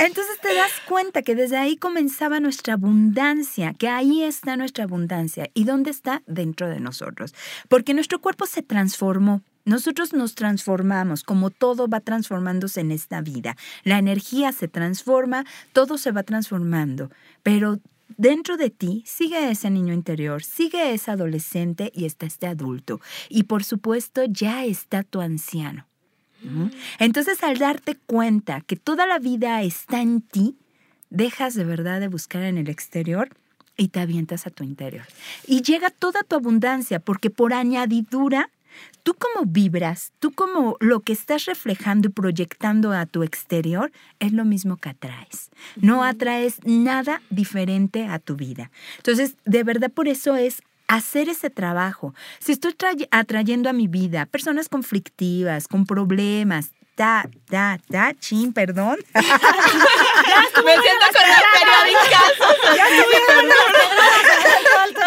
Entonces 0.00 0.38
te 0.42 0.52
das 0.52 0.72
cuenta 0.86 1.22
que 1.22 1.34
desde 1.34 1.56
ahí 1.56 1.78
comenzaba 1.78 2.38
nuestra 2.38 2.74
abundancia, 2.74 3.72
que 3.78 3.88
ahí 3.88 4.24
está 4.24 4.58
nuestra 4.58 4.84
abundancia. 4.84 5.48
¿Y 5.54 5.64
dónde 5.64 5.90
está? 5.90 6.22
Dentro 6.26 6.68
de 6.68 6.80
nosotros. 6.80 7.34
Porque 7.70 7.94
nuestro 7.94 8.20
cuerpo 8.20 8.44
se 8.44 8.60
transformó. 8.60 9.40
Nosotros 9.64 10.12
nos 10.12 10.34
transformamos, 10.34 11.22
como 11.22 11.48
todo 11.48 11.88
va 11.88 12.00
transformándose 12.00 12.82
en 12.82 12.92
esta 12.92 13.22
vida. 13.22 13.56
La 13.84 13.96
energía 13.96 14.52
se 14.52 14.68
transforma, 14.68 15.46
todo 15.72 15.96
se 15.96 16.12
va 16.12 16.24
transformando, 16.24 17.10
pero 17.42 17.78
dentro 18.16 18.56
de 18.56 18.70
ti 18.70 19.02
sigue 19.06 19.50
ese 19.50 19.70
niño 19.70 19.92
interior, 19.92 20.42
sigue 20.42 20.92
ese 20.92 21.10
adolescente 21.10 21.90
y 21.94 22.04
está 22.04 22.26
este 22.26 22.46
adulto. 22.46 23.00
Y 23.28 23.44
por 23.44 23.64
supuesto 23.64 24.24
ya 24.24 24.64
está 24.64 25.02
tu 25.02 25.20
anciano. 25.20 25.86
¿no? 26.42 26.70
Entonces, 26.98 27.42
al 27.42 27.58
darte 27.58 27.96
cuenta 27.96 28.62
que 28.62 28.76
toda 28.76 29.06
la 29.06 29.18
vida 29.18 29.62
está 29.62 30.00
en 30.00 30.22
ti, 30.22 30.56
dejas 31.10 31.54
de 31.54 31.64
verdad 31.64 32.00
de 32.00 32.08
buscar 32.08 32.42
en 32.44 32.56
el 32.56 32.68
exterior 32.68 33.28
y 33.76 33.88
te 33.88 34.00
avientas 34.00 34.46
a 34.46 34.50
tu 34.50 34.64
interior. 34.64 35.04
Y 35.46 35.62
llega 35.62 35.90
toda 35.90 36.22
tu 36.22 36.36
abundancia, 36.36 37.00
porque 37.00 37.30
por 37.30 37.52
añadidura, 37.52 38.50
tú 39.02 39.14
como 39.14 39.46
vibras, 39.46 40.12
tú 40.18 40.32
como 40.32 40.76
lo 40.80 41.00
que 41.00 41.12
estás 41.12 41.44
reflejando 41.46 42.08
y 42.08 42.12
proyectando 42.12 42.92
a 42.92 43.06
tu 43.06 43.22
exterior, 43.22 43.90
es 44.18 44.32
lo 44.32 44.44
mismo 44.44 44.76
que 44.76 44.90
atraes. 44.90 45.50
No 45.76 46.04
atraes 46.04 46.56
nada 46.64 47.22
diferente 47.30 48.06
a 48.06 48.18
tu 48.18 48.36
vida. 48.36 48.70
Entonces, 48.98 49.36
de 49.44 49.64
verdad, 49.64 49.90
por 49.90 50.08
eso 50.08 50.36
es 50.36 50.62
hacer 50.88 51.28
ese 51.28 51.50
trabajo. 51.50 52.14
Si 52.40 52.52
estoy 52.52 52.72
tray- 52.74 53.06
atrayendo 53.10 53.70
a 53.70 53.72
mi 53.72 53.86
vida 53.88 54.26
personas 54.26 54.68
conflictivas, 54.68 55.68
con 55.68 55.86
problemas, 55.86 56.72
ta, 57.00 57.24
ta, 57.48 57.78
ta, 57.90 58.12
chin, 58.20 58.52
perdón. 58.52 58.98
Me 59.14 59.22
siento 59.22 61.06
con 61.14 61.28
la 61.30 61.40
periódica. 61.54 62.20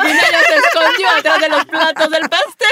Vine 0.01 0.17
y 0.17 0.45
se 0.47 0.55
escondió 0.55 1.09
atrás 1.09 1.39
de 1.39 1.49
los 1.49 1.65
platos 1.65 2.09
del 2.09 2.29
pastel. 2.29 2.67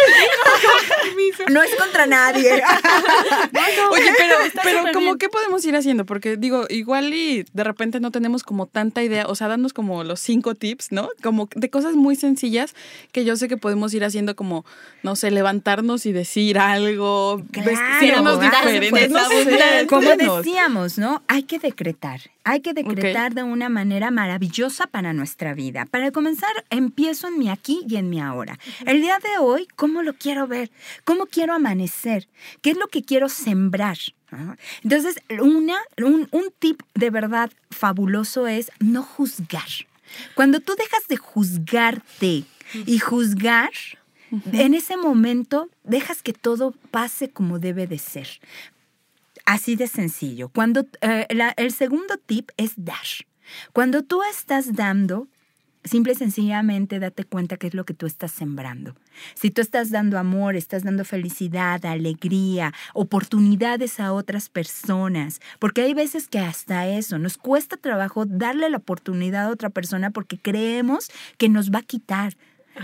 No 1.51 1.61
es 1.61 1.75
contra 1.75 2.07
nadie. 2.07 2.63
Oye, 3.91 4.13
pero, 4.17 4.35
pero 4.63 4.83
como 4.91 5.17
qué 5.17 5.29
podemos 5.29 5.63
ir 5.65 5.75
haciendo? 5.75 6.05
Porque 6.05 6.37
digo, 6.37 6.65
igual 6.69 7.13
y 7.13 7.45
de 7.53 7.63
repente 7.63 7.99
no 7.99 8.09
tenemos 8.11 8.43
como 8.43 8.65
tanta 8.65 9.03
idea, 9.03 9.27
o 9.27 9.35
sea, 9.35 9.47
danos 9.47 9.73
como 9.73 10.03
los 10.03 10.19
cinco 10.19 10.55
tips, 10.55 10.91
¿no? 10.91 11.09
Como 11.21 11.47
de 11.55 11.69
cosas 11.69 11.93
muy 11.95 12.15
sencillas 12.15 12.73
que 13.11 13.23
yo 13.23 13.35
sé 13.35 13.47
que 13.47 13.57
podemos 13.57 13.93
ir 13.93 14.03
haciendo 14.03 14.35
como, 14.35 14.65
no 15.03 15.15
sé, 15.15 15.29
levantarnos 15.29 16.05
y 16.05 16.11
decir 16.11 16.57
algo, 16.57 17.43
vestirnos 17.51 18.39
diferentes, 18.39 19.10
no 19.11 19.29
sé, 19.29 19.87
Como 19.87 20.15
decíamos, 20.15 20.97
¿no? 20.97 21.23
Hay 21.27 21.43
que 21.43 21.59
decretar. 21.59 22.21
Hay 22.43 22.61
que 22.61 22.73
decretar 22.73 23.33
de 23.33 23.43
una 23.43 23.69
manera 23.69 24.09
maravillosa 24.11 24.87
para 24.87 25.13
nuestra 25.13 25.53
vida. 25.53 25.85
Para 25.85 26.11
comenzar, 26.11 26.49
empiezo 26.69 27.27
en 27.27 27.37
mi 27.37 27.49
aquí 27.49 27.81
y 27.87 27.97
en 27.97 28.09
mi 28.09 28.19
ahora. 28.19 28.57
El 28.85 29.01
día 29.01 29.19
de 29.19 29.39
hoy, 29.39 29.67
¿cómo 29.75 30.01
lo 30.01 30.13
quiero 30.13 30.47
ver? 30.47 30.71
¿Cómo 31.03 31.27
quiero 31.27 31.53
amanecer? 31.53 32.27
¿Qué 32.61 32.71
es 32.71 32.77
lo 32.77 32.87
que 32.87 33.03
quiero 33.03 33.29
sembrar? 33.29 33.97
¿Ah? 34.31 34.55
Entonces, 34.83 35.21
una, 35.41 35.77
un, 35.97 36.27
un 36.31 36.45
tip 36.57 36.81
de 36.95 37.09
verdad 37.09 37.51
fabuloso 37.69 38.47
es 38.47 38.71
no 38.79 39.03
juzgar. 39.03 39.69
Cuando 40.35 40.59
tú 40.59 40.73
dejas 40.77 41.07
de 41.07 41.17
juzgarte 41.17 42.43
y 42.85 42.99
juzgar, 42.99 43.71
en 44.53 44.73
ese 44.73 44.95
momento 44.95 45.69
dejas 45.83 46.21
que 46.21 46.33
todo 46.33 46.73
pase 46.91 47.29
como 47.29 47.59
debe 47.59 47.87
de 47.87 47.97
ser. 47.97 48.27
Así 49.51 49.75
de 49.75 49.87
sencillo. 49.87 50.47
Cuando 50.47 50.87
eh, 51.01 51.27
la- 51.31 51.53
el 51.57 51.71
segundo 51.73 52.15
tip 52.25 52.51
es 52.55 52.71
dar. 52.77 53.07
Cuando 53.73 54.01
tú 54.01 54.21
estás 54.23 54.75
dando, 54.75 55.27
simple 55.83 56.13
y 56.13 56.15
sencillamente 56.15 56.99
date 56.99 57.25
cuenta 57.25 57.57
qué 57.57 57.67
es 57.67 57.73
lo 57.73 57.83
que 57.83 57.93
tú 57.93 58.05
estás 58.05 58.31
sembrando. 58.31 58.95
Si 59.33 59.51
tú 59.51 59.59
estás 59.61 59.89
dando 59.91 60.17
amor, 60.17 60.55
estás 60.55 60.83
dando 60.83 61.03
felicidad, 61.03 61.85
alegría, 61.85 62.71
oportunidades 62.93 63.99
a 63.99 64.13
otras 64.13 64.47
personas, 64.47 65.41
porque 65.59 65.81
hay 65.81 65.93
veces 65.93 66.29
que 66.29 66.39
hasta 66.39 66.87
eso 66.87 67.19
nos 67.19 67.37
cuesta 67.37 67.75
trabajo 67.75 68.25
darle 68.25 68.69
la 68.69 68.77
oportunidad 68.77 69.47
a 69.47 69.49
otra 69.49 69.69
persona 69.69 70.11
porque 70.11 70.37
creemos 70.37 71.09
que 71.37 71.49
nos 71.49 71.71
va 71.71 71.79
a 71.79 71.83
quitar. 71.83 72.37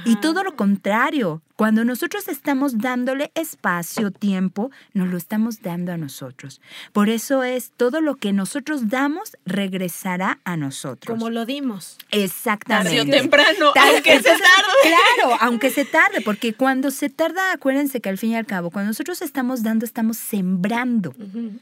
Y 0.03 0.17
todo 0.17 0.43
lo 0.43 0.57
contrario, 0.57 1.41
cuando 1.57 1.83
nosotros 1.83 2.29
estamos 2.29 2.77
dándole 2.77 3.31
espacio, 3.35 4.11
tiempo, 4.11 4.71
nos 4.93 5.09
lo 5.09 5.17
estamos 5.17 5.61
dando 5.61 5.91
a 5.91 5.97
nosotros. 5.97 6.61
Por 6.93 7.09
eso 7.09 7.43
es 7.43 7.71
todo 7.75 7.99
lo 7.99 8.15
que 8.15 8.31
nosotros 8.31 8.87
damos 8.87 9.35
regresará 9.45 10.39
a 10.45 10.55
nosotros. 10.55 11.13
Como 11.17 11.29
lo 11.29 11.45
dimos. 11.45 11.97
Exactamente. 12.11 12.95
Tarde 12.97 13.11
o 13.11 13.19
temprano, 13.21 13.73
aunque 13.75 14.17
se 14.17 14.23
tarde. 14.23 14.41
Claro, 14.83 15.37
aunque 15.41 15.69
se 15.71 15.83
tarde, 15.85 16.21
porque 16.21 16.53
cuando 16.53 16.91
se 16.91 17.09
tarda, 17.09 17.51
acuérdense 17.51 17.99
que 18.01 18.09
al 18.09 18.17
fin 18.17 18.31
y 18.31 18.35
al 18.35 18.45
cabo, 18.45 18.69
cuando 18.69 18.89
nosotros 18.91 19.21
estamos 19.21 19.63
dando, 19.63 19.83
estamos 19.85 20.17
sembrando. 20.17 21.13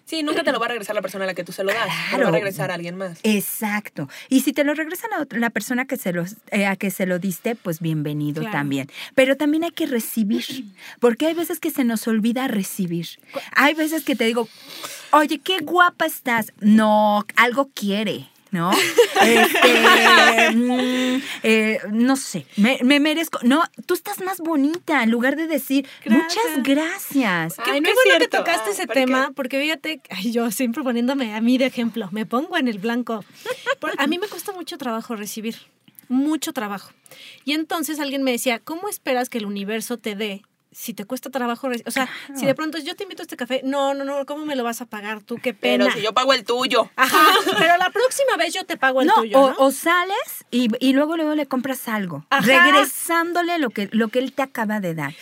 Sí, 0.05 0.21
nunca 0.23 0.43
te 0.43 0.51
lo 0.51 0.59
va 0.59 0.65
a 0.65 0.69
regresar 0.69 0.95
la 0.95 1.01
persona 1.01 1.23
a 1.23 1.27
la 1.27 1.33
que 1.33 1.43
tú 1.43 1.51
se 1.51 1.63
lo 1.63 1.71
das. 1.73 1.85
Te 1.85 1.87
lo 1.87 1.93
va 1.93 2.09
Claro. 2.17 2.27
a 2.27 2.31
regresar 2.31 2.69
a 2.71 2.73
alguien 2.75 2.97
más. 2.97 3.19
Exacto. 3.23 4.09
Y 4.29 4.41
si 4.41 4.51
te 4.53 4.63
lo 4.63 4.73
regresa 4.73 5.07
la, 5.09 5.21
otra- 5.21 5.39
la 5.39 5.49
persona 5.49 5.85
que 5.85 5.97
se 5.97 6.11
los, 6.13 6.35
eh, 6.51 6.65
a 6.65 6.75
que 6.75 6.91
se 6.91 7.05
lo 7.05 7.17
diste, 7.17 7.55
pues 7.55 7.79
bienvenido 7.79 8.41
Claro. 8.41 8.57
también. 8.57 8.89
Pero 9.15 9.37
también 9.37 9.63
hay 9.63 9.71
que 9.71 9.84
recibir, 9.85 10.65
porque 10.99 11.27
hay 11.27 11.33
veces 11.33 11.59
que 11.59 11.71
se 11.71 11.83
nos 11.83 12.07
olvida 12.07 12.47
recibir. 12.47 13.07
Hay 13.55 13.73
veces 13.73 14.03
que 14.03 14.15
te 14.15 14.25
digo, 14.25 14.47
oye, 15.11 15.39
qué 15.39 15.59
guapa 15.59 16.05
estás. 16.05 16.51
No, 16.59 17.25
algo 17.35 17.69
quiere. 17.73 18.29
¿No? 18.51 18.71
Este, 19.21 20.51
mm, 20.55 21.21
eh, 21.43 21.79
no 21.91 22.15
sé, 22.15 22.45
me, 22.55 22.79
me 22.83 22.99
merezco. 22.99 23.39
No, 23.43 23.63
tú 23.85 23.93
estás 23.93 24.21
más 24.21 24.39
bonita 24.39 25.03
en 25.03 25.11
lugar 25.11 25.35
de 25.35 25.47
decir 25.47 25.85
muchas 26.05 26.63
gracias. 26.63 27.55
Qué, 27.63 27.71
Ay, 27.71 27.81
no 27.81 27.85
qué 27.85 27.91
es 27.91 27.95
bueno 27.95 28.11
que 28.13 28.17
cierto. 28.27 28.37
tocaste 28.37 28.69
Ah, 28.69 28.71
ese 28.73 28.87
¿por 28.87 28.93
qué? 28.93 28.99
tema, 29.01 29.31
porque 29.35 29.59
fíjate, 29.59 30.01
ay, 30.09 30.31
yo 30.31 30.51
siempre 30.51 30.83
poniéndome 30.83 31.33
a 31.35 31.41
mí 31.41 31.57
de 31.57 31.65
ejemplo, 31.65 32.07
me 32.11 32.25
pongo 32.25 32.57
en 32.57 32.67
el 32.67 32.79
blanco. 32.79 33.25
Por- 33.79 33.93
a 33.97 34.07
mí 34.07 34.17
me 34.19 34.27
cuesta 34.27 34.53
mucho 34.53 34.77
trabajo 34.77 35.15
recibir, 35.15 35.57
mucho 36.09 36.53
trabajo. 36.53 36.91
Y 37.43 37.53
entonces 37.53 37.99
alguien 37.99 38.23
me 38.23 38.31
decía, 38.31 38.59
¿cómo 38.59 38.89
esperas 38.89 39.29
que 39.29 39.37
el 39.37 39.45
universo 39.45 39.97
te 39.97 40.15
dé 40.15 40.43
si 40.71 40.93
te 40.93 41.05
cuesta 41.05 41.29
trabajo? 41.29 41.69
reci-?" 41.69 41.83
O 41.85 41.91
sea, 41.91 42.09
si 42.35 42.45
de 42.45 42.53
pronto 42.53 42.77
yo 42.79 42.95
te 42.95 43.03
invito 43.03 43.21
a 43.21 43.25
este 43.25 43.37
café, 43.37 43.61
no, 43.63 43.93
no, 43.93 44.03
no, 44.03 44.25
¿cómo 44.25 44.45
me 44.45 44.55
lo 44.55 44.63
vas 44.63 44.81
a 44.81 44.85
pagar 44.85 45.21
tú? 45.21 45.37
Qué 45.41 45.53
pena. 45.53 45.85
Pero 45.85 45.97
si 45.97 46.03
yo 46.03 46.13
pago 46.13 46.33
el 46.33 46.43
tuyo. 46.43 46.89
Ajá, 46.95 47.23
pero 47.57 47.77
la 47.77 47.89
próxima 47.91 48.35
vez 48.37 48.53
yo 48.53 48.65
te 48.65 48.75
pago 48.77 49.01
el 49.01 49.07
no, 49.07 49.13
tuyo, 49.15 49.39
o, 49.39 49.49
¿no? 49.51 49.55
o 49.57 49.71
sales 49.71 50.45
y, 50.51 50.67
y 50.79 50.93
luego 50.93 51.15
luego 51.15 51.33
le 51.35 51.45
compras 51.45 51.87
algo, 51.87 52.25
Ajá. 52.29 52.45
regresándole 52.45 53.57
lo 53.59 53.69
que, 53.69 53.89
lo 53.91 54.09
que 54.09 54.19
él 54.19 54.33
te 54.33 54.41
acaba 54.41 54.79
de 54.79 54.95
dar. 54.95 55.13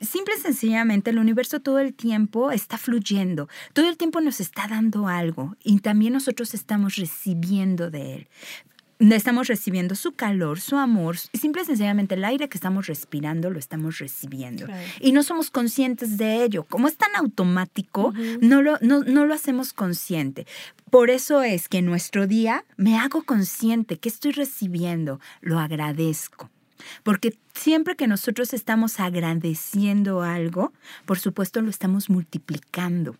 Simple 0.00 0.34
y 0.36 0.40
sencillamente, 0.40 1.08
el 1.08 1.18
universo 1.18 1.60
todo 1.60 1.78
el 1.78 1.94
tiempo 1.94 2.50
está 2.50 2.76
fluyendo, 2.76 3.48
todo 3.72 3.88
el 3.88 3.96
tiempo 3.96 4.20
nos 4.20 4.40
está 4.40 4.68
dando 4.68 5.08
algo 5.08 5.56
y 5.64 5.80
también 5.80 6.12
nosotros 6.12 6.52
estamos 6.52 6.96
recibiendo 6.96 7.90
de 7.90 8.14
él. 8.14 8.28
Estamos 8.98 9.48
recibiendo 9.48 9.94
su 9.94 10.12
calor, 10.12 10.60
su 10.60 10.76
amor, 10.76 11.18
simple 11.18 11.62
y 11.62 11.64
sencillamente 11.66 12.14
el 12.14 12.24
aire 12.24 12.48
que 12.48 12.56
estamos 12.56 12.86
respirando 12.86 13.50
lo 13.50 13.58
estamos 13.58 13.98
recibiendo. 13.98 14.64
Claro. 14.66 14.82
Y 15.00 15.12
no 15.12 15.22
somos 15.22 15.50
conscientes 15.50 16.16
de 16.16 16.42
ello. 16.44 16.64
Como 16.64 16.88
es 16.88 16.96
tan 16.96 17.14
automático, 17.14 18.14
no, 18.40 18.62
lo, 18.62 18.78
no, 18.80 19.04
no 19.04 19.26
lo 19.26 19.34
hacemos 19.34 19.74
consciente. 19.74 20.46
Por 20.90 21.10
eso 21.10 21.42
es 21.42 21.68
que 21.68 21.78
en 21.78 21.86
nuestro 21.86 22.26
día 22.26 22.64
me 22.76 22.96
hago 22.96 23.22
consciente 23.22 23.98
que 23.98 24.08
estoy 24.08 24.32
recibiendo, 24.32 25.20
lo 25.42 25.58
agradezco. 25.58 26.50
Porque 27.02 27.36
siempre 27.54 27.96
que 27.96 28.06
nosotros 28.06 28.54
estamos 28.54 29.00
agradeciendo 29.00 30.22
algo, 30.22 30.72
por 31.04 31.18
supuesto 31.18 31.60
lo 31.60 31.70
estamos 31.70 32.08
multiplicando. 32.08 33.16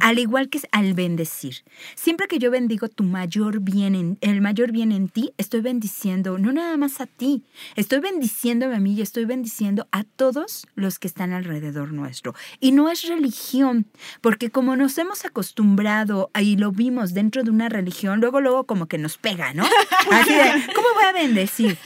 Al 0.00 0.18
igual 0.18 0.48
que 0.48 0.60
al 0.72 0.94
bendecir. 0.94 1.64
Siempre 1.94 2.26
que 2.28 2.38
yo 2.38 2.50
bendigo 2.50 2.88
tu 2.88 3.04
mayor 3.04 3.60
bien, 3.60 3.94
en, 3.94 4.18
el 4.20 4.40
mayor 4.40 4.72
bien 4.72 4.92
en 4.92 5.08
ti, 5.08 5.32
estoy 5.38 5.60
bendiciendo 5.60 6.38
no 6.38 6.52
nada 6.52 6.76
más 6.76 7.00
a 7.00 7.06
ti, 7.06 7.44
estoy 7.76 8.00
bendiciéndome 8.00 8.76
a 8.76 8.80
mí 8.80 8.94
y 8.94 9.02
estoy 9.02 9.24
bendiciendo 9.24 9.86
a 9.92 10.04
todos 10.04 10.66
los 10.74 10.98
que 10.98 11.08
están 11.08 11.32
alrededor 11.32 11.92
nuestro. 11.92 12.34
Y 12.60 12.72
no 12.72 12.90
es 12.90 13.06
religión, 13.06 13.86
porque 14.20 14.50
como 14.50 14.76
nos 14.76 14.96
hemos 14.98 15.24
acostumbrado 15.24 16.30
y 16.40 16.56
lo 16.56 16.72
vimos 16.72 17.14
dentro 17.14 17.42
de 17.42 17.50
una 17.50 17.68
religión, 17.68 18.20
luego, 18.20 18.40
luego 18.40 18.64
como 18.64 18.86
que 18.86 18.98
nos 18.98 19.18
pega, 19.18 19.54
¿no? 19.54 19.64
Así 20.12 20.32
de, 20.32 20.72
¿cómo 20.74 20.88
voy 20.94 21.04
a 21.04 21.12
bendecir? 21.12 21.78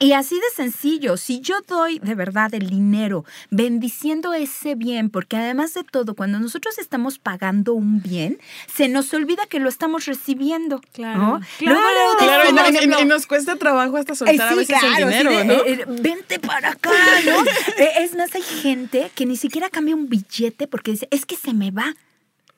Y 0.00 0.12
así 0.12 0.34
de 0.34 0.50
sencillo, 0.54 1.16
si 1.16 1.40
yo 1.40 1.56
doy 1.66 1.98
de 2.00 2.14
verdad 2.14 2.52
el 2.54 2.68
dinero 2.68 3.24
bendiciendo 3.50 4.34
ese 4.34 4.74
bien, 4.74 5.08
porque 5.10 5.36
además 5.36 5.72
de 5.74 5.84
todo, 5.84 6.14
cuando 6.14 6.38
nosotros 6.40 6.78
estamos 6.78 7.18
pagando 7.18 7.74
un 7.74 8.02
bien, 8.02 8.38
se 8.72 8.88
nos 8.88 9.12
olvida 9.14 9.46
que 9.46 9.60
lo 9.60 9.68
estamos 9.68 10.06
recibiendo. 10.06 10.80
Claro. 10.92 11.18
¿no? 11.20 11.40
Claro. 11.58 11.80
Luego, 11.80 12.18
Claro, 12.18 12.42
y, 12.50 12.72
decimos, 12.72 12.98
y- 13.00 13.02
y 13.02 13.06
nos 13.06 13.26
cuesta 13.26 13.56
trabajo 13.56 13.96
hasta 13.96 14.12
eh, 14.12 14.16
soltar 14.16 14.48
a 14.48 14.50
sí, 14.50 14.56
veces 14.56 14.78
claro, 14.78 15.08
el 15.08 15.12
sí, 15.12 15.18
dinero, 15.18 15.38
de, 15.38 15.44
¿no? 15.44 15.52
eh, 15.54 15.72
eh, 15.72 15.84
vente 16.00 16.38
para 16.40 16.70
acá, 16.70 16.90
¿no? 17.26 17.44
Eh, 17.78 17.90
es 18.00 18.14
más, 18.16 18.34
hay 18.34 18.42
gente 18.42 19.10
que 19.14 19.26
ni 19.26 19.36
siquiera 19.36 19.70
cambia 19.70 19.94
un 19.94 20.08
billete 20.08 20.66
porque 20.66 20.92
dice, 20.92 21.08
es 21.10 21.24
que 21.26 21.36
se 21.36 21.52
me 21.54 21.70
va. 21.70 21.94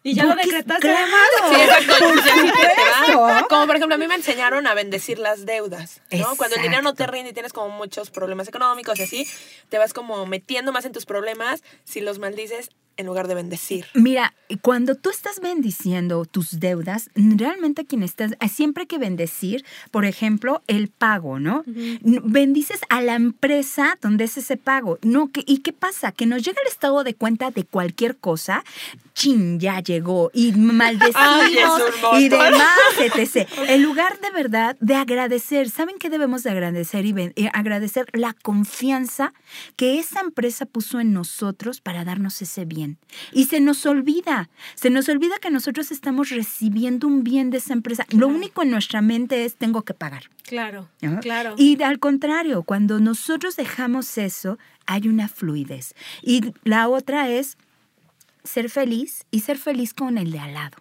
Y 0.06 0.14
ya 0.14 0.24
lo 0.24 0.36
decretaste. 0.36 0.86
Claro. 0.86 1.08
Sí, 1.48 1.60
exacto. 1.60 1.94
Como 3.48 3.66
por 3.66 3.74
ejemplo, 3.74 3.96
a 3.96 3.98
mí 3.98 4.06
me 4.06 4.14
enseñaron 4.14 4.68
a 4.68 4.74
bendecir 4.74 5.18
las 5.18 5.46
deudas, 5.46 6.00
¿no? 6.12 6.36
Cuando 6.36 6.54
el 6.54 6.62
dinero 6.62 6.80
no 6.82 6.94
te 6.94 7.08
rinde 7.08 7.30
y 7.30 7.32
tienes 7.32 7.52
como 7.52 7.70
muchos 7.70 8.10
problemas 8.10 8.46
económicos 8.46 9.00
y 9.00 9.02
así, 9.02 9.28
te 9.68 9.78
vas 9.78 9.92
como 9.92 10.24
metiendo 10.26 10.70
más 10.70 10.84
en 10.84 10.92
tus 10.92 11.06
problemas 11.06 11.64
si 11.82 12.00
los 12.00 12.20
maldices 12.20 12.70
en 12.96 13.06
lugar 13.06 13.28
de 13.28 13.34
bendecir. 13.34 13.86
Mira, 13.94 14.34
cuando 14.62 14.94
tú 14.94 15.10
estás 15.10 15.40
bendiciendo 15.40 16.24
tus 16.24 16.60
deudas, 16.60 17.10
realmente 17.14 17.84
quien 17.84 18.02
estás, 18.02 18.32
siempre 18.52 18.82
hay 18.82 18.86
que 18.86 18.98
bendecir, 18.98 19.64
por 19.90 20.04
ejemplo, 20.04 20.62
el 20.66 20.88
pago, 20.88 21.38
¿no? 21.38 21.64
Bendices 21.66 22.80
a 22.88 23.00
la 23.02 23.14
empresa 23.14 23.98
donde 24.00 24.24
es 24.24 24.36
ese 24.36 24.56
pago. 24.56 24.98
No, 25.02 25.28
que- 25.32 25.44
¿Y 25.46 25.58
qué 25.58 25.72
pasa? 25.72 26.12
Que 26.12 26.26
nos 26.26 26.42
llega 26.42 26.58
el 26.62 26.68
estado 26.68 27.04
de 27.04 27.14
cuenta 27.14 27.50
de 27.50 27.64
cualquier 27.64 28.16
cosa, 28.16 28.64
chin, 29.14 29.58
ya 29.60 29.80
llegó, 29.80 30.30
y 30.34 30.52
maldecimos, 30.52 31.16
Ay, 32.12 32.24
y 32.24 32.28
demás, 32.28 32.76
etc. 33.00 33.48
En 33.68 33.82
lugar 33.82 34.20
de 34.20 34.30
verdad 34.30 34.76
de 34.80 34.94
agradecer, 34.94 35.70
¿saben 35.70 35.96
qué 35.98 36.10
debemos 36.10 36.42
de 36.42 36.50
agradecer? 36.50 37.04
Y 37.04 37.14
agradecer 37.52 38.06
la 38.12 38.34
confianza 38.42 39.32
que 39.76 39.98
esa 39.98 40.20
empresa 40.20 40.66
puso 40.66 41.00
en 41.00 41.12
nosotros 41.12 41.80
para 41.80 42.04
darnos 42.04 42.40
ese 42.42 42.64
bien. 42.64 42.85
Y 43.32 43.46
se 43.46 43.60
nos 43.60 43.84
olvida, 43.86 44.48
se 44.74 44.90
nos 44.90 45.08
olvida 45.08 45.38
que 45.38 45.50
nosotros 45.50 45.90
estamos 45.90 46.30
recibiendo 46.30 47.06
un 47.06 47.24
bien 47.24 47.50
de 47.50 47.58
esa 47.58 47.72
empresa. 47.72 48.06
Lo 48.10 48.28
único 48.28 48.62
en 48.62 48.70
nuestra 48.70 49.02
mente 49.02 49.44
es 49.44 49.56
tengo 49.56 49.82
que 49.82 49.94
pagar. 49.94 50.24
Claro, 50.42 50.88
¿no? 51.00 51.20
claro. 51.20 51.54
Y 51.56 51.82
al 51.82 51.98
contrario, 51.98 52.62
cuando 52.62 53.00
nosotros 53.00 53.56
dejamos 53.56 54.16
eso, 54.18 54.58
hay 54.86 55.08
una 55.08 55.28
fluidez. 55.28 55.94
Y 56.22 56.52
la 56.64 56.88
otra 56.88 57.28
es 57.28 57.56
ser 58.44 58.70
feliz 58.70 59.24
y 59.30 59.40
ser 59.40 59.58
feliz 59.58 59.92
con 59.92 60.18
el 60.18 60.30
de 60.30 60.38
al 60.38 60.54
lado. 60.54 60.78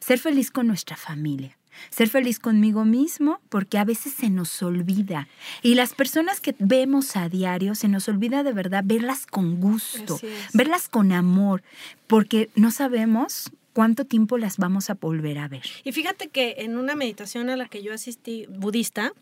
Ser 0.00 0.18
feliz 0.18 0.50
con 0.50 0.66
nuestra 0.66 0.96
familia. 0.96 1.56
Ser 1.90 2.08
feliz 2.08 2.38
conmigo 2.38 2.84
mismo, 2.84 3.40
porque 3.48 3.78
a 3.78 3.84
veces 3.84 4.12
se 4.12 4.30
nos 4.30 4.62
olvida. 4.62 5.28
Y 5.62 5.74
las 5.74 5.94
personas 5.94 6.40
que 6.40 6.54
vemos 6.58 7.16
a 7.16 7.28
diario, 7.28 7.74
se 7.74 7.88
nos 7.88 8.08
olvida 8.08 8.42
de 8.42 8.52
verdad 8.52 8.82
verlas 8.84 9.26
con 9.26 9.60
gusto, 9.60 10.18
verlas 10.52 10.88
con 10.88 11.12
amor, 11.12 11.62
porque 12.06 12.50
no 12.54 12.70
sabemos 12.70 13.50
cuánto 13.72 14.04
tiempo 14.04 14.38
las 14.38 14.56
vamos 14.56 14.88
a 14.88 14.94
volver 14.94 15.38
a 15.38 15.48
ver. 15.48 15.64
Y 15.82 15.92
fíjate 15.92 16.28
que 16.28 16.56
en 16.58 16.78
una 16.78 16.94
meditación 16.94 17.50
a 17.50 17.56
la 17.56 17.68
que 17.68 17.82
yo 17.82 17.92
asistí 17.92 18.46
budista, 18.48 19.12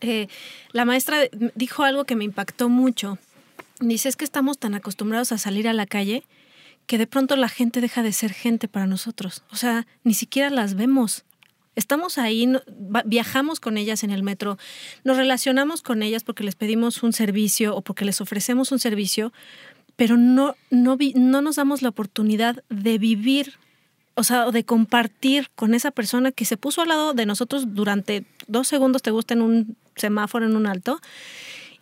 eh, 0.00 0.28
la 0.72 0.84
maestra 0.84 1.18
dijo 1.54 1.82
algo 1.82 2.04
que 2.04 2.14
me 2.14 2.24
impactó 2.24 2.68
mucho. 2.68 3.18
Dice, 3.80 4.08
es 4.08 4.16
que 4.16 4.24
estamos 4.24 4.58
tan 4.58 4.74
acostumbrados 4.74 5.32
a 5.32 5.38
salir 5.38 5.66
a 5.66 5.72
la 5.72 5.86
calle 5.86 6.22
que 6.86 6.98
de 6.98 7.06
pronto 7.06 7.36
la 7.36 7.48
gente 7.48 7.80
deja 7.80 8.02
de 8.02 8.12
ser 8.12 8.32
gente 8.32 8.68
para 8.68 8.86
nosotros. 8.86 9.42
O 9.50 9.56
sea, 9.56 9.86
ni 10.04 10.14
siquiera 10.14 10.50
las 10.50 10.74
vemos. 10.74 11.24
Estamos 11.80 12.18
ahí, 12.18 12.46
viajamos 13.06 13.58
con 13.58 13.78
ellas 13.78 14.04
en 14.04 14.10
el 14.10 14.22
metro, 14.22 14.58
nos 15.02 15.16
relacionamos 15.16 15.80
con 15.80 16.02
ellas 16.02 16.24
porque 16.24 16.44
les 16.44 16.54
pedimos 16.54 17.02
un 17.02 17.14
servicio 17.14 17.74
o 17.74 17.80
porque 17.80 18.04
les 18.04 18.20
ofrecemos 18.20 18.70
un 18.70 18.78
servicio, 18.78 19.32
pero 19.96 20.18
no, 20.18 20.56
no, 20.68 20.98
no 21.14 21.40
nos 21.40 21.56
damos 21.56 21.80
la 21.80 21.88
oportunidad 21.88 22.62
de 22.68 22.98
vivir 22.98 23.54
o 24.14 24.24
sea, 24.24 24.50
de 24.50 24.64
compartir 24.64 25.48
con 25.54 25.72
esa 25.72 25.90
persona 25.90 26.32
que 26.32 26.44
se 26.44 26.58
puso 26.58 26.82
al 26.82 26.88
lado 26.88 27.14
de 27.14 27.24
nosotros 27.24 27.74
durante 27.74 28.26
dos 28.46 28.68
segundos, 28.68 29.00
te 29.00 29.10
gusta 29.10 29.32
en 29.32 29.40
un 29.40 29.76
semáforo, 29.96 30.44
en 30.44 30.56
un 30.56 30.66
alto, 30.66 31.00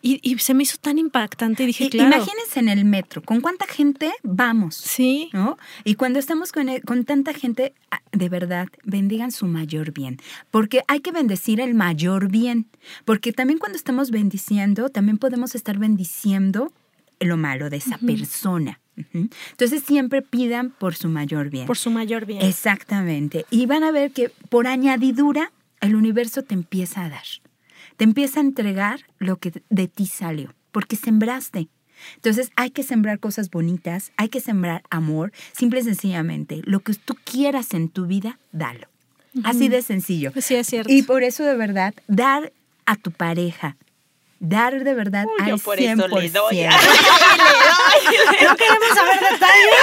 y, 0.01 0.21
y 0.23 0.39
se 0.39 0.55
me 0.55 0.63
hizo 0.63 0.77
tan 0.81 0.99
impactante 0.99 1.65
y 1.65 1.67
dije, 1.67 1.85
I- 1.85 1.91
claro. 1.91 2.15
Imagínense 2.17 2.61
en 2.61 2.69
el 2.69 2.85
metro, 2.85 3.21
¿con 3.23 3.41
cuánta 3.41 3.67
gente 3.67 4.13
vamos? 4.23 4.77
Sí. 4.77 5.29
¿No? 5.33 5.59
Y 5.85 5.95
cuando 5.97 6.19
estamos 6.19 6.53
con, 6.53 6.69
e- 6.69 6.81
con 6.83 7.05
tanta 7.05 7.33
gente, 7.35 7.75
ah, 7.91 8.01
de 8.13 8.29
verdad, 8.29 8.69
bendigan 8.85 9.33
su 9.33 9.47
mayor 9.47 9.93
bien. 9.93 10.19
Porque 10.51 10.83
hay 10.89 11.01
que 11.01 11.11
bendecir 11.13 11.61
el 11.61 11.75
mayor 11.75 12.31
bien. 12.31 12.67
Porque 13.05 13.33
también 13.33 13.59
cuando 13.59 13.77
estamos 13.77 14.11
bendiciendo, 14.11 14.89
también 14.89 15.19
podemos 15.19 15.55
estar 15.55 15.79
bendiciendo 15.79 16.73
lo 17.21 17.37
malo 17.37 17.69
de 17.69 17.79
esa 17.79 17.99
persona. 17.99 18.79
Entonces 19.13 19.83
siempre 19.85 20.23
pidan 20.23 20.71
por 20.71 20.95
su 20.95 21.09
mayor 21.09 21.51
bien. 21.51 21.67
Por 21.67 21.77
su 21.79 21.91
mayor 21.91 22.27
bien. 22.27 22.43
Exactamente. 22.43 23.47
Y 23.51 23.67
van 23.67 23.83
a 23.85 23.91
ver 23.91 24.13
que 24.13 24.31
por 24.49 24.67
añadidura 24.67 25.51
el 25.81 25.95
universo 25.97 26.43
te 26.43 26.55
empieza 26.55 27.05
a 27.05 27.09
dar. 27.09 27.25
Te 27.99 28.05
empieza 28.05 28.41
a 28.41 28.43
entregar 28.45 29.01
lo 29.19 29.37
que 29.37 29.53
de 29.69 29.89
ti 29.89 30.07
salió, 30.07 30.55
porque 30.73 30.97
sembraste. 30.97 31.69
Entonces 32.15 32.51
hay 32.57 32.71
que 32.71 32.83
sembrar 32.85 33.19
cosas 33.19 33.51
bonitas, 33.51 34.13
hay 34.17 34.29
que 34.31 34.41
sembrar 34.41 34.83
amor, 34.89 35.33
simple 35.53 35.81
y 35.81 35.83
sencillamente. 35.83 36.63
Lo 36.65 36.81
que 36.81 36.95
tú 36.95 37.17
quieras 37.25 37.75
en 37.75 37.89
tu 37.91 38.07
vida, 38.07 38.39
dalo. 38.53 38.87
Así 39.45 39.69
de 39.69 39.83
sencillo. 39.83 40.33
Sí, 40.41 40.55
es 40.55 40.67
cierto. 40.69 40.91
Y 40.93 41.03
por 41.03 41.23
eso 41.25 41.43
de 41.45 41.55
verdad, 41.55 41.93
dar 42.07 42.53
a 42.87 42.97
tu 42.97 43.11
pareja, 43.11 43.77
dar 44.41 44.83
de 44.85 44.95
verdad 44.95 45.27
Uy, 45.27 45.49
yo 45.49 45.55
al 45.55 45.61
por 45.61 45.77
100%. 45.77 45.93
eso 45.93 46.09
le 46.21 46.31
doy. 46.31 46.57
No 48.43 48.57
queremos 48.57 48.89
saber 48.95 49.21
detalles. 49.33 49.75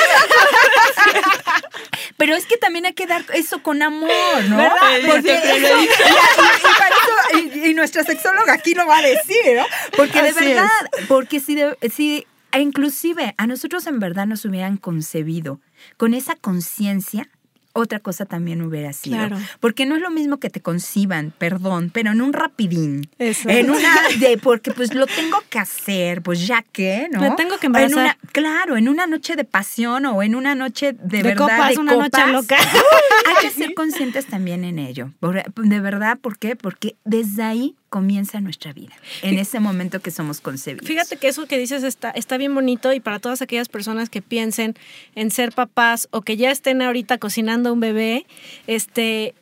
Pero 2.17 2.35
es 2.35 2.45
que 2.45 2.57
también 2.57 2.85
hay 2.85 2.93
que 2.93 3.05
dar 3.07 3.23
eso 3.33 3.61
con 3.61 3.81
amor, 3.81 4.09
¿no? 4.49 4.57
¿Verdad? 4.57 4.75
Porque 5.07 5.33
eso- 5.33 5.79
y, 5.79 5.83
y- 5.83 5.85
y 5.85 6.77
para 6.77 6.95
y- 7.33 7.69
y 7.69 7.73
nuestra 7.73 8.03
sexóloga 8.03 8.53
aquí 8.53 8.73
lo 8.73 8.85
va 8.87 8.97
a 8.99 9.01
decir, 9.01 9.55
¿no? 9.55 9.65
Porque 9.95 10.21
de 10.21 10.29
Así 10.29 10.45
verdad, 10.45 10.69
porque 11.07 11.39
si, 11.39 11.55
de- 11.55 11.77
si 11.93 12.25
e 12.51 12.59
inclusive 12.61 13.35
a 13.37 13.47
nosotros 13.47 13.85
en 13.87 13.99
verdad 13.99 14.25
nos 14.27 14.45
hubieran 14.45 14.77
concebido 14.77 15.59
con 15.97 16.13
esa 16.13 16.35
conciencia, 16.35 17.29
otra 17.77 17.99
cosa 17.99 18.25
también 18.25 18.61
hubiera 18.61 18.93
sido. 18.93 19.17
Claro. 19.17 19.37
Porque 19.59 19.85
no 19.85 19.95
es 19.97 20.01
lo 20.01 20.09
mismo 20.09 20.37
que 20.37 20.49
te 20.49 20.61
conciban, 20.61 21.33
perdón, 21.37 21.91
pero 21.93 22.11
en 22.11 22.21
un 22.21 22.31
rapidín. 22.31 23.09
Eso. 23.19 23.49
En 23.49 23.69
una 23.69 23.93
de, 24.19 24.37
porque 24.37 24.71
pues 24.71 24.93
lo 24.95 25.05
tengo 25.07 25.43
que 25.49 25.59
hacer, 25.59 26.21
pues 26.21 26.47
ya 26.47 26.61
que, 26.63 27.09
¿no? 27.11 27.19
Me 27.19 27.31
tengo 27.31 27.57
que 27.57 27.65
En 27.67 27.75
embarazar. 27.75 27.97
una- 27.99 28.17
claro, 28.31 28.77
en 28.77 28.87
una 28.87 29.07
noche 29.07 29.35
de 29.35 29.43
pasión 29.43 30.05
o 30.05 30.23
en 30.23 30.35
una 30.35 30.55
noche 30.55 30.93
de, 30.93 31.17
De 31.17 31.23
verdad 31.23 31.37
copas, 31.49 31.71
de 31.73 31.77
una 31.79 31.95
noche 31.95 32.27
loca. 32.31 32.55
Hay 32.57 33.35
que 33.41 33.49
ser 33.55 33.73
conscientes 33.73 34.25
también 34.25 34.63
en 34.63 34.79
ello. 34.79 35.11
De 35.57 35.79
verdad, 35.81 36.17
¿por 36.19 36.37
qué? 36.37 36.55
Porque 36.55 36.95
desde 37.03 37.43
ahí 37.43 37.75
comienza 37.99 38.41
nuestra 38.41 38.73
vida, 38.73 38.93
en 39.21 39.39
ese 39.39 39.61
momento 39.61 40.01
que 40.01 40.11
somos 40.11 40.41
concebidos. 40.41 40.85
Fíjate 40.85 41.15
que 41.15 41.29
eso 41.29 41.45
que 41.47 41.57
dices 41.57 41.81
está, 41.83 42.09
está 42.11 42.35
bien 42.37 42.53
bonito 42.53 42.91
y 42.91 42.99
para 42.99 43.19
todas 43.19 43.41
aquellas 43.41 43.69
personas 43.69 44.09
que 44.09 44.21
piensen 44.21 44.75
en 45.15 45.31
ser 45.31 45.53
papás 45.53 46.09
o 46.11 46.21
que 46.21 46.35
ya 46.35 46.51
estén 46.51 46.81
ahorita 46.81 47.17
cocinando 47.19 47.71
un 47.71 47.79
bebé, 47.79 48.25
este, 48.67 49.33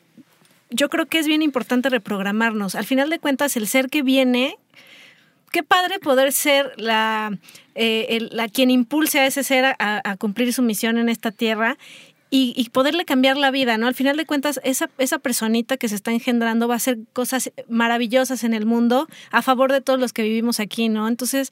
yo 0.69 0.87
creo 0.89 1.07
que 1.07 1.17
es 1.17 1.25
bien 1.25 1.41
importante 1.41 1.89
reprogramarnos. 1.89 2.75
Al 2.75 2.85
final 2.85 3.09
de 3.09 3.17
cuentas, 3.17 3.57
el 3.57 3.65
ser 3.67 3.89
que 3.89 4.03
viene, 4.03 4.55
qué 5.51 5.63
padre 5.63 5.97
poder 5.97 6.31
ser 6.31 6.73
la, 6.77 7.31
eh, 7.73 8.05
el- 8.09 8.29
la 8.33 8.47
quien 8.49 8.69
impulse 8.69 9.19
a 9.19 9.25
ese 9.25 9.43
ser 9.43 9.65
a, 9.65 9.75
a 9.79 10.17
cumplir 10.17 10.53
su 10.53 10.61
misión 10.61 10.97
en 10.99 11.09
esta 11.09 11.31
tierra. 11.31 11.77
Y, 12.35 12.53
y 12.57 12.69
poderle 12.69 13.05
cambiar 13.05 13.37
la 13.37 13.51
vida, 13.51 13.77
¿no? 13.77 13.85
Al 13.85 13.93
final 13.93 14.17
de 14.17 14.25
cuentas, 14.25 14.59
esa, 14.63 14.89
esa 14.97 15.19
personita 15.19 15.77
que 15.77 15.87
se 15.87 15.93
está 15.93 16.11
engendrando 16.11 16.67
va 16.67 16.73
a 16.73 16.77
hacer 16.77 16.97
cosas 17.13 17.51
maravillosas 17.69 18.43
en 18.43 18.55
el 18.55 18.65
mundo 18.65 19.07
a 19.29 19.43
favor 19.43 19.71
de 19.71 19.81
todos 19.81 19.99
los 19.99 20.13
que 20.13 20.23
vivimos 20.23 20.59
aquí, 20.59 20.89
¿no? 20.89 21.07
Entonces, 21.07 21.51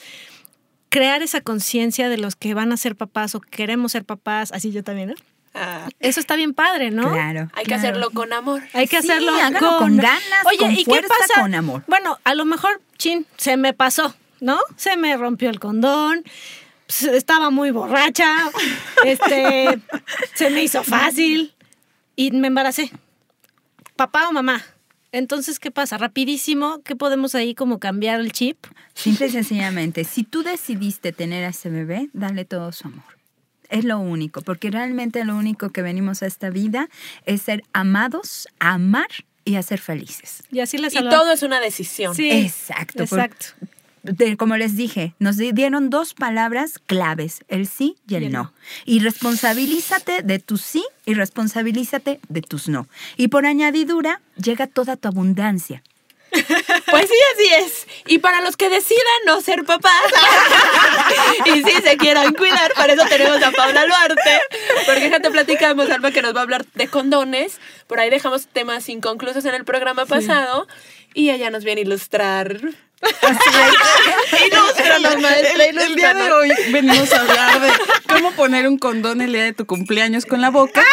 crear 0.89 1.21
esa 1.21 1.41
conciencia 1.41 2.09
de 2.09 2.17
los 2.17 2.35
que 2.35 2.55
van 2.55 2.71
a 2.71 2.77
ser 2.77 2.95
papás 2.95 3.35
o 3.35 3.41
queremos 3.41 3.91
ser 3.91 4.05
papás, 4.05 4.51
así 4.53 4.71
yo 4.71 4.83
también, 4.83 5.09
¿no? 5.09 5.15
Ah, 5.53 5.87
Eso 5.99 6.19
está 6.19 6.35
bien 6.35 6.53
padre, 6.55 6.89
¿no? 6.91 7.11
Claro. 7.11 7.49
hay 7.53 7.65
que 7.65 7.75
hacerlo 7.75 8.09
con 8.09 8.33
amor. 8.33 8.63
Hay 8.73 8.87
que 8.87 9.01
Sí, 9.01 9.09
hacerlo 9.11 9.33
háganlo 9.35 9.77
con 9.77 9.97
ganas, 9.97 10.45
Oye, 10.47 10.57
con 10.57 10.71
¿y 10.71 10.83
fuerza, 10.85 11.01
qué 11.13 11.27
pasa? 11.27 11.41
con 11.41 11.53
amor. 11.53 11.83
Bueno, 11.87 12.17
a 12.23 12.33
lo 12.33 12.45
mejor, 12.45 12.81
chin, 12.97 13.27
se 13.37 13.55
me 13.57 13.73
pasó, 13.73 14.15
¿no? 14.39 14.57
Se 14.77 14.97
me 14.97 15.15
rompió 15.17 15.49
el 15.51 15.59
condón, 15.59 16.23
pues, 16.99 17.13
estaba 17.13 17.49
muy 17.49 17.71
borracha, 17.71 18.35
este, 19.05 19.79
se 20.35 20.49
me 20.49 20.63
hizo 20.63 20.83
fácil 20.83 21.53
y 22.15 22.31
me 22.31 22.47
embaracé. 22.47 22.91
Papá 23.95 24.27
o 24.29 24.31
mamá. 24.33 24.63
Entonces, 25.13 25.59
¿qué 25.59 25.71
pasa? 25.71 25.97
Rapidísimo, 25.97 26.81
¿qué 26.83 26.95
podemos 26.95 27.35
ahí 27.35 27.53
como 27.53 27.79
cambiar 27.79 28.21
el 28.21 28.31
chip? 28.31 28.57
Simple 28.93 29.27
y 29.27 29.29
sencillamente, 29.29 30.05
si 30.05 30.23
tú 30.23 30.41
decidiste 30.41 31.11
tener 31.11 31.43
a 31.43 31.49
ese 31.49 31.69
bebé, 31.69 32.09
dale 32.13 32.45
todo 32.45 32.71
su 32.71 32.87
amor. 32.87 33.03
Es 33.69 33.83
lo 33.85 33.99
único, 33.99 34.41
porque 34.41 34.69
realmente 34.71 35.23
lo 35.25 35.35
único 35.35 35.69
que 35.69 35.81
venimos 35.81 36.23
a 36.23 36.27
esta 36.27 36.49
vida 36.49 36.87
es 37.25 37.41
ser 37.41 37.63
amados, 37.73 38.47
amar 38.59 39.07
y 39.43 39.55
a 39.55 39.63
ser 39.63 39.79
felices. 39.79 40.43
Y 40.51 40.59
así 40.61 40.77
les 40.77 40.93
Y 40.93 40.99
todo 41.09 41.31
es 41.31 41.43
una 41.43 41.59
decisión. 41.59 42.15
Sí. 42.15 42.29
Exacto. 42.31 43.05
por- 43.05 43.19
Exacto. 43.19 43.47
De- 44.03 44.37
como 44.37 44.57
les 44.57 44.75
dije, 44.75 45.13
nos 45.19 45.37
di- 45.37 45.51
dieron 45.51 45.89
dos 45.89 46.13
palabras 46.13 46.79
claves, 46.85 47.43
el 47.47 47.67
sí 47.67 47.97
y 48.07 48.15
el, 48.15 48.31
no. 48.31 48.53
Y 48.85 48.99
responsabilízate 48.99 50.21
de 50.23 50.39
tus 50.39 50.61
sí 50.61 50.83
y 51.05 51.13
responsabilízate 51.13 52.19
de 52.27 52.41
tus 52.41 52.67
no. 52.67 52.87
Y 53.17 53.27
por 53.29 53.45
añadidura 53.45 54.21
llega 54.35 54.67
toda 54.67 54.95
tu 54.97 55.07
abundancia. 55.07 55.83
Pues 56.91 57.07
sí, 57.07 57.15
así 57.33 57.65
es. 57.65 57.87
Y 58.07 58.17
para 58.19 58.41
los 58.41 58.57
que 58.57 58.69
decidan 58.69 59.01
no 59.25 59.39
ser 59.39 59.63
papás 59.63 59.91
y 61.45 61.63
si 61.63 61.81
se 61.81 61.95
quieran 61.97 62.33
cuidar, 62.33 62.73
para 62.73 62.93
eso 62.93 63.03
tenemos 63.07 63.41
a 63.41 63.51
Paula 63.51 63.85
Luarte. 63.85 64.39
Porque 64.85 65.09
ya 65.09 65.19
te 65.21 65.31
platicamos, 65.31 65.89
Alma, 65.89 66.11
que 66.11 66.21
nos 66.21 66.35
va 66.35 66.39
a 66.39 66.43
hablar 66.43 66.65
de 66.73 66.87
condones. 66.89 67.59
Por 67.87 67.99
ahí 67.99 68.09
dejamos 68.09 68.47
temas 68.47 68.89
inconclusos 68.89 69.45
en 69.45 69.55
el 69.55 69.63
programa 69.63 70.05
pasado. 70.05 70.67
Y 71.13 71.29
ella 71.29 71.49
nos 71.49 71.63
viene 71.63 71.81
a 71.81 71.85
ilustrar. 71.85 72.59
Ilústranos, 74.45 75.17
maestra, 75.21 75.65
El, 75.65 75.77
el 75.77 75.95
día 75.95 76.13
de 76.13 76.31
hoy 76.31 76.51
venimos 76.71 77.11
a 77.13 77.21
hablar 77.21 77.61
de 77.61 77.71
cómo 78.07 78.31
poner 78.33 78.67
un 78.67 78.77
condón 78.77 79.21
el 79.21 79.33
día 79.33 79.43
de 79.43 79.53
tu 79.53 79.65
cumpleaños 79.65 80.25
con 80.25 80.41
la 80.41 80.49
boca. 80.49 80.83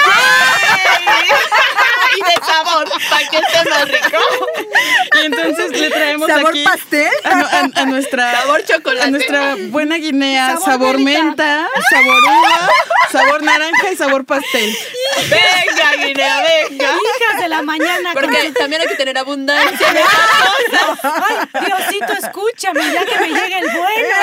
Y 2.18 2.30
de 2.30 2.46
sabor, 2.46 2.88
para 3.10 3.28
que 3.28 3.36
esté 3.38 3.70
más 3.70 3.88
rico. 3.88 4.18
Y 5.22 5.26
entonces 5.26 5.70
le 5.80 5.90
traemos 5.90 6.26
¿Sabor 6.28 6.48
aquí 6.50 6.64
pastel? 6.64 7.08
A, 7.24 7.34
nu- 7.34 7.46
a- 7.46 7.80
a 7.82 7.86
nuestra 7.86 8.32
Sabor 8.40 8.64
chocolate. 8.64 9.06
a 9.06 9.10
nuestra 9.10 9.56
buena 9.68 9.96
guinea, 9.96 10.56
Sabor 10.64 10.98
menta, 10.98 11.68
sabor 11.90 12.22
uva, 12.24 12.70
sabor 13.12 13.42
naranja 13.42 13.90
y 13.92 13.96
sabor 13.96 14.24
pastel. 14.24 14.76
Venga, 15.30 16.04
Guinea, 16.06 16.42
venga. 16.68 16.84
Hijas 16.84 17.40
de 17.42 17.48
la 17.48 17.62
mañana. 17.62 18.10
Porque 18.12 18.52
también 18.58 18.82
hay 18.82 18.88
que 18.88 18.94
tener 18.96 19.16
abundancia 19.18 19.92
de 19.92 20.00
cosas. 20.00 20.98
Ay, 21.02 21.64
Diosito, 21.66 22.12
escúchame, 22.12 22.92
ya 22.92 23.04
que 23.04 23.18
me 23.20 23.28
llegue 23.28 23.58
el 23.58 23.70
bueno. 23.70 24.14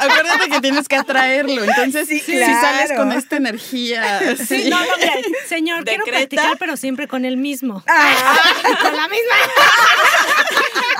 Acuérdate 0.00 0.50
que 0.50 0.60
tienes 0.60 0.88
que 0.88 0.96
atraerlo. 0.96 1.62
Entonces, 1.64 2.08
si 2.08 2.20
claro. 2.20 2.60
sales 2.60 2.92
con 2.96 3.12
esta 3.12 3.36
energía, 3.36 4.20
Sí, 4.36 4.46
sí. 4.64 4.70
no, 4.70 4.78
no, 4.80 4.92
mira, 4.98 5.14
señor, 5.48 5.84
quiero 5.84 6.04
Decreta. 6.04 6.18
practicar, 6.36 6.58
pero 6.58 6.76
siempre 6.84 7.08
con 7.08 7.24
el 7.24 7.38
mismo. 7.38 7.82
Ah. 7.88 8.14
con 8.82 8.94
la 8.94 9.08
misma. 9.08 9.36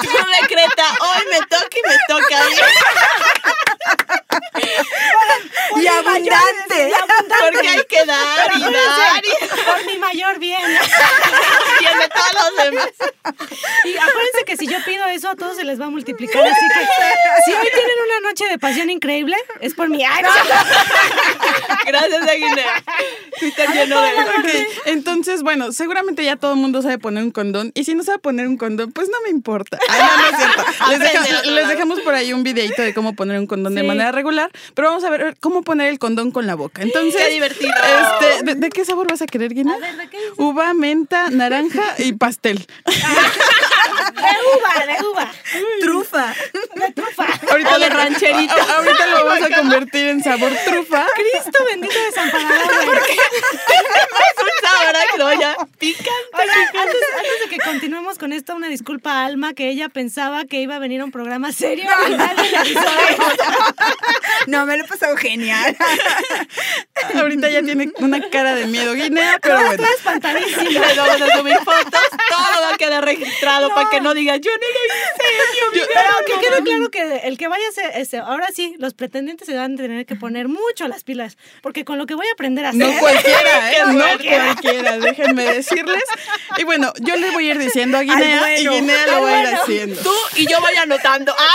Tú 0.03 0.09
decreta, 0.41 0.83
hoy 0.99 1.25
me 1.31 1.41
toca 1.47 1.77
y 1.77 1.83
me 1.87 1.99
toca. 2.09 2.39
Y 5.77 5.87
abundante. 5.87 6.93
Porque 7.41 7.69
hay 7.69 7.85
que 7.89 8.05
dar 8.05 8.51
y 8.57 8.61
dar 8.61 9.23
y 9.25 9.65
Por 9.65 9.87
mi 9.87 9.99
mayor 9.99 10.39
bien. 10.39 10.61
y 11.81 11.85
el 11.85 11.99
de 11.99 12.09
todos 12.09 12.33
los 12.35 12.65
demás. 12.65 12.89
Y 13.85 13.97
acuérdense 13.97 14.45
que 14.47 14.57
si 14.57 14.67
yo 14.67 14.79
pido 14.85 15.05
eso, 15.07 15.31
a 15.31 15.37
todos 15.37 15.57
se 15.57 15.65
les 15.65 15.81
va 15.81 15.87
a 15.87 15.91
multiplicar. 15.91 16.43
Así 16.45 16.67
que 16.69 16.81
si 17.45 17.53
hoy 17.53 17.69
tienen 17.73 17.97
una 18.07 18.29
noche 18.29 18.47
de 18.47 18.59
pasión 18.59 18.91
increíble, 18.91 19.37
es 19.61 19.75
por 19.75 19.89
mi. 19.89 20.05
Ay, 20.05 20.23
no. 20.23 20.29
Gracias, 21.87 22.23
a 22.23 22.35
Guinea. 22.35 22.83
Twitter 23.39 23.71
lleno 23.71 24.01
de... 24.01 24.67
Entonces, 24.87 25.43
bueno, 25.43 25.73
seguramente 25.73 26.25
ya 26.25 26.37
todo 26.37 26.53
el 26.53 26.59
mundo 26.59 26.83
sabe 26.83 26.99
poner 26.99 27.23
un 27.23 27.31
condón. 27.31 27.73
Y 27.75 27.85
si 27.85 27.95
no 27.95 28.03
sabe 28.05 28.19
poner 28.19 28.47
un 28.49 28.57
condón, 28.57 28.93
pues 28.93 29.09
no 29.09 29.21
me 29.23 29.31
importa. 29.31 29.79
Ay, 29.89 30.01
no, 30.01 30.17
no 30.17 30.29
es 30.29 30.37
cierto. 30.37 30.65
Les, 30.91 30.99
deja- 31.01 31.69
dejamos 31.69 32.01
por 32.01 32.15
ahí 32.15 32.33
un 32.33 32.43
videito 32.43 32.83
de 32.83 32.95
cómo 32.95 33.15
poner 33.15 33.39
un 33.39 33.47
condón 33.47 33.75
de 33.75 33.83
manera 33.83 34.13
regular. 34.13 34.24
Pero 34.75 34.89
vamos 34.89 35.05
a 35.05 35.11
ver 35.11 35.37
cómo 35.41 35.63
poner 35.63 35.89
el 35.89 35.99
condón 35.99 36.31
con 36.31 36.47
la 36.47 36.55
boca. 36.55 36.83
Entonces, 36.83 37.21
Qué 37.23 37.31
divertido. 37.31 37.73
Este, 37.73 38.45
¿de, 38.45 38.55
de 38.55 38.71
qué 38.71 38.85
sabor 38.85 39.09
vas 39.09 39.23
a 39.23 39.27
querer, 39.27 39.55
Guina? 39.55 39.77
Uva, 40.37 40.75
menta, 40.75 41.31
naranja 41.31 41.83
y 41.99 42.13
pastel. 42.15 42.67
uva, 44.23 44.87
de 44.87 45.07
uva. 45.07 45.31
Trufa. 45.81 46.35
De 46.75 46.93
trufa. 46.93 47.27
Ahorita 47.51 47.77
O 47.77 47.79
de 47.79 47.89
lo- 47.91 47.97
rancherito. 47.97 48.55
a- 48.55 48.63
a- 48.63 48.77
Ahorita 48.77 49.07
lo 49.07 49.25
vamos 49.25 49.51
a 49.51 49.57
convertir 49.61 50.07
en 50.09 50.23
sabor 50.23 50.53
trufa. 50.65 51.07
Cristo 51.15 51.65
bendito 51.71 51.95
desamparado. 52.07 52.65
güey. 52.87 52.99
Un 54.45 54.69
sabor 54.69 54.97
a 54.97 55.15
croya. 55.15 55.57
Picante. 55.79 56.11
Antes, 56.33 56.97
antes 57.17 57.41
de 57.45 57.49
que 57.51 57.59
continuemos 57.59 58.19
con 58.19 58.33
esto, 58.33 58.55
una 58.55 58.69
disculpa 58.69 59.13
a 59.13 59.25
Alma, 59.27 59.55
que 59.55 59.69
ella 59.71 59.89
pensaba 59.89 60.45
que 60.45 60.61
iba 60.61 60.77
a 60.77 60.79
venir 60.79 61.01
a 61.01 61.05
un 61.05 61.13
programa 61.13 61.53
serio 61.53 61.91
le. 62.09 62.17
No, 64.47 64.67
me 64.67 64.77
lo 64.77 64.85
he 64.85 64.89
pasado 64.89 65.17
genial. 65.17 65.77
Ahorita 67.15 67.49
ya 67.49 67.63
tiene 67.63 67.91
una 67.99 68.21
cara 68.31 68.55
de 68.55 68.67
miedo 68.67 68.93
Guinea, 68.93 69.39
pero 69.41 69.57
bueno. 69.57 69.71
estoy 69.73 69.87
espantadísima. 69.97 70.87
Les 70.87 70.97
vamos 70.97 71.23
a 71.23 71.37
subir 71.39 71.57
fotos. 71.59 72.01
Todo 72.29 72.63
va 72.63 72.75
a 72.75 72.77
quedar 72.77 73.05
registrado 73.05 73.75
para 73.75 73.89
que 73.91 74.01
no 74.05 74.15
digan, 74.15 74.41
yo 74.41 74.51
no 74.53 74.59
lo 74.59 75.79
hice. 75.81 75.89
Pero 75.95 76.41
que 76.41 76.47
quede 76.47 76.63
claro 76.63 76.91
que 76.91 77.27
el 77.27 77.39
que 77.39 77.49
vaya 77.49 77.67
a 77.69 77.73
ser, 77.73 77.91
este, 77.97 78.19
ahora 78.19 78.49
sí, 78.55 78.75
los 78.79 78.93
pretendientes 78.95 79.47
se 79.47 79.57
van 79.57 79.75
a 79.75 79.77
tener 79.77 80.07
que 80.07 80.15
poner 80.15 80.49
mucho 80.49 80.87
las 80.89 81.05
pilas, 81.05 81.39
porque 81.63 81.85
con 81.85 81.97
lo 81.97 82.07
que 82.07 82.15
voy 82.15 82.27
a 82.27 82.33
aprender 82.33 82.67
a 82.67 82.69
hacer. 82.69 82.85
No 82.85 83.01
cualquiera, 83.01 83.73
¿eh? 83.73 83.77
No 83.87 83.99
cualquiera. 83.99 84.45
cualquiera, 84.45 84.99
déjenme 84.99 85.45
decirles. 85.45 86.05
Y 86.59 86.65
bueno, 86.65 86.93
yo 87.01 87.17
le 87.17 87.31
voy 87.31 87.49
a 87.49 87.53
ir 87.53 87.59
diciendo 87.59 87.97
a 87.97 88.03
Guinea 88.03 88.61
y. 88.61 88.69
Guinea 88.69 89.07
lo 89.07 89.23
va 89.23 89.29
a 89.29 89.41
ir 89.41 89.47
bueno. 89.47 89.63
haciendo. 89.63 90.03
Tú 90.03 90.13
y 90.37 90.47
yo 90.47 90.61
voy 90.61 90.75
anotando. 90.77 91.35
Ah, 91.37 91.55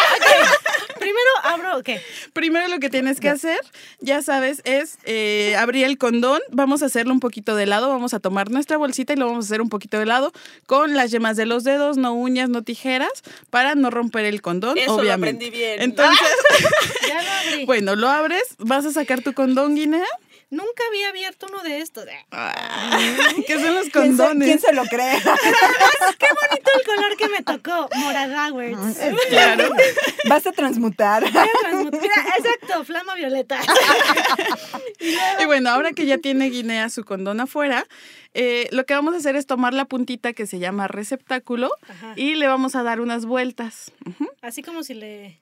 Primero 1.00 1.30
abro, 1.44 1.84
¿qué? 1.84 2.02
Primero 2.34 2.68
lo 2.68 2.80
que 2.80 2.90
tienes 2.90 3.20
que 3.20 3.30
hacer, 3.30 3.60
ya 4.00 4.22
sabes, 4.22 4.62
es 4.66 4.98
eh, 5.06 5.56
abrir 5.58 5.86
el 5.86 5.98
condón. 5.98 6.42
Vamos 6.52 6.84
a 6.84 6.88
hacerlo 6.88 7.14
un 7.14 7.20
poquito 7.20 7.56
de 7.56 7.66
lado. 7.66 7.90
Vamos 7.90 8.14
a 8.14 8.20
tomar 8.20 8.52
nuestra 8.52 8.78
bolsita 8.78 9.14
y 9.14 9.16
lo 9.16 9.28
vamos 9.28 9.46
a 9.46 9.48
hacer 9.48 9.62
un 9.62 9.70
poquito 9.70 9.98
de 9.98 10.06
lado 10.06 10.34
con 10.66 10.96
las 10.96 11.12
yemas 11.12 11.38
de 11.38 11.46
los 11.46 11.64
dedos, 11.64 11.98
no 11.98 12.14
uñas, 12.14 12.39
no 12.48 12.62
tijeras, 12.64 13.12
para 13.50 13.76
no 13.76 13.90
romper 13.90 14.26
el 14.26 14.42
condón, 14.42 14.78
Eso 14.78 14.96
lo 14.96 15.02
obviamente. 15.02 15.46
aprendí 15.46 15.58
bien. 15.58 15.82
Entonces, 15.82 16.28
Ya 17.08 17.22
lo 17.22 17.32
abrí. 17.32 17.66
bueno, 17.66 17.96
lo 17.96 18.08
abres, 18.08 18.44
vas 18.60 18.86
a 18.86 18.92
sacar 18.92 19.22
tu 19.22 19.34
condón, 19.34 19.76
Guinea. 19.76 20.06
Nunca 20.52 20.84
había 20.90 21.10
abierto 21.10 21.46
uno 21.48 21.62
de 21.62 21.80
estos. 21.80 22.06
¿Qué 23.48 23.54
son 23.60 23.76
los 23.76 23.90
¿Quién 23.90 23.92
se, 23.92 23.92
condones? 23.92 24.48
quién 24.48 24.60
se 24.60 24.74
lo 24.74 24.84
cree? 24.86 25.18
Qué 26.20 26.28
bonito 26.28 26.72
el 26.76 26.86
color 26.86 27.18
que 27.18 27.30
me 27.30 27.44
tocó. 27.44 27.88
Moradowers. 27.96 28.98
Claro. 29.30 29.70
Vas 30.28 30.48
a 30.48 30.52
transmutar. 30.52 31.22
Voy 31.32 31.42
a 31.42 31.60
transmutar. 31.62 32.02
Mira, 32.02 32.16
exacto, 32.38 32.84
flama 32.84 33.16
violeta. 33.16 33.60
Y 35.40 35.46
bueno, 35.46 35.70
ahora 35.70 35.94
que 35.94 36.06
ya 36.06 36.18
tiene 36.18 36.50
Guinea 36.50 36.90
su 36.90 37.06
condón 37.06 37.40
afuera, 37.40 37.86
eh, 38.34 38.68
lo 38.72 38.86
que 38.86 38.94
vamos 38.94 39.14
a 39.14 39.18
hacer 39.18 39.36
es 39.38 39.46
tomar 39.46 39.74
la 39.74 39.86
puntita 39.86 40.34
que 40.34 40.46
se 40.46 40.60
llama 40.60 40.88
receptáculo 40.90 41.72
Ajá. 41.88 42.14
y 42.18 42.36
le 42.36 42.48
vamos 42.48 42.76
a 42.76 42.84
dar 42.84 43.00
unas 43.00 43.26
vueltas. 43.26 43.92
Así 44.42 44.62
como 44.62 44.84
si 44.84 44.94
le. 44.96 45.40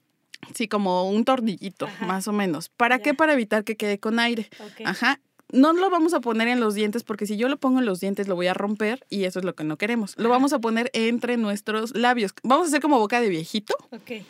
Sí, 0.53 0.67
como 0.67 1.09
un 1.09 1.25
tornillito, 1.25 1.85
Ajá. 1.87 2.05
más 2.05 2.27
o 2.27 2.31
menos. 2.33 2.69
¿Para 2.69 2.97
Ya. 2.97 3.03
qué? 3.03 3.13
Para 3.13 3.33
evitar 3.33 3.63
que 3.63 3.75
quede 3.75 3.99
con 3.99 4.19
aire. 4.19 4.49
Ajá. 4.85 5.19
No 5.51 5.71
lo 5.71 5.89
vamos 5.89 6.13
a 6.13 6.19
poner 6.19 6.49
en 6.49 6.59
los 6.59 6.73
dientes 6.75 7.03
porque 7.03 7.25
si 7.25 7.37
yo 7.37 7.47
lo 7.47 7.55
pongo 7.57 7.79
en 7.79 7.85
los 7.85 8.01
dientes 8.01 8.27
lo 8.27 8.35
voy 8.35 8.47
a 8.47 8.53
romper 8.53 9.05
y 9.09 9.23
eso 9.23 9.39
es 9.39 9.45
lo 9.45 9.55
que 9.55 9.63
no 9.63 9.77
queremos. 9.77 10.13
Lo 10.17 10.27
vamos 10.29 10.51
a 10.51 10.59
poner 10.59 10.89
entre 10.93 11.37
nuestros 11.37 11.95
labios. 11.95 12.33
Vamos 12.43 12.65
a 12.65 12.67
hacer 12.67 12.81
como 12.81 12.99
boca 12.99 13.21
de 13.21 13.29
viejito 13.29 13.73
Ok. 13.91 14.23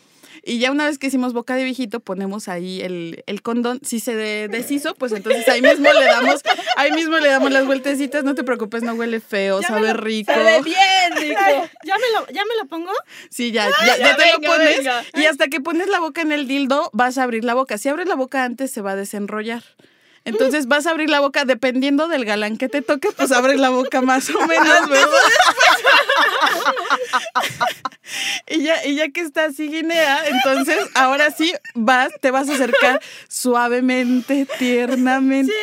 Y 0.44 0.60
ya 0.60 0.72
una 0.72 0.86
vez 0.86 0.98
que 0.98 1.08
hicimos 1.08 1.34
boca 1.34 1.56
de 1.56 1.64
viejito 1.64 2.00
ponemos 2.00 2.48
ahí 2.48 2.82
el, 2.82 3.24
el 3.28 3.42
condón. 3.42 3.80
Si 3.84 4.00
se 4.00 4.16
de- 4.16 4.48
deshizo, 4.52 4.94
pues 4.96 5.12
entonces 5.12 5.48
ahí 5.48 5.62
mismo 5.62 5.92
le 5.92 6.06
damos, 6.06 6.42
ahí 6.76 6.92
mismo 6.92 7.18
le 7.18 7.30
damos 7.30 7.52
las 7.52 7.66
vueltecitas. 7.66 8.24
No 8.24 8.36
te 8.36 8.44
preocupes, 8.44 8.84
no 8.84 8.94
huele 8.94 9.20
feo, 9.20 9.62
Ya 9.62 9.68
sabe 9.68 9.88
lo- 9.94 10.00
rico. 10.00 10.32
Sabe 10.34 10.62
bien, 10.64 10.78
rico. 11.18 11.70
¿Ya 11.86 11.96
me 11.98 12.20
lo, 12.20 12.28
ya 12.34 12.44
me 12.46 12.56
lo 12.62 12.68
pongo? 12.68 12.92
Sí, 13.30 13.52
ya, 13.52 13.68
ya, 13.86 13.98
ya 13.98 14.06
ya 14.10 14.18
te 14.18 14.32
lo 14.34 14.40
pones. 14.42 14.78
venga. 14.78 15.04
Y 15.16 15.26
hasta 15.26 15.48
que 15.48 15.60
pones 15.62 15.88
la 15.90 16.00
boca 16.00 16.22
en 16.22 16.32
el 16.32 16.48
dildo, 16.48 16.90
vas 16.94 17.18
a 17.18 17.24
abrir 17.24 17.44
la 17.44 17.54
boca. 17.54 17.78
Si 17.78 17.90
abres 17.90 18.08
la 18.08 18.16
boca 18.16 18.44
antes, 18.44 18.72
se 18.72 18.82
va 18.82 18.92
a 18.92 18.96
desenrollar. 18.96 19.64
Entonces 20.28 20.67
vas 20.67 20.86
a 20.86 20.91
abrir 20.91 21.09
la 21.09 21.21
boca, 21.21 21.45
dependiendo 21.45 22.09
del 22.09 22.25
galán 22.25 22.57
que 22.57 22.67
te 22.67 22.82
toque, 22.82 23.07
pues 23.15 23.32
abres 23.32 23.61
la 23.61 23.69
boca 23.69 24.01
más 24.01 24.30
o 24.30 24.45
menos, 24.45 24.89
¿verdad? 24.89 25.07
y, 28.49 28.63
ya, 28.63 28.86
y 28.86 28.95
ya 28.95 29.07
que 29.07 29.21
está 29.21 29.45
así 29.45 29.69
Guinea, 29.69 30.28
entonces 30.28 30.80
ahora 30.95 31.32
sí 31.32 31.53
vas, 31.75 32.11
te 32.19 32.32
vas 32.32 32.49
a 32.49 32.55
acercar 32.55 33.01
suavemente, 33.30 34.45
tiernamente. 34.59 35.53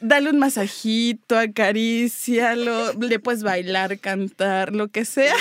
Dale 0.00 0.30
un 0.30 0.38
masajito, 0.38 1.38
acarícialo, 1.38 2.94
le 2.94 3.18
puedes 3.18 3.42
bailar, 3.42 3.98
cantar, 3.98 4.74
lo 4.74 4.88
que 4.88 5.04
sea. 5.04 5.36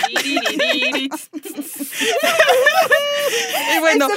Y 3.76 3.80
bueno, 3.80 4.08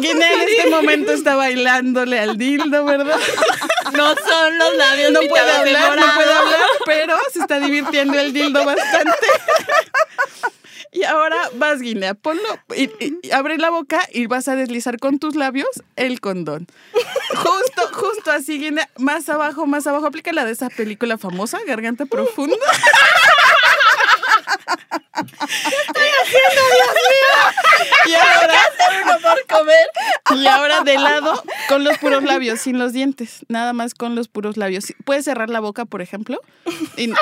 Guinea 0.00 0.32
en 0.32 0.48
este 0.48 0.70
momento 0.70 1.12
está 1.12 1.34
bailándole 1.34 2.20
al 2.20 2.38
dildo, 2.38 2.84
¿verdad? 2.84 3.18
No 3.94 4.14
son 4.14 4.58
los 4.58 4.74
labios 4.76 5.12
No 5.12 5.20
puede 5.28 5.50
hablar, 5.50 5.98
no 5.98 6.14
puede 6.14 6.32
hablar, 6.32 6.60
pero 6.86 7.16
se 7.32 7.40
está 7.40 7.58
divirtiendo 7.60 8.18
el 8.18 8.32
dildo 8.32 8.64
bastante. 8.64 9.26
Y 10.92 11.04
ahora 11.04 11.36
vas, 11.54 11.80
Guinea, 11.80 12.14
ponlo, 12.14 12.42
y, 12.74 12.84
y- 13.04 13.18
y 13.22 13.30
abre 13.30 13.58
la 13.58 13.70
boca 13.70 14.00
y 14.12 14.26
vas 14.26 14.48
a 14.48 14.56
deslizar 14.56 14.98
con 14.98 15.20
tus 15.20 15.36
labios 15.36 15.68
el 15.94 16.20
condón. 16.20 16.66
Justo, 17.36 17.88
justo 17.92 18.32
así, 18.32 18.58
Guinea, 18.58 18.88
más 18.98 19.28
abajo, 19.28 19.66
más 19.66 19.86
abajo. 19.86 20.06
Aplica 20.06 20.32
la 20.32 20.44
de 20.44 20.50
esa 20.52 20.68
película 20.68 21.16
famosa, 21.16 21.58
Garganta 21.64 22.06
Profunda. 22.06 22.56
Y 28.06 28.14
ahora 28.14 28.60
por 29.22 29.46
comer. 29.46 29.86
Y 30.36 30.46
ahora 30.46 30.80
de 30.82 30.98
lado 30.98 31.42
con 31.68 31.84
los 31.84 31.98
puros 31.98 32.22
labios, 32.22 32.60
sin 32.60 32.78
los 32.78 32.92
dientes, 32.92 33.44
nada 33.48 33.72
más 33.72 33.94
con 33.94 34.14
los 34.14 34.28
puros 34.28 34.56
labios. 34.56 34.92
Puedes 35.04 35.24
cerrar 35.24 35.50
la 35.50 35.60
boca, 35.60 35.84
por 35.84 36.02
ejemplo. 36.02 36.40
Y, 36.96 37.12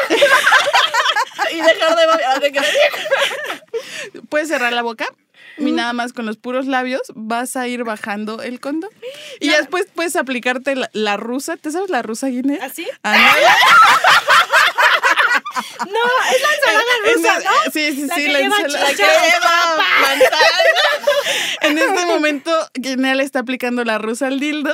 Y 1.53 1.57
dejar 1.57 1.97
de 1.97 2.07
babear, 2.07 2.43
puedes 4.29 4.49
cerrar 4.49 4.73
la 4.73 4.83
boca. 4.83 5.07
Y 5.57 5.73
nada 5.73 5.93
más 5.93 6.13
con 6.13 6.25
los 6.25 6.37
puros 6.37 6.67
labios 6.67 7.03
vas 7.15 7.57
a 7.57 7.67
ir 7.67 7.83
bajando 7.83 8.43
el 8.43 8.61
condón. 8.61 8.91
Y 9.41 9.49
ya 9.49 9.59
después 9.59 9.87
puedes 9.93 10.15
aplicarte 10.15 10.77
la, 10.77 10.89
la 10.93 11.17
rusa. 11.17 11.57
¿Te 11.57 11.73
sabes 11.73 11.91
la 11.91 12.03
rusa, 12.03 12.29
Guinea? 12.29 12.65
¿Así? 12.65 12.87
Ah, 13.03 13.17
no. 13.17 13.23
No, 15.81 16.01
es 16.33 16.43
la 16.43 16.55
ensalada 16.55 16.95
rusa. 17.15 17.71
Sí, 17.73 17.93
sí, 17.95 18.07
La 18.07 18.15
sí, 18.15 18.23
que 18.23 18.29
la 18.33 18.39
lleva 18.41 18.57
ensalada. 18.59 18.91
chicha, 18.91 19.07
papa. 19.43 19.85
En 21.63 21.79
este 21.79 22.07
momento, 22.07 22.69
Guinea 22.75 23.15
le 23.15 23.23
está 23.25 23.41
aplicando 23.41 23.85
la 23.85 23.99
rusa 23.99 24.27
al 24.29 24.41
dildo. 24.41 24.73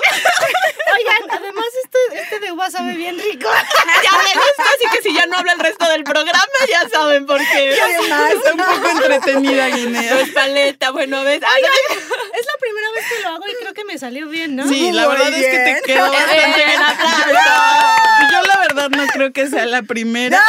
Oigan, 0.94 1.30
además 1.30 1.66
este, 1.84 2.20
este 2.20 2.40
de 2.40 2.52
uva 2.52 2.70
sabe 2.70 2.94
bien 2.94 3.18
rico. 3.18 3.48
Ya 4.04 4.10
me 4.12 4.34
gusta, 4.34 4.64
así 4.74 4.86
que 4.96 5.02
si 5.02 5.14
ya 5.14 5.26
no 5.26 5.38
habla 5.38 5.52
el 5.52 5.58
resto 5.58 5.88
del 5.88 6.04
programa, 6.04 6.42
ya 6.68 6.88
saben 6.88 7.26
por 7.26 7.38
qué. 7.38 7.70
Está 7.70 8.52
un 8.52 8.58
poco 8.58 8.88
entretenida, 8.90 9.68
Guinea. 9.68 10.12
Pues 10.14 10.30
paleta, 10.30 10.90
bueno, 10.90 11.22
ves. 11.24 11.40
Ay, 11.46 11.62
Es 11.92 12.46
la 12.46 12.58
primera 12.60 12.90
vez 12.94 13.04
que 13.08 13.22
lo 13.22 13.28
hago 13.30 13.44
y 13.48 13.54
creo 13.60 13.74
que 13.74 13.84
me 13.84 13.98
salió 13.98 14.28
bien, 14.28 14.56
¿no? 14.56 14.68
Sí, 14.68 14.92
la 14.92 15.06
Muy 15.06 15.16
verdad 15.16 15.34
es 15.34 15.46
que 15.46 15.58
te 15.58 15.82
quedó 15.84 16.10
bastante 16.10 16.64
bien. 16.64 16.80
Yo 18.30 18.42
la 18.42 18.56
verdad 18.58 18.90
no 18.90 19.06
creo 19.08 19.32
que 19.32 19.48
sea 19.48 19.66
la 19.66 19.82
primera. 19.82 20.42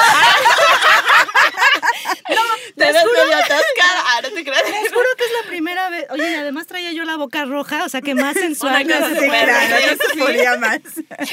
Te 2.75 2.85
ves 2.85 2.93
medio 3.05 3.35
atascada. 3.37 4.03
Ah, 4.05 4.19
no 4.23 4.29
te 4.31 4.43
creas. 4.43 4.63
Les 4.69 4.91
juro 4.93 5.07
que 5.17 5.23
es 5.23 5.31
la 5.41 5.47
primera 5.47 5.89
vez. 5.89 6.05
Oye, 6.09 6.29
y 6.31 6.35
además 6.35 6.67
traía 6.67 6.91
yo 6.91 7.03
la 7.05 7.15
boca 7.15 7.45
roja, 7.45 7.85
o 7.85 7.89
sea 7.89 8.01
que 8.01 8.15
más 8.15 8.33
sensual. 8.39 8.83
Una 8.85 8.99
cosa 8.99 9.09
No 9.09 9.19
qué. 9.21 9.27
claro, 9.27 9.75
no 9.97 10.03
se 10.13 10.17
podía 10.17 10.57
más. 10.57 10.79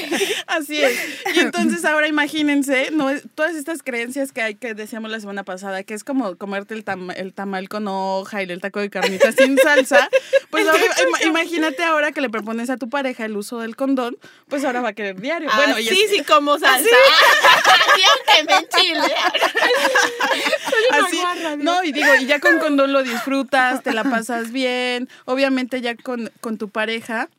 Así 0.47 0.81
es. 0.83 0.97
Y 1.35 1.39
entonces 1.39 1.83
ahora 1.85 2.07
imagínense, 2.07 2.89
no 2.91 3.09
es- 3.09 3.23
todas 3.35 3.55
estas 3.55 3.83
creencias 3.83 4.31
que 4.31 4.41
hay 4.41 4.55
que 4.55 4.73
decíamos 4.73 5.11
la 5.11 5.19
semana 5.19 5.43
pasada, 5.43 5.83
que 5.83 5.93
es 5.93 6.03
como 6.03 6.37
comerte 6.37 6.73
el, 6.75 6.85
tam- 6.85 7.13
el 7.15 7.33
tamal 7.33 7.67
con 7.69 7.87
hoja 7.87 8.41
y 8.43 8.49
el 8.49 8.61
taco 8.61 8.79
de 8.79 8.89
carnitas 8.89 9.35
sin 9.35 9.57
salsa, 9.57 10.09
pues 10.49 10.67
ahora 10.67 10.83
ima- 10.85 11.23
imagínate 11.25 11.83
ahora 11.83 12.11
que 12.11 12.21
le 12.21 12.29
propones 12.29 12.69
a 12.69 12.77
tu 12.77 12.89
pareja 12.89 13.25
el 13.25 13.35
uso 13.35 13.59
del 13.59 13.75
condón, 13.75 14.17
pues 14.47 14.63
ahora 14.63 14.81
va 14.81 14.89
a 14.89 14.93
querer 14.93 15.19
diario. 15.19 15.49
bueno, 15.55 15.77
y 15.79 15.87
sí, 15.87 16.01
es- 16.03 16.11
sí, 16.11 16.23
como 16.23 16.57
salsa. 16.59 16.83
Sí, 16.83 18.01
aunque 18.37 18.43
me 18.53 18.57
enchile. 18.59 19.13
Así, 20.91 21.17
no, 21.59 21.83
y 21.83 21.91
digo, 21.91 22.15
y 22.19 22.25
ya 22.25 22.39
con 22.39 22.59
condón 22.59 22.93
lo 22.93 23.03
disfrutas, 23.03 23.83
te 23.83 23.93
la 23.93 24.03
pasas 24.03 24.51
bien, 24.51 25.09
obviamente 25.25 25.81
ya 25.81 25.95
con, 25.95 26.31
con 26.41 26.57
tu 26.57 26.69
pareja, 26.69 27.29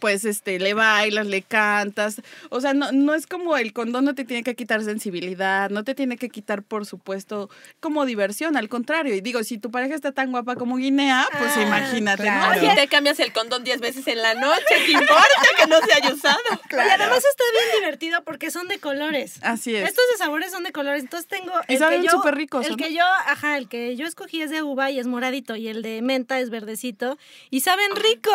pues 0.00 0.24
este, 0.24 0.58
le 0.58 0.74
bailas, 0.74 1.26
le 1.26 1.42
cantas, 1.42 2.22
o 2.50 2.60
sea, 2.60 2.74
no, 2.74 2.92
no 2.92 3.14
es 3.14 3.26
como 3.26 3.56
el 3.56 3.72
condón 3.72 4.04
no 4.04 4.14
te 4.14 4.24
tiene 4.24 4.42
que 4.42 4.54
quitar 4.54 4.82
sensibilidad, 4.82 5.70
no 5.70 5.84
te 5.84 5.94
tiene 5.94 6.16
que 6.16 6.28
quitar, 6.28 6.62
por 6.62 6.86
supuesto, 6.86 7.50
como 7.80 8.04
diversión, 8.06 8.56
al 8.56 8.68
contrario, 8.68 9.14
y 9.14 9.20
digo, 9.20 9.44
si 9.44 9.58
tu 9.58 9.70
pareja 9.70 9.94
está 9.94 10.12
tan 10.12 10.30
guapa 10.30 10.56
como 10.56 10.76
Guinea, 10.76 11.28
pues 11.38 11.56
imagínate, 11.56 12.22
¿no? 12.24 12.30
claro. 12.30 12.60
Oye, 12.60 12.74
te 12.74 12.88
cambias 12.88 13.20
el 13.20 13.32
condón 13.32 13.64
10 13.64 13.80
veces 13.80 14.06
en 14.08 14.22
la 14.22 14.34
noche, 14.34 14.62
¿te 14.86 14.92
importa 14.92 15.40
que 15.58 15.66
no 15.66 15.76
se 15.82 15.92
haya 15.94 16.14
usado? 16.14 16.38
Y 16.72 16.74
además 16.74 17.18
está 17.18 17.44
bien 17.52 17.80
divertido 17.80 18.24
porque 18.24 18.50
son 18.50 18.66
de 18.68 18.78
colores. 18.78 19.34
Así 19.42 19.74
es. 19.76 19.88
Estos 19.88 20.04
de 20.12 20.18
sabores 20.18 20.50
son 20.50 20.62
de 20.64 20.72
colores. 20.72 21.02
Entonces 21.02 21.28
tengo. 21.28 21.52
Y 21.68 21.74
el 21.74 21.78
saben 21.78 22.00
que 22.00 22.06
yo- 22.06 22.12
súper 22.12 22.34
ricos, 22.34 22.66
El 22.66 22.72
¿o 22.72 22.76
que 22.76 22.88
no? 22.90 22.96
yo, 22.96 23.04
ajá, 23.26 23.58
el 23.58 23.68
que 23.68 23.94
yo 23.94 24.06
escogí 24.06 24.40
es 24.42 24.50
de 24.50 24.62
uva 24.62 24.90
y 24.90 24.98
es 24.98 25.06
moradito. 25.06 25.54
Y 25.54 25.68
el 25.68 25.82
de 25.82 26.00
menta 26.02 26.40
es 26.40 26.48
verdecito. 26.50 27.18
Y 27.50 27.60
saben 27.60 27.94
ricos. 27.94 28.32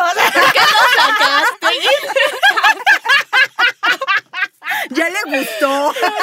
Ya 4.90 5.08
le 5.08 5.16
gustó. 5.38 5.68
No 5.68 5.92
traes 5.92 6.14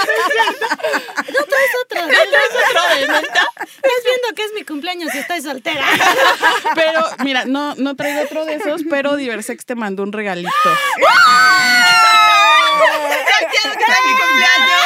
otro. 1.84 2.01
¿no? 2.01 2.07
otro 2.07 2.95
de 2.95 3.07
menta? 3.07 3.43
Estás 3.59 4.03
viendo 4.03 4.28
que 4.36 4.43
es 4.43 4.53
mi 4.53 4.63
cumpleaños 4.63 5.13
y 5.13 5.17
estoy 5.19 5.41
soltera. 5.41 5.86
Pero, 6.76 7.01
mira, 7.23 7.45
no, 7.45 7.76
no 7.76 7.95
traigo 7.95 8.21
otro 8.21 8.45
de 8.45 8.55
esos, 8.55 8.82
pero 8.89 9.15
Diversex 9.15 9.65
te 9.65 9.76
mandó 9.76 10.03
un 10.03 10.11
regalito. 10.11 10.51
¡Quiero 13.51 13.78
que 13.78 13.86
sea 13.86 14.01
mi 14.05 14.13
cumpleaños! 14.13 14.86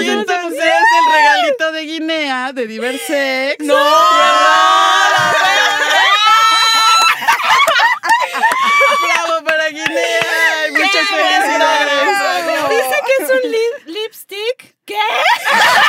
Y 0.00 0.10
entonces 0.10 0.64
el 0.64 1.12
regalito 1.12 1.72
de 1.72 1.82
Guinea, 1.82 2.52
de 2.52 2.66
Diversex. 2.66 3.64
¡No! 3.64 3.74
¡Bravo 9.02 9.44
para 9.44 9.68
Guinea! 9.68 10.68
y 10.68 10.70
¡Muchas 10.72 11.08
felicidades! 11.08 12.68
Dice 12.70 12.96
que 13.06 13.14
es 13.24 13.30
un 13.30 13.42
lip- 13.50 13.78
lipstick. 14.88 15.84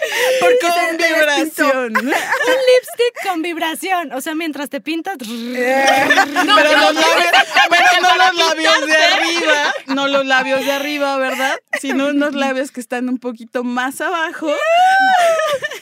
¿Qué? 0.00 0.04
Por 0.40 0.58
con 0.58 0.96
vibración. 0.96 1.96
Un 1.96 2.04
lipstick 2.04 3.26
con 3.26 3.42
vibración. 3.42 4.12
O 4.12 4.20
sea, 4.20 4.34
mientras 4.34 4.70
te 4.70 4.80
pintas. 4.80 5.16
pero 5.18 5.28
los 5.28 6.94
labios, 6.94 7.32
pero 7.70 7.86
no 8.02 8.16
los 8.16 8.36
labios 8.36 8.86
de 8.86 8.96
arriba, 8.96 9.74
no 9.86 10.08
los 10.08 10.26
labios 10.26 10.64
de 10.64 10.72
arriba, 10.72 11.16
¿verdad? 11.18 11.58
Sino 11.80 12.08
unos 12.08 12.34
labios 12.34 12.70
que 12.70 12.80
están 12.80 13.08
un 13.08 13.18
poquito 13.18 13.64
más 13.64 14.00
abajo. 14.00 14.46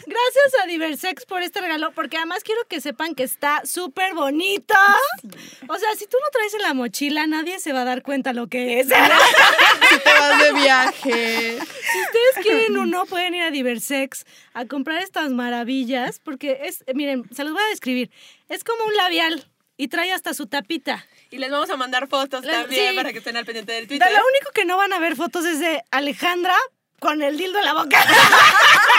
Gracias 0.07 0.63
a 0.63 0.67
Diversex 0.67 1.25
por 1.27 1.43
este 1.43 1.61
regalo, 1.61 1.93
porque 1.93 2.17
además 2.17 2.43
quiero 2.45 2.61
que 2.69 2.81
sepan 2.81 3.15
que 3.15 3.23
está 3.23 3.63
súper 3.65 4.15
bonito. 4.15 4.75
O 5.69 5.79
sea, 5.79 5.89
si 5.99 6.07
tú 6.07 6.17
lo 6.23 6.31
traes 6.31 6.55
en 6.55 6.63
la 6.63 6.75
mochila, 6.75 7.27
nadie 7.27 7.59
se 7.59 7.73
va 7.73 7.83
a 7.83 7.85
dar 7.85 8.03
cuenta 8.03 8.33
lo 8.33 8.49
que 8.49 8.81
es. 8.81 8.89
Si 9.93 9.99
te 9.99 10.11
vas 10.11 10.39
de 10.39 10.53
viaje. 10.53 11.59
Si 11.59 12.01
ustedes 12.01 12.47
quieren 12.47 12.79
uno, 12.79 13.05
pueden 13.07 13.35
ir 13.35 13.43
a 13.43 13.51
Diversex 13.51 13.62
a 14.55 14.67
comprar 14.67 15.03
estas 15.03 15.31
maravillas, 15.31 16.19
porque 16.19 16.63
es, 16.65 16.85
eh, 16.87 16.95
miren, 16.95 17.25
se 17.35 17.45
los 17.45 17.53
voy 17.53 17.63
a 17.63 17.69
describir. 17.69 18.11
Es 18.49 18.65
como 18.65 18.85
un 18.85 18.95
labial 18.97 19.47
y 19.77 19.89
trae 19.89 20.13
hasta 20.13 20.35
su 20.35 20.47
tapita. 20.47 21.07
Y 21.31 21.39
les 21.39 21.51
vamos 21.51 21.71
a 21.71 21.77
mandar 21.77 22.09
fotos 22.09 22.45
también 22.45 22.91
sí. 22.91 22.97
para 22.97 23.13
que 23.13 23.19
estén 23.19 23.37
al 23.37 23.45
pendiente 23.45 23.73
del 23.73 23.83
De 23.85 23.89
Twitter. 23.89 24.13
lo 24.13 24.19
único 24.19 24.53
que 24.55 24.65
no 24.65 24.77
van 24.77 24.93
a 24.93 24.99
ver 24.99 25.17
fotos 25.17 25.45
es 25.45 25.59
de 25.59 25.83
Alejandra 25.91 26.57
con 27.01 27.21
el 27.21 27.37
dildo 27.37 27.59
en 27.59 27.65
la 27.65 27.75
boca. 27.75 28.05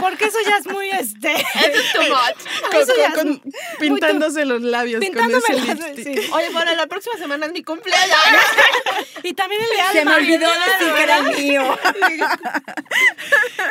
Porque 0.00 0.26
eso 0.26 0.38
ya 0.46 0.56
es 0.58 0.66
muy 0.66 0.88
este. 0.90 1.32
Eso 1.34 1.80
es 1.80 1.92
too 1.92 2.02
much. 2.02 2.38
Con- 2.70 2.80
Eso 2.82 2.92
ya 2.96 3.12
con- 3.12 3.28
es 3.32 3.40
con- 3.40 3.52
pintándose 3.78 4.44
los 4.44 4.62
labios 4.62 5.00
con 5.00 5.08
Pintándome 5.08 5.42
ese 5.48 5.64
las- 5.66 5.78
lipstick. 5.96 6.22
sí. 6.24 6.30
Oye, 6.32 6.50
para 6.52 6.74
la 6.74 6.86
próxima 6.86 7.16
semana 7.16 7.46
es 7.46 7.52
mi 7.52 7.62
cumpleaños. 7.62 8.16
Y 9.22 9.32
también 9.34 9.60
el 9.62 9.68
de 9.68 9.80
Alma. 9.80 9.92
Se 9.92 10.04
me 10.04 10.14
olvidó 10.14 10.48
decir 10.48 10.94
que 10.94 11.02
era 11.02 11.22
mío. 11.22 11.78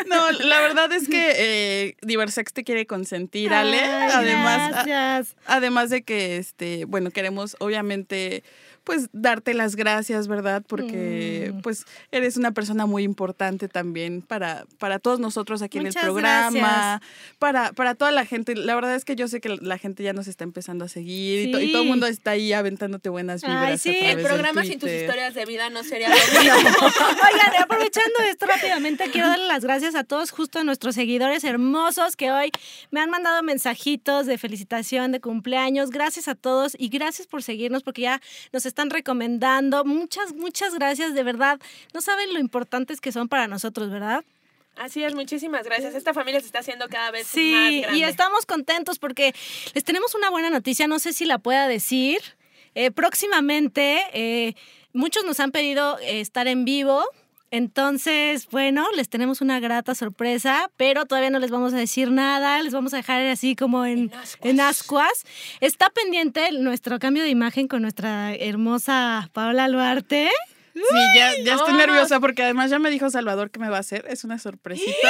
No, 0.07 0.31
la 0.31 0.61
verdad 0.61 0.91
es 0.93 1.07
que 1.07 1.33
eh, 1.35 1.95
Diversex 2.01 2.53
te 2.53 2.63
quiere 2.63 2.85
consentir, 2.85 3.53
Ale. 3.53 3.79
Ay, 3.79 4.09
además, 4.13 4.87
a- 4.87 5.23
además 5.45 5.89
de 5.89 6.03
que, 6.03 6.37
este, 6.37 6.85
bueno, 6.85 7.11
queremos 7.11 7.55
obviamente, 7.59 8.43
pues, 8.87 9.09
darte 9.11 9.53
las 9.53 9.75
gracias, 9.75 10.29
¿verdad? 10.29 10.63
Porque, 10.65 11.51
Mm. 11.53 11.59
pues, 11.61 11.83
eres 12.09 12.37
una 12.37 12.53
persona 12.53 12.85
muy 12.85 13.03
importante 13.03 13.67
también 13.67 14.21
para, 14.21 14.65
para 14.79 14.97
todos 14.97 15.19
nosotros 15.19 15.61
aquí 15.61 15.77
Muchas 15.81 15.95
en 15.97 15.99
el 15.99 16.05
programa, 16.05 17.01
para, 17.37 17.73
para 17.73 17.95
toda 17.95 18.11
la 18.11 18.25
gente. 18.25 18.55
La 18.55 18.75
verdad 18.75 18.95
es 18.95 19.03
que 19.03 19.17
yo 19.17 19.27
sé 19.27 19.41
que 19.41 19.49
la 19.49 19.77
gente 19.77 20.03
ya 20.03 20.13
nos 20.13 20.29
está 20.29 20.45
empezando 20.45 20.85
a 20.85 20.87
seguir 20.87 21.49
y, 21.49 21.51
to- 21.51 21.59
y 21.59 21.71
todo 21.73 21.81
el 21.81 21.87
Sí. 21.87 21.89
mundo 21.91 22.07
está 22.07 22.31
ahí 22.31 22.53
aventándote 22.53 23.09
buenas 23.09 23.43
Ay, 23.43 23.49
vibras. 23.51 23.81
sí. 23.81 23.89
a 23.89 24.11
El 24.13 24.21
programa 24.23 24.63
sin 24.63 24.79
tus 24.79 24.89
historias 24.89 25.33
de 25.33 25.45
vida 25.45 25.69
no 25.69 25.83
sería 25.83 26.07
lo 26.09 26.15
mismo. 26.15 26.87
Oigan, 26.87 27.61
aprovechando 27.61 28.19
esto 28.29 28.45
rápidamente, 28.45 29.11
quiero 29.11 29.27
darle 29.27 29.47
las 29.47 29.65
gracias 29.65 29.95
a 29.95 30.05
todos 30.05 30.31
justo 30.31 30.59
a 30.59 30.63
nuestros 30.63 30.95
seguidores 30.95 31.43
hermosos 31.43 32.15
que 32.15 32.31
hoy 32.31 32.51
me 32.91 33.01
han 33.01 33.09
mandado 33.09 33.43
mensajitos 33.43 34.25
de 34.27 34.37
felicitación, 34.37 35.11
de 35.11 35.19
cumpleaños. 35.19 35.89
Gracias 35.89 36.29
a 36.29 36.35
todos 36.35 36.73
y 36.79 36.87
gracias 36.87 37.27
por 37.27 37.43
seguirnos 37.43 37.83
porque 37.83 38.03
ya 38.03 38.21
nos 38.53 38.65
están 38.77 38.91
recomendando. 38.91 39.83
Muchas, 39.85 40.33
muchas 40.35 40.75
gracias, 40.75 41.15
de 41.15 41.23
verdad. 41.23 41.59
No 41.95 42.01
saben 42.01 42.31
lo 42.31 42.39
importantes 42.39 43.01
que 43.01 43.11
son 43.11 43.27
para 43.27 43.47
nosotros, 43.47 43.89
¿verdad? 43.89 44.23
Así 44.75 45.03
es, 45.03 45.15
muchísimas 45.15 45.63
gracias. 45.65 45.95
Esta 45.95 46.13
familia 46.13 46.39
se 46.41 46.45
está 46.45 46.59
haciendo 46.59 46.87
cada 46.87 47.09
vez 47.09 47.23
más 47.23 47.31
Sí, 47.31 47.81
grande. 47.81 47.97
y 47.97 48.03
estamos 48.03 48.45
contentos 48.45 48.99
porque 48.99 49.33
les 49.73 49.83
tenemos 49.83 50.13
una 50.13 50.29
buena 50.29 50.51
noticia, 50.51 50.87
no 50.87 50.99
sé 50.99 51.13
si 51.13 51.25
la 51.25 51.39
pueda 51.39 51.67
decir. 51.67 52.19
Eh, 52.75 52.91
próximamente, 52.91 53.99
eh, 54.13 54.53
muchos 54.93 55.25
nos 55.25 55.39
han 55.39 55.51
pedido 55.51 55.97
eh, 55.97 56.19
estar 56.21 56.47
en 56.47 56.63
vivo. 56.63 57.03
Entonces, 57.49 58.47
bueno, 58.51 58.85
les 58.95 59.07
tenemos 59.09 59.39
una 59.41 59.59
grata 59.59 59.95
sorpresa, 59.95 60.69
pero 60.75 61.05
todavía 61.05 61.29
no 61.29 61.39
les 61.39 61.49
vamos 61.49 61.73
a 61.73 61.77
decir 61.77 62.11
nada, 62.11 62.61
les 62.61 62.73
vamos 62.73 62.93
a 62.93 62.97
dejar 62.97 63.25
así 63.27 63.55
como 63.55 63.85
en, 63.85 64.11
en 64.41 64.59
ascuas. 64.59 65.25
Está 65.61 65.89
pendiente 65.89 66.51
nuestro 66.51 66.99
cambio 66.99 67.23
de 67.23 67.29
imagen 67.29 67.67
con 67.67 67.81
nuestra 67.81 68.35
hermosa 68.35 69.29
Paola 69.33 69.67
Luarte. 69.69 70.29
Sí, 70.73 70.81
ya, 71.15 71.31
ya 71.31 71.37
estoy 71.37 71.55
Vámonos. 71.55 71.77
nerviosa 71.77 72.19
porque 72.19 72.43
además 72.43 72.69
ya 72.69 72.77
me 72.77 72.91
dijo 72.91 73.09
Salvador 73.09 73.49
que 73.49 73.59
me 73.59 73.69
va 73.69 73.77
a 73.77 73.79
hacer. 73.79 74.05
Es 74.09 74.23
una 74.23 74.37
sorpresita. 74.37 75.09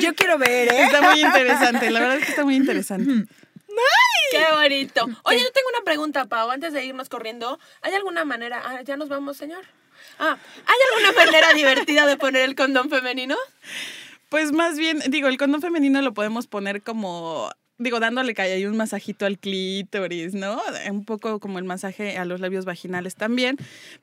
Yo 0.00 0.14
quiero 0.14 0.38
ver, 0.38 0.68
¿eh? 0.72 0.82
Está 0.82 1.00
muy 1.02 1.20
interesante, 1.20 1.90
la 1.90 2.00
verdad 2.00 2.16
es 2.16 2.24
que 2.24 2.30
está 2.30 2.44
muy 2.44 2.56
interesante. 2.56 3.26
¡Qué 4.30 4.44
bonito! 4.52 5.04
Oye, 5.22 5.38
yo 5.38 5.52
tengo 5.52 5.68
una 5.76 5.84
pregunta, 5.84 6.24
Pau, 6.24 6.50
antes 6.50 6.72
de 6.72 6.84
irnos 6.84 7.08
corriendo. 7.08 7.58
¿Hay 7.82 7.94
alguna 7.94 8.24
manera... 8.24 8.60
Ah, 8.64 8.80
ya 8.82 8.96
nos 8.96 9.08
vamos, 9.08 9.36
señor. 9.36 9.64
Ah, 10.18 10.38
¿hay 10.66 10.76
alguna 10.90 11.24
manera 11.24 11.52
divertida 11.52 12.06
de 12.06 12.16
poner 12.16 12.42
el 12.42 12.54
condón 12.54 12.90
femenino? 12.90 13.36
Pues 14.28 14.52
más 14.52 14.78
bien, 14.78 15.02
digo, 15.08 15.28
el 15.28 15.38
condón 15.38 15.60
femenino 15.60 16.00
lo 16.02 16.14
podemos 16.14 16.46
poner 16.46 16.82
como, 16.82 17.50
digo, 17.78 18.00
dándole 18.00 18.34
que 18.34 18.42
hay 18.42 18.64
un 18.66 18.76
masajito 18.76 19.26
al 19.26 19.38
clítoris, 19.38 20.34
¿no? 20.34 20.60
Un 20.90 21.04
poco 21.04 21.40
como 21.40 21.58
el 21.58 21.64
masaje 21.64 22.16
a 22.18 22.24
los 22.24 22.40
labios 22.40 22.64
vaginales 22.64 23.14
también, 23.16 23.56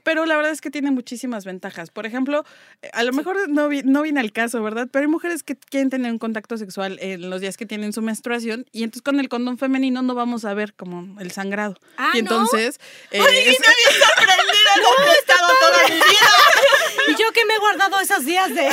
pero 0.04 0.26
la 0.26 0.36
verdad 0.36 0.52
es 0.52 0.62
que 0.62 0.70
tiene 0.72 0.92
muchísimas 0.92 1.44
ventajas. 1.46 1.90
Por 1.90 2.06
ejemplo, 2.06 2.44
eh, 2.82 2.90
a 2.94 3.04
lo 3.04 3.14
mejor 3.14 3.50
no, 3.50 3.68
vi- 3.70 3.82
no 3.84 4.02
viene 4.04 4.20
al 4.20 4.32
caso, 4.32 4.62
¿verdad? 4.62 4.88
Pero 4.92 5.04
hay 5.06 5.10
mujeres 5.12 5.44
que 5.44 5.56
quieren 5.56 5.90
tener 5.90 6.12
un 6.12 6.20
contacto 6.20 6.58
sexual 6.58 6.98
en 7.02 7.30
los 7.30 7.42
días 7.42 7.58
que 7.58 7.66
tienen 7.66 7.94
su 7.94 8.02
menstruación 8.02 8.66
y 8.72 8.84
entonces 8.84 9.02
con 9.02 9.20
el 9.20 9.30
condón 9.30 9.58
femenino 9.58 10.02
no 10.02 10.14
vamos 10.16 10.46
a 10.46 10.54
ver 10.54 10.74
como 10.74 11.20
el 11.20 11.32
sangrado. 11.32 11.76
Ah, 11.98 12.12
y 12.14 12.22
¿no? 12.22 12.30
entonces... 12.32 12.80
eh, 13.12 13.20
¡Ay, 13.20 13.38
es- 13.40 13.46
bien 13.46 13.58
sorprendida! 14.00 14.74
¿Dónde 14.84 15.12
he 15.14 15.20
estado 15.20 15.48
toda 15.60 15.88
mi 15.88 15.96
vida? 15.96 16.04
Y 17.06 17.12
yo 17.22 17.32
que 17.34 17.44
me 17.46 17.54
he 17.56 17.60
guardado 17.60 18.00
esos 18.00 18.24
días 18.24 18.50
de... 18.56 18.62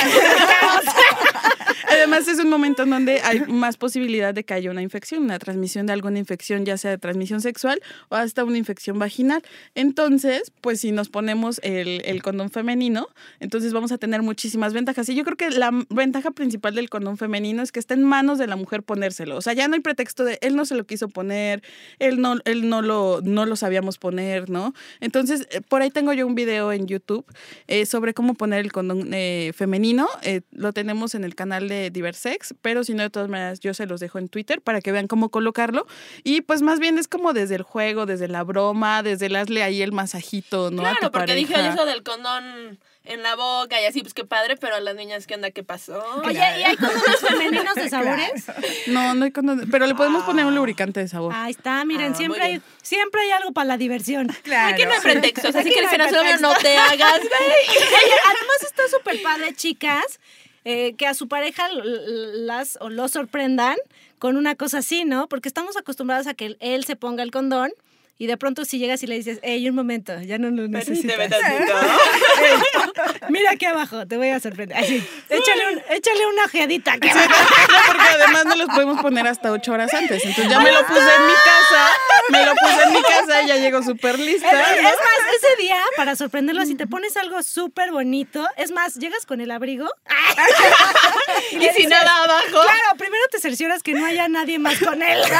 Además 1.89 2.29
es 2.29 2.39
un 2.39 2.49
momento 2.49 2.85
en 2.85 2.91
donde 2.91 3.21
hay 3.21 3.41
más 3.41 3.77
posibilidad 3.77 4.33
de 4.33 4.45
que 4.45 4.55
haya 4.55 4.71
una 4.71 4.83
infección, 4.83 5.25
una 5.25 5.39
transmisión 5.39 5.87
de 5.87 5.93
alguna 5.93 6.19
infección, 6.19 6.65
ya 6.65 6.77
sea 6.77 6.93
de 6.93 6.99
transmisión 6.99 7.41
sexual 7.41 7.81
o 8.09 8.17
hasta 8.17 8.45
una 8.45 8.59
infección 8.59 8.99
vaginal. 8.99 9.43
Entonces, 9.75 10.53
pues 10.61 10.81
si 10.81 10.93
nos 10.93 11.09
ponemos 11.09 11.61
el, 11.63 12.23
condón 12.23 12.51
femenino, 12.51 13.09
entonces 13.41 13.73
vamos 13.73 13.93
a 13.93 13.99
tener 13.99 14.23
muchísimas 14.23 14.73
ventajas. 14.73 15.09
Y 15.09 15.15
yo 15.15 15.25
creo 15.25 15.37
que 15.37 15.51
la 15.51 15.71
ventaja 15.89 16.31
principal 16.31 16.75
del 16.75 16.91
condón 16.91 17.17
femenino 17.17 17.63
es 17.63 17.73
que 17.73 17.81
está 17.81 17.95
en 17.95 18.05
manos 18.05 18.39
de 18.39 18.47
la 18.47 18.57
mujer 18.57 18.83
ponérselo. 18.83 19.37
O 19.37 19.43
sea, 19.43 19.53
ya 19.53 19.67
no 19.69 19.75
hay 19.75 19.81
pretexto 19.81 20.25
de 20.25 20.39
él 20.43 20.57
no 20.57 20.65
se 20.65 20.75
lo 20.75 20.85
quiso 20.85 21.09
poner, 21.09 21.63
él 21.99 22.21
no, 22.21 22.37
él 22.45 22.69
no 22.69 22.83
lo, 22.83 23.21
no 23.23 23.47
lo 23.47 23.57
sabíamos 23.57 23.99
poner, 23.99 24.51
¿no? 24.51 24.75
Entonces, 25.01 25.49
eh, 25.51 25.61
por 25.61 25.83
ahí 25.83 25.91
tengo 25.91 26.13
yo 26.13 26.27
un 26.27 26.35
video 26.35 26.73
en 26.73 26.87
YouTube 26.87 27.25
eh, 27.67 27.87
sobre 27.87 28.15
cómo 28.15 28.35
poner 28.35 28.61
el 28.61 28.73
condón 28.73 29.13
eh, 29.13 29.53
femenino. 29.55 30.09
Lo 30.53 30.73
tenemos 30.73 31.00
en 31.15 31.25
el 31.25 31.35
canal 31.35 31.69
de 31.69 31.91
Diversex, 31.91 32.55
pero 32.63 32.85
si 32.85 32.95
no, 32.95 33.03
de 33.03 33.11
todas 33.11 33.29
maneras, 33.29 33.61
yo 33.61 33.75
se 33.75 33.87
los 33.87 34.01
dejo 34.01 34.19
en 34.19 34.29
Twitter 34.29 34.61
para 34.61 34.81
que 34.81 34.93
vean 34.93 35.07
cómo 35.09 35.31
colocarlo. 35.31 35.87
Y 36.25 36.43
pues 36.43 36.63
más 36.63 36.79
bien 36.81 36.99
es 36.99 37.09
como 37.09 37.33
desde 37.33 37.55
el 37.57 37.63
juego, 37.63 38.07
desde 38.07 38.29
la 38.29 38.43
broma, 38.45 39.03
desde 39.03 39.27
el 39.27 39.37
hazle 39.37 39.63
ahí 39.63 39.83
el 39.83 39.93
masajito, 39.93 40.71
¿no? 40.71 40.83
A 40.83 40.91
Claro, 40.91 41.07
tu 41.09 41.13
porque 41.13 41.35
dije 41.35 41.55
pareja. 41.55 41.75
eso 41.75 41.85
del 41.87 42.03
condón 42.03 42.79
en 43.05 43.23
la 43.23 43.35
boca 43.35 43.81
y 43.81 43.87
así, 43.87 44.03
pues 44.03 44.13
qué 44.15 44.25
padre, 44.25 44.57
pero 44.59 44.77
a 44.77 44.81
las 44.81 44.95
niñas, 44.95 45.27
¿qué 45.27 45.35
onda? 45.35 45.51
¿Qué 45.51 45.65
pasó? 45.65 46.05
Oye, 46.25 46.35
¿y 46.39 46.63
hay 46.63 46.77
condones 46.77 47.19
femeninos 47.27 47.75
de 47.75 47.89
sabores? 47.89 48.45
No, 48.89 49.15
no 49.15 49.25
hay 49.25 49.31
condón, 49.33 49.69
pero 49.71 49.87
le 49.87 49.95
podemos 49.95 50.23
poner 50.25 50.45
un 50.45 50.55
lubricante 50.55 51.01
de 51.01 51.09
sabor. 51.09 51.33
Ahí 51.35 51.51
está, 51.53 51.85
miren, 51.85 52.13
Ah, 52.13 52.17
siempre 52.17 52.43
hay, 52.43 52.63
siempre 52.83 53.23
hay 53.23 53.31
algo 53.31 53.53
para 53.53 53.65
la 53.67 53.77
diversión. 53.79 54.29
Claro. 54.43 54.75
Aquí 54.75 54.85
no 54.85 54.93
hay 54.93 55.01
pretextos, 55.01 55.55
así 55.55 55.71
que 55.71 55.83
no 55.83 55.91
el 55.91 55.99
no 55.99 56.21
pretextos. 56.21 56.59
te 56.59 56.77
hagas. 56.77 57.21
Oye, 57.21 58.15
además 58.27 58.63
está 58.63 58.83
súper 58.89 59.23
padre, 59.23 59.55
chicas, 59.55 60.21
eh, 60.65 60.95
que 60.95 61.07
a 61.07 61.15
su 61.15 61.29
pareja 61.29 61.69
las 61.73 62.79
o 62.81 62.91
lo 62.91 63.09
sorprendan 63.09 63.77
con 64.19 64.37
una 64.37 64.55
cosa 64.55 64.79
así, 64.79 65.05
¿no? 65.05 65.29
Porque 65.29 65.49
estamos 65.49 65.77
acostumbrados 65.77 66.27
a 66.27 66.35
que 66.35 66.57
él 66.61 66.85
se 66.85 66.97
ponga 66.97 67.23
el 67.23 67.31
condón 67.31 67.73
y 68.21 68.27
de 68.27 68.37
pronto 68.37 68.67
si 68.67 68.79
llegas 68.79 69.03
y 69.03 69.07
le 69.07 69.15
dices, 69.15 69.39
hey, 69.43 69.67
un 69.67 69.75
momento, 69.75 70.21
ya 70.21 70.37
no 70.37 70.51
lo 70.51 70.69
necesitas. 70.69 71.17
Mira 73.31 73.53
aquí 73.53 73.65
abajo, 73.65 74.07
te 74.07 74.19
voy 74.19 74.29
a 74.29 74.39
sorprender. 74.41 74.77
Así, 74.77 75.03
échale, 75.31 75.73
un- 75.73 75.83
échale 75.89 76.27
una 76.27 76.45
ojeadita. 76.45 76.93
aquí 76.93 77.09
Sí, 77.09 77.19
abajo. 77.19 77.33
no, 77.33 77.87
porque 77.87 78.09
además 78.09 78.45
no 78.45 78.57
los 78.57 78.69
podemos 78.69 79.01
poner 79.01 79.27
hasta 79.27 79.51
ocho 79.53 79.73
horas 79.73 79.95
antes. 79.95 80.23
Entonces 80.23 80.51
ya 80.53 80.61
me 80.61 80.71
lo 80.71 80.87
puse 80.87 81.01
en 81.01 81.27
mi 81.27 81.33
casa, 81.33 81.91
me 82.29 82.45
lo 82.45 82.53
puse 82.57 82.83
en 82.83 82.93
mi 82.93 83.03
casa 83.03 83.41
y 83.43 83.47
ya 83.49 83.57
llego 83.57 83.83
súper 83.83 84.19
lista. 84.19 84.75
Es 84.77 84.83
¿no? 84.83 84.89
más, 84.91 85.35
ese 85.37 85.57
día, 85.63 85.79
para 85.97 86.15
sorprenderlo, 86.15 86.67
si 86.67 86.75
te 86.75 86.87
pones 86.87 87.17
algo 87.17 87.43
súper 87.43 87.91
bonito, 87.91 88.47
es 88.59 88.71
más, 88.71 88.97
llegas 88.97 89.25
con 89.25 89.41
el 89.41 89.51
abrigo 89.51 89.89
Y 91.53 91.67
sin 91.75 91.89
nada 91.89 92.25
abajo. 92.25 92.49
Claro, 92.51 92.99
primero 92.99 93.25
te 93.31 93.41
cercioras 93.41 93.83
que 93.83 93.95
no 93.95 94.05
haya 94.05 94.29
nadie 94.29 94.59
más 94.59 94.79
con 94.79 95.03
él. 95.03 95.21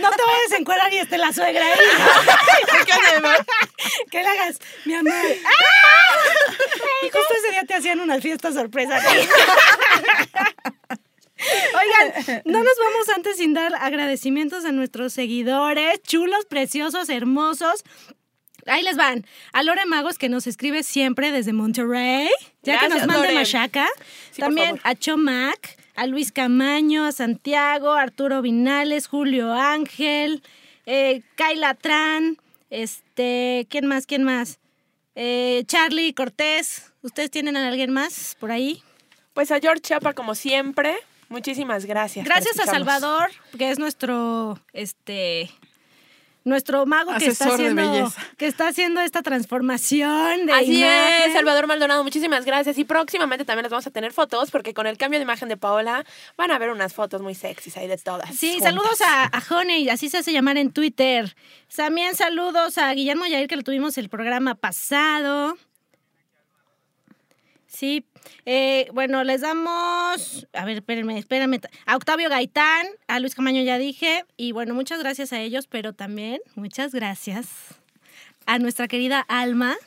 No 0.00 0.08
te 0.10 0.22
vayas 0.22 0.52
a 0.52 0.56
encuadrar 0.56 0.92
y 0.94 0.98
esté 0.98 1.18
la 1.18 1.32
suegra 1.32 1.64
ahí. 1.66 1.79
que 4.10 4.20
le 4.20 4.26
hagas, 4.26 4.58
mi 4.84 4.94
amor. 4.94 5.12
Y 7.02 7.10
justo 7.10 7.34
ese 7.38 7.50
día 7.50 7.64
te 7.66 7.74
hacían 7.74 8.00
una 8.00 8.20
fiesta 8.20 8.52
sorpresa. 8.52 9.00
Oigan, 11.38 12.42
no 12.44 12.62
nos 12.62 12.74
vamos 12.78 13.08
antes 13.14 13.38
sin 13.38 13.54
dar 13.54 13.72
agradecimientos 13.80 14.64
a 14.64 14.72
nuestros 14.72 15.12
seguidores, 15.12 16.02
chulos, 16.02 16.44
preciosos, 16.46 17.08
hermosos. 17.08 17.82
Ahí 18.66 18.82
les 18.82 18.96
van. 18.96 19.26
A 19.52 19.62
Lore 19.62 19.86
Magos, 19.86 20.18
que 20.18 20.28
nos 20.28 20.46
escribe 20.46 20.82
siempre 20.82 21.32
desde 21.32 21.52
Monterrey. 21.52 22.28
Ya 22.62 22.78
que 22.78 22.88
nos 22.88 23.06
manda 23.06 23.24
Lore. 23.24 23.34
Machaca. 23.34 23.88
Sí, 24.32 24.42
También 24.42 24.80
a 24.84 24.94
Chomac, 24.94 25.78
a 25.96 26.06
Luis 26.06 26.30
Camaño, 26.30 27.04
a 27.04 27.12
Santiago, 27.12 27.92
a 27.92 28.02
Arturo 28.02 28.42
Vinales, 28.42 29.06
Julio 29.06 29.52
Ángel, 29.52 30.42
eh, 30.92 31.22
Kaila 31.36 31.74
Tran, 31.74 32.36
este, 32.68 33.66
¿quién 33.70 33.86
más? 33.86 34.06
¿Quién 34.06 34.24
más? 34.24 34.58
Eh, 35.14 35.62
Charlie 35.66 36.12
Cortés. 36.14 36.92
¿Ustedes 37.02 37.30
tienen 37.30 37.56
a 37.56 37.68
alguien 37.68 37.92
más 37.92 38.36
por 38.40 38.50
ahí? 38.50 38.82
Pues 39.32 39.52
a 39.52 39.60
George 39.60 39.82
Chapa, 39.82 40.14
como 40.14 40.34
siempre, 40.34 40.96
muchísimas 41.28 41.86
gracias. 41.86 42.26
Gracias 42.26 42.58
a. 42.58 42.66
Salvador, 42.66 43.30
que 43.56 43.70
es 43.70 43.78
nuestro, 43.78 44.58
este, 44.72 45.48
nuestro 46.44 46.86
mago 46.86 47.12
que 47.18 47.26
está 47.26 47.52
haciendo, 47.52 48.12
que 48.36 48.46
está 48.46 48.68
haciendo 48.68 49.00
esta 49.00 49.22
transformación 49.22 50.46
de 50.46 50.52
Así 50.52 50.78
imagen. 50.78 51.28
es, 51.28 51.32
Salvador 51.32 51.66
Maldonado, 51.66 52.02
muchísimas 52.04 52.44
gracias. 52.44 52.78
Y 52.78 52.84
próximamente 52.84 53.44
también 53.44 53.64
les 53.64 53.70
vamos 53.70 53.86
a 53.86 53.90
tener 53.90 54.12
fotos, 54.12 54.50
porque 54.50 54.74
con 54.74 54.86
el 54.86 54.96
cambio 54.96 55.18
de 55.18 55.24
imagen 55.24 55.48
de 55.48 55.56
Paola 55.56 56.04
van 56.36 56.50
a 56.50 56.58
ver 56.58 56.70
unas 56.70 56.94
fotos 56.94 57.20
muy 57.22 57.34
sexys 57.34 57.76
ahí 57.76 57.86
de 57.88 57.98
todas. 57.98 58.34
Sí, 58.36 58.52
juntas. 58.54 58.68
saludos 58.70 59.00
a, 59.02 59.24
a 59.24 59.42
Honey, 59.54 59.88
así 59.88 60.08
se 60.08 60.18
hace 60.18 60.32
llamar 60.32 60.56
en 60.56 60.72
Twitter. 60.72 61.34
También 61.74 62.14
saludos 62.14 62.78
a 62.78 62.92
Guillermo 62.92 63.26
Yair, 63.26 63.46
que 63.48 63.56
lo 63.56 63.62
tuvimos 63.62 63.98
el 63.98 64.08
programa 64.08 64.54
pasado. 64.54 65.56
Sí, 67.80 68.04
eh, 68.44 68.90
bueno, 68.92 69.24
les 69.24 69.40
damos, 69.40 70.46
a 70.52 70.66
ver, 70.66 70.76
espérenme, 70.76 71.16
espérenme, 71.16 71.62
a 71.86 71.96
Octavio 71.96 72.28
Gaitán, 72.28 72.86
a 73.08 73.20
Luis 73.20 73.34
Camaño 73.34 73.62
ya 73.62 73.78
dije, 73.78 74.26
y 74.36 74.52
bueno, 74.52 74.74
muchas 74.74 74.98
gracias 74.98 75.32
a 75.32 75.40
ellos, 75.40 75.66
pero 75.66 75.94
también 75.94 76.42
muchas 76.56 76.92
gracias 76.92 77.48
a 78.44 78.58
nuestra 78.58 78.86
querida 78.86 79.20
Alma. 79.20 79.78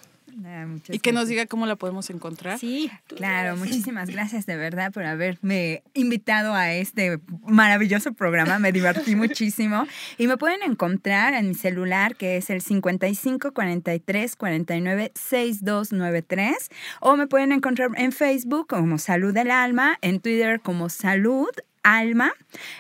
Ah, 0.46 0.66
Y 0.90 1.00
que 1.00 1.12
nos 1.12 1.28
diga 1.28 1.46
cómo 1.46 1.66
la 1.66 1.76
podemos 1.76 2.10
encontrar. 2.10 2.60
Sí, 2.60 2.90
Claro, 3.08 3.56
muchísimas 3.58 4.10
gracias 4.10 4.46
de 4.46 4.56
verdad 4.56 4.92
por 4.92 5.04
haberme 5.04 5.84
invitado 5.94 6.54
a 6.54 6.74
este 6.74 7.20
maravilloso 7.46 8.14
programa. 8.14 8.60
Me 8.60 8.72
divertí 8.72 9.16
muchísimo. 9.16 9.86
Y 10.18 10.28
me 10.28 10.38
pueden 10.38 10.64
encontrar 10.64 11.34
en 11.34 11.50
mi 11.50 11.56
celular, 11.56 12.16
que 12.16 12.38
es 12.38 12.50
el 12.50 12.62
55 12.62 13.52
43 13.54 14.36
49 14.36 15.12
6293. 15.16 16.70
O 17.02 17.16
me 17.16 17.28
pueden 17.28 17.52
encontrar 17.52 17.90
en 17.96 18.12
Facebook 18.12 18.68
como 18.68 18.98
Salud 18.98 19.34
del 19.34 19.52
Alma, 19.52 19.98
en 20.02 20.20
Twitter 20.20 20.60
como 20.62 20.90
Salud 20.90 21.50
Alma 21.84 22.34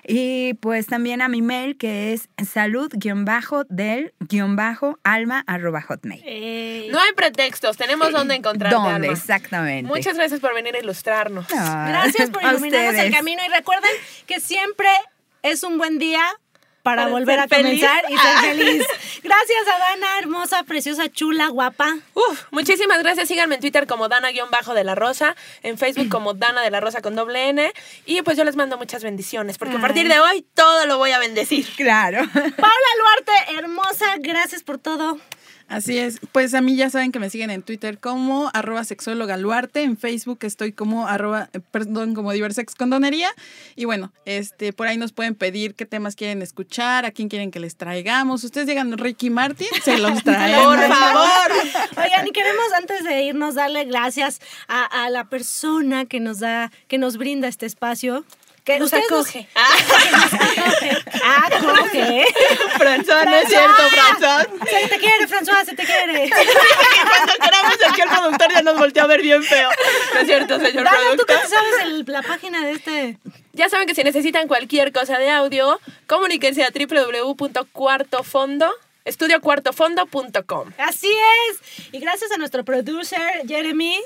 y 0.07 0.53
pues 0.55 0.87
también 0.87 1.21
a 1.21 1.27
mi 1.27 1.41
mail 1.41 1.77
que 1.77 2.13
es 2.13 2.29
salud-del-alma 2.45 5.43
arroba 5.47 5.81
hotmail. 5.81 6.21
eh, 6.25 6.87
No 6.91 6.99
hay 6.99 7.11
pretextos, 7.15 7.77
tenemos 7.77 8.11
dónde 8.11 8.35
encontrarte, 8.35 8.75
¿Dónde? 8.75 9.07
Alma. 9.07 9.07
Exactamente. 9.07 9.87
Muchas 9.87 10.15
gracias 10.15 10.39
por 10.39 10.53
venir 10.53 10.75
a 10.75 10.79
ilustrarnos. 10.79 11.45
Ah, 11.53 11.85
Gracias 11.89 12.29
por 12.29 12.43
iluminarnos 12.43 13.01
el 13.01 13.11
camino 13.11 13.41
y 13.45 13.49
recuerden 13.53 13.91
que 14.25 14.39
siempre 14.39 14.87
es 15.41 15.63
un 15.63 15.77
buen 15.77 15.99
día 15.99 16.23
para, 16.83 17.03
Para 17.03 17.11
volver 17.13 17.39
a 17.39 17.47
comenzar 17.47 18.01
feliz. 18.03 18.19
y 18.19 18.21
ser 18.21 18.37
feliz. 18.57 18.87
Gracias 19.23 19.67
a 19.73 19.79
Dana, 19.79 20.19
hermosa, 20.19 20.63
preciosa, 20.63 21.09
chula, 21.09 21.47
guapa. 21.47 21.97
Uf, 22.13 22.43
muchísimas 22.51 22.99
gracias. 22.99 23.29
Síganme 23.29 23.55
en 23.55 23.61
Twitter 23.61 23.87
como 23.87 24.09
Dana-de 24.09 24.83
la 24.83 24.93
Rosa, 24.95 25.35
en 25.63 25.77
Facebook 25.77 26.09
como 26.09 26.33
Dana 26.33 26.61
de 26.61 26.69
la 26.69 26.81
Rosa 26.81 27.01
con 27.01 27.15
doble 27.15 27.49
N. 27.49 27.71
Y 28.05 28.21
pues 28.21 28.37
yo 28.37 28.43
les 28.43 28.57
mando 28.57 28.77
muchas 28.77 29.03
bendiciones, 29.03 29.57
porque 29.57 29.77
a 29.77 29.79
partir 29.79 30.07
de 30.09 30.19
hoy 30.19 30.45
todo 30.53 30.85
lo 30.85 30.97
voy 30.97 31.11
a 31.11 31.19
bendecir. 31.19 31.65
Claro. 31.77 32.19
Paula 32.33 32.89
Luarte, 32.99 33.57
hermosa, 33.57 34.15
gracias 34.19 34.61
por 34.63 34.77
todo. 34.77 35.17
Así 35.73 35.97
es. 35.97 36.19
Pues 36.31 36.53
a 36.53 36.61
mí 36.61 36.75
ya 36.75 36.91
saben 36.91 37.11
que 37.11 37.17
me 37.17 37.31
siguen 37.31 37.49
en 37.49 37.63
Twitter 37.63 37.97
como 37.97 38.51
arroba 38.53 38.83
sexóloga 38.83 39.37
Luarte. 39.37 39.81
En 39.81 39.97
Facebook 39.97 40.37
estoy 40.41 40.71
como 40.71 41.07
arroba, 41.07 41.49
eh, 41.53 41.59
perdón, 41.71 42.13
como 42.13 42.31
diversex 42.31 42.75
condonería. 42.75 43.29
Y 43.75 43.85
bueno, 43.85 44.13
este, 44.25 44.71
por 44.71 44.85
ahí 44.85 44.97
nos 44.97 45.13
pueden 45.13 45.33
pedir 45.33 45.73
qué 45.73 45.87
temas 45.87 46.15
quieren 46.15 46.43
escuchar, 46.43 47.05
a 47.05 47.11
quién 47.11 47.27
quieren 47.27 47.49
que 47.49 47.59
les 47.59 47.75
traigamos. 47.75 48.43
Ustedes 48.43 48.67
llegan 48.67 48.95
Ricky 48.99 49.31
Martin, 49.31 49.67
se 49.83 49.97
los 49.97 50.23
traemos. 50.23 50.75
Por 50.75 50.87
favor. 50.87 51.51
Oigan, 51.97 52.27
y 52.27 52.31
queremos 52.31 52.71
antes 52.77 53.03
de 53.03 53.23
irnos 53.23 53.55
darle 53.55 53.85
gracias 53.85 54.41
a, 54.67 55.05
a 55.05 55.09
la 55.09 55.27
persona 55.27 56.05
que 56.05 56.19
nos 56.19 56.37
da, 56.37 56.71
que 56.87 56.99
nos 56.99 57.17
brinda 57.17 57.47
este 57.47 57.65
espacio. 57.65 58.25
Que 58.63 58.75
acoge. 58.75 58.77
Que 58.79 58.79
nos 58.79 58.93
acoge. 59.11 59.47
Acoge. 61.23 62.25
François, 62.77 63.25
no 63.25 63.35
es 63.35 63.47
cierto, 63.49 63.83
François. 63.89 64.47
Se 64.69 64.87
te 64.87 64.97
quiere, 64.99 65.27
François, 65.27 65.65
se 65.65 65.75
te 65.75 65.83
quiere. 65.85 66.29
Cuando 66.29 67.33
queramos 67.43 67.73
aquí 67.89 68.01
el 68.01 68.09
productor 68.09 68.53
ya 68.53 68.61
nos 68.61 68.77
volteó 68.77 69.03
a 69.03 69.07
ver 69.07 69.21
bien 69.21 69.43
feo. 69.43 69.69
No 70.13 70.19
es 70.21 70.25
cierto, 70.27 70.59
señor 70.59 70.85
Dana, 70.85 70.97
¿tú 71.17 71.25
qué 71.27 71.33
productor. 71.33 71.49
sabes 71.49 71.73
el- 71.83 72.05
la 72.07 72.21
página 72.21 72.65
de 72.65 72.71
este? 72.71 73.17
Ya 73.53 73.67
saben 73.69 73.87
que 73.87 73.95
si 73.95 74.03
necesitan 74.03 74.47
cualquier 74.47 74.91
cosa 74.91 75.17
de 75.19 75.29
audio, 75.29 75.79
comuníquense 76.07 76.63
a 76.63 76.69
www.cuartofondo, 76.71 78.73
estudiocuartofondo.com. 79.05 80.71
Así 80.77 81.11
es. 81.51 81.59
Y 81.91 81.99
gracias 81.99 82.31
a 82.31 82.37
nuestro 82.37 82.63
producer, 82.63 83.19
Jeremy. 83.47 83.99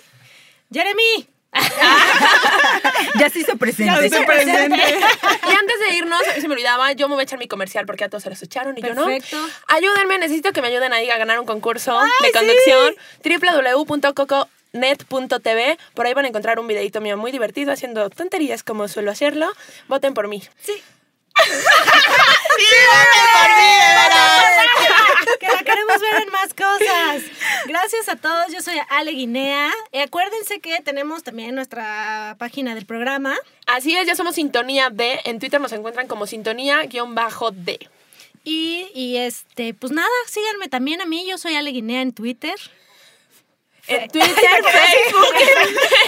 Jeremy. 0.74 1.28
Ya 3.20 3.30
se 3.30 3.40
hizo 3.40 3.58
presente. 3.58 3.94
Ya 3.94 4.00
se 4.00 4.08
hizo 4.08 4.24
presente. 4.26 4.66
Y 4.66 5.56
antes 5.56 5.80
de 5.80 5.96
irnos, 5.98 6.22
se 6.40 6.48
me 6.48 6.54
olvidaba, 6.54 6.92
yo 6.94 7.08
me 7.08 7.16
voy 7.16 7.22
a 7.22 7.24
echar 7.24 7.40
mi 7.40 7.48
comercial 7.48 7.86
porque 7.86 8.04
a 8.04 8.10
todos 8.10 8.24
se 8.24 8.30
los 8.30 8.42
echaron 8.44 8.78
y 8.78 8.82
yo 8.82 8.94
no. 8.94 9.06
Perfecto. 9.06 9.38
Ayúdenme, 9.68 10.18
necesito 10.20 10.52
que 10.54 10.62
me 10.62 10.68
ayuden 10.68 10.94
ahí 10.94 11.10
a 11.10 11.18
ganar 11.18 11.40
un 11.40 11.46
concurso 11.46 11.98
Ay, 12.00 12.10
de 12.22 12.28
sí. 12.28 12.34
conducción. 12.34 12.96
www.coconet.tv. 13.24 15.78
Por 15.94 16.06
ahí 16.06 16.14
van 16.14 16.26
a 16.26 16.28
encontrar 16.28 16.60
un 16.60 16.68
videito 16.68 17.00
mío 17.02 17.18
muy 17.18 17.32
divertido 17.32 17.72
haciendo 17.72 18.10
tonterías 18.10 18.64
como 18.64 18.88
suelo 18.88 19.12
hacerlo. 19.12 19.48
Voten 19.88 20.14
por 20.14 20.28
mí. 20.28 20.44
Sí. 20.62 20.74
Que 25.40 25.48
la 25.48 25.64
queremos 25.64 26.02
ver 26.02 26.24
en 26.24 26.32
más 26.32 26.54
cosas. 26.54 27.24
Gracias 27.68 28.10
a 28.10 28.16
todos. 28.16 28.48
Yo 28.52 28.62
soy 28.62 28.76
Ale 28.90 29.12
Guinea. 29.12 29.72
Y 29.92 30.00
acuérdense 30.00 30.60
que 30.60 30.82
tenemos 30.82 31.24
también 31.24 31.56
nuestra 31.56 32.36
página 32.40 32.76
del 32.76 32.86
programa. 32.86 33.36
Así 33.66 33.96
es, 33.96 34.08
ya 34.08 34.16
somos 34.16 34.36
Sintonía 34.36 34.90
D. 34.90 35.20
En 35.26 35.40
Twitter 35.40 35.62
nos 35.62 35.72
encuentran 35.74 36.08
como 36.08 36.26
Sintonía-D. 36.26 37.90
Y, 38.44 38.88
y 38.94 39.18
este, 39.18 39.74
pues 39.74 39.92
nada, 39.92 40.08
síganme 40.28 40.70
también 40.70 41.02
a 41.02 41.06
mí. 41.06 41.26
Yo 41.30 41.38
soy 41.38 41.56
Ale 41.56 41.72
Guinea 41.72 42.02
en 42.02 42.14
Twitter. 42.14 42.56
En 43.98 44.10
Twitter, 44.10 44.28
Facebook, 44.36 45.34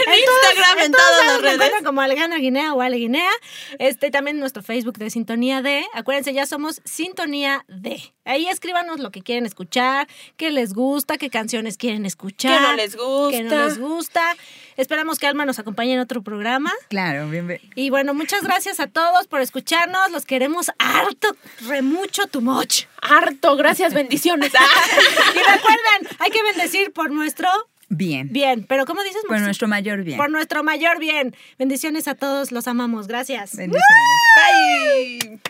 en, 0.08 0.14
Instagram, 0.14 0.80
en, 0.86 0.92
todas 0.92 1.26
lados 1.26 1.42
las 1.42 1.58
redes. 1.58 1.74
como 1.86 2.02
Alejandra 2.02 2.38
Guinea 2.38 2.74
o 2.74 2.82
Ale 2.82 2.98
Guinea. 2.98 3.32
Este, 3.80 4.12
también 4.12 4.38
nuestro 4.40 4.62
Facebook 4.62 4.98
de 4.98 5.10
Sintonía 5.10 5.62
D. 5.62 5.86
Acuérdense, 5.94 6.34
ya 6.34 6.46
somos 6.46 6.82
Sintonía 6.84 7.64
D. 7.70 8.02
Ahí 8.26 8.48
escríbanos 8.48 9.00
lo 9.00 9.12
que 9.12 9.22
quieren 9.22 9.46
escuchar, 9.46 10.08
qué 10.36 10.52
les 10.52 10.74
gusta, 10.74 11.18
qué 11.18 11.30
canciones 11.30 11.78
quieren 11.78 12.06
escuchar. 12.06 12.58
Que 12.58 12.68
no 12.68 12.76
les 12.76 12.96
gusta. 12.98 13.38
Que 13.38 13.44
no 13.44 13.66
les 13.66 13.80
gusta. 13.80 14.36
Esperamos 14.80 15.20
que 15.20 15.28
Alma 15.28 15.46
nos 15.46 15.60
acompañe 15.60 15.94
en 15.94 16.00
otro 16.00 16.22
programa. 16.22 16.72
Claro, 16.88 17.30
bienvenido. 17.30 17.70
Y 17.76 17.90
bueno, 17.90 18.14
muchas 18.14 18.44
gracias 18.44 18.80
a 18.80 18.88
todos 18.88 19.28
por 19.28 19.42
escucharnos. 19.42 20.10
Los 20.12 20.26
queremos 20.26 20.72
harto, 20.80 21.36
re 21.68 21.82
mucho, 21.82 22.28
too 22.28 22.40
much. 22.40 22.86
Harto, 23.02 23.58
gracias, 23.58 23.94
bendiciones. 23.94 24.54
Ah. 24.58 24.66
Y 25.36 25.38
recuerden, 25.38 26.18
hay 26.20 26.32
que 26.32 26.42
bendecir 26.44 26.94
por 26.94 27.12
nuestro 27.12 27.50
Bien. 27.90 28.30
bien. 28.32 28.66
Pero 28.70 28.86
¿cómo 28.86 29.04
dices? 29.04 29.22
Por 29.28 29.42
nuestro 29.42 29.68
mayor 29.68 30.04
bien. 30.04 30.18
Por 30.18 30.32
nuestro 30.32 30.64
mayor 30.64 30.98
bien. 30.98 31.36
Bendiciones 31.58 32.08
a 32.08 32.16
todos, 32.16 32.54
los 32.54 32.66
amamos. 32.70 33.08
Gracias. 33.08 33.58
Bendiciones. 33.58 35.42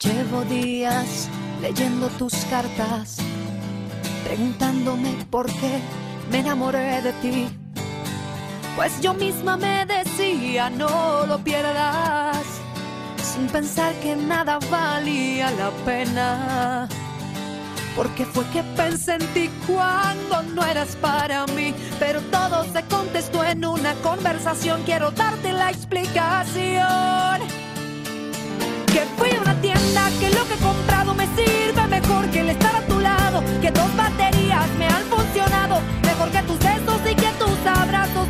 Llevo 0.00 0.44
días 0.44 1.28
leyendo 1.60 2.08
tus 2.08 2.32
cartas, 2.46 3.18
preguntándome 4.24 5.14
por 5.30 5.44
qué 5.44 5.78
me 6.30 6.38
enamoré 6.38 7.02
de 7.02 7.12
ti. 7.20 7.48
Pues 8.78 9.00
yo 9.00 9.12
misma 9.12 9.56
me 9.56 9.84
decía, 9.86 10.70
no 10.70 11.26
lo 11.26 11.38
pierdas, 11.38 12.38
sin 13.20 13.48
pensar 13.48 13.92
que 13.94 14.14
nada 14.14 14.60
valía 14.70 15.50
la 15.50 15.70
pena. 15.84 16.86
Porque 17.96 18.24
fue 18.24 18.44
que 18.52 18.62
pensé 18.76 19.14
en 19.14 19.26
ti 19.34 19.50
cuando 19.66 20.42
no 20.54 20.64
eras 20.64 20.94
para 20.94 21.44
mí. 21.48 21.74
Pero 21.98 22.20
todo 22.30 22.64
se 22.72 22.84
contestó 22.84 23.42
en 23.42 23.64
una 23.64 23.94
conversación. 23.94 24.80
Quiero 24.84 25.10
darte 25.10 25.52
la 25.52 25.70
explicación. 25.70 27.40
Que 28.86 29.00
fui 29.16 29.30
a 29.32 29.40
una 29.40 29.60
tienda 29.60 30.08
que 30.20 30.30
lo 30.30 30.46
que 30.46 30.54
he 30.54 30.58
comprado 30.58 31.14
me 31.14 31.26
sirve 31.34 31.84
mejor 31.88 32.30
que 32.30 32.40
el 32.40 32.50
estar 32.50 32.76
a 32.76 32.82
tu 32.82 33.00
lado. 33.00 33.42
Que 33.60 33.72
dos 33.72 33.96
baterías 33.96 34.68
me 34.78 34.86
han 34.86 35.02
funcionado 35.06 35.80
mejor 36.04 36.30
que 36.30 36.42
tus 36.42 36.58
besos 36.60 36.87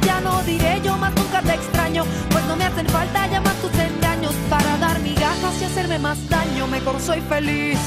Ya 0.08 0.22
no 0.22 0.42
diré 0.42 0.80
yo 0.82 0.96
más 0.96 1.12
nunca 1.14 1.42
te 1.42 1.52
extraño, 1.52 2.02
pues 2.30 2.42
no 2.46 2.56
me 2.56 2.64
hacen 2.64 2.86
falta 2.86 3.26
ya 3.26 3.42
más 3.42 3.54
tus 3.56 3.74
engaños 3.78 4.32
para 4.48 4.78
dar 4.78 4.98
migajas 5.00 5.60
y 5.60 5.64
hacerme 5.64 5.98
más 5.98 6.18
daño. 6.30 6.66
Mejor 6.66 6.98
soy 6.98 7.20
feliz 7.20 7.78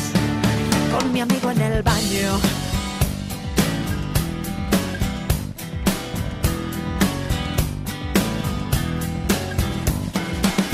con 0.92 1.12
mi 1.12 1.22
amigo 1.22 1.50
en 1.50 1.62
el 1.62 1.82
baño. 1.82 2.30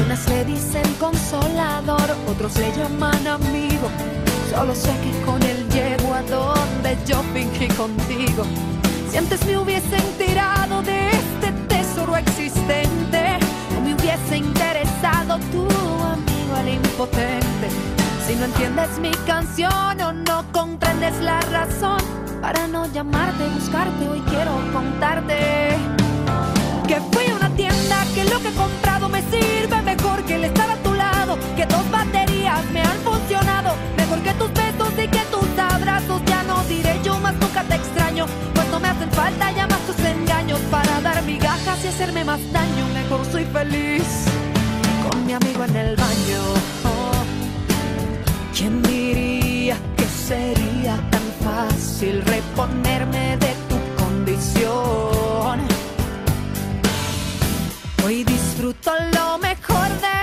Unas 0.06 0.28
le 0.28 0.44
dicen 0.44 0.94
consolador, 1.00 2.10
otros 2.28 2.58
le 2.58 2.74
llaman 2.76 3.26
amigo. 3.26 3.88
Solo 4.52 4.76
sé 4.76 4.92
que 5.02 5.26
con 5.26 5.42
él 5.44 5.66
llego 5.70 6.14
a 6.14 6.22
donde 6.24 6.98
yo 7.08 7.24
fingí 7.34 7.70
contigo. 7.70 8.44
Si 9.10 9.18
antes 9.18 9.46
me 9.46 9.58
hubiesen 9.58 10.04
tirado 10.18 10.82
de 10.82 11.08
tesoro 11.08 11.17
existente, 12.18 13.38
no 13.74 13.82
me 13.82 13.94
hubiese 13.94 14.38
interesado 14.38 15.40
tu 15.52 15.68
amigo 15.68 16.58
el 16.62 16.76
impotente. 16.76 17.70
Si 18.26 18.36
no 18.36 18.46
entiendes 18.46 18.98
mi 19.00 19.12
canción 19.26 20.02
o 20.02 20.12
no 20.12 20.44
comprendes 20.52 21.18
la 21.22 21.40
razón 21.42 22.02
para 22.42 22.68
no 22.68 22.86
llamarte, 22.88 23.48
buscarte, 23.50 24.08
hoy 24.10 24.22
quiero 24.22 24.52
contarte 24.74 25.78
que 26.88 26.96
fui 27.12 27.28
a 27.28 27.36
una 27.36 27.50
tienda 27.52 28.06
que 28.16 28.24
lo 28.26 28.40
que 28.42 28.50
he 28.50 28.54
comprado 28.54 29.10
me 29.10 29.22
sirve 29.24 29.82
mejor 29.82 30.24
que 30.24 30.36
el 30.36 30.46
estar 30.46 30.70
a 30.70 30.76
tu 30.78 30.94
lado, 30.94 31.38
que 31.56 31.66
dos 31.66 31.90
baterías 31.92 32.64
me 32.72 32.82
han 32.82 32.98
funcionado 33.00 33.76
mejor 33.98 34.20
que 34.20 34.34
tus 34.34 34.54
y 35.04 35.08
que 35.08 35.20
tus 35.32 35.48
abrazos. 35.58 36.22
Ya 36.26 36.44
no 36.44 36.64
diré 36.64 37.00
yo 37.04 37.20
más 37.20 37.36
nunca 37.36 37.64
te 37.64 37.76
extraño, 37.76 38.26
pues 38.54 38.68
no 38.70 38.80
me 38.80 38.88
hacen 38.88 39.12
falta 39.12 39.52
ya 39.52 39.68
más 39.68 39.80
tus 39.82 40.00
engaños 40.00 40.60
para 40.72 41.02
dar 41.02 41.24
migajas 41.24 41.84
y 41.84 41.88
hacerme 41.88 42.24
más 42.24 42.40
daño. 42.52 42.88
Mejor 42.94 43.26
soy 43.32 43.46
feliz 43.46 44.26
con 45.10 45.26
mi 45.26 45.34
amigo 45.34 45.64
en 45.66 45.76
el 45.76 45.96
baño. 45.96 46.42
Oh. 46.86 47.24
¿Quién 48.56 48.82
diría 48.82 49.78
que 49.98 50.06
sería 50.06 50.96
tan 51.12 51.28
fácil 51.44 52.24
reponerme 52.24 53.38
de 53.38 53.54
tu 53.70 54.04
condición? 54.04 55.60
Hoy 58.04 58.24
disfruto 58.24 58.92
lo 59.14 59.38
mejor 59.38 59.90
de 60.02 60.17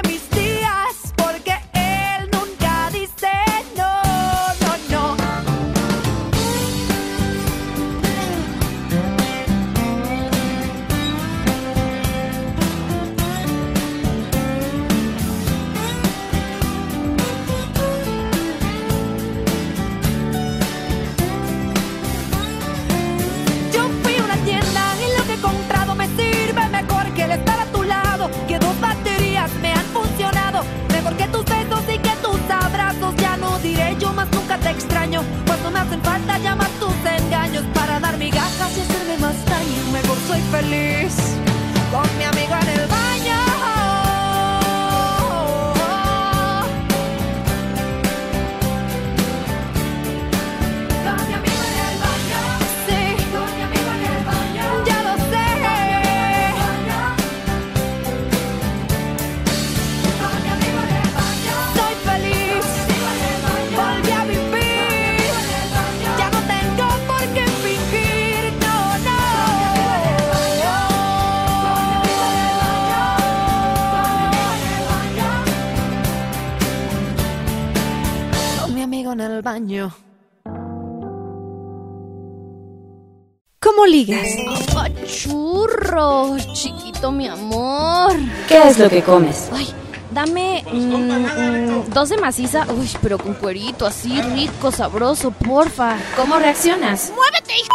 ¿Qué 88.65 88.71
es 88.71 88.79
lo 88.79 88.89
que 88.89 89.03
comes? 89.03 89.51
Ay, 89.53 89.69
dame 90.11 90.65
mm, 90.73 90.77
mm, 90.77 91.91
dos 91.93 92.09
de 92.09 92.17
maciza. 92.17 92.67
Uy, 92.79 92.89
pero 93.03 93.19
con 93.19 93.35
cuerito, 93.35 93.87
así 93.87 94.21
rico, 94.23 94.71
sabroso, 94.73 95.31
porfa. 95.33 95.97
¿Cómo 96.17 96.37
reaccionas? 96.39 97.13
¡Muévete, 97.15 97.53
hijo! 97.57 97.75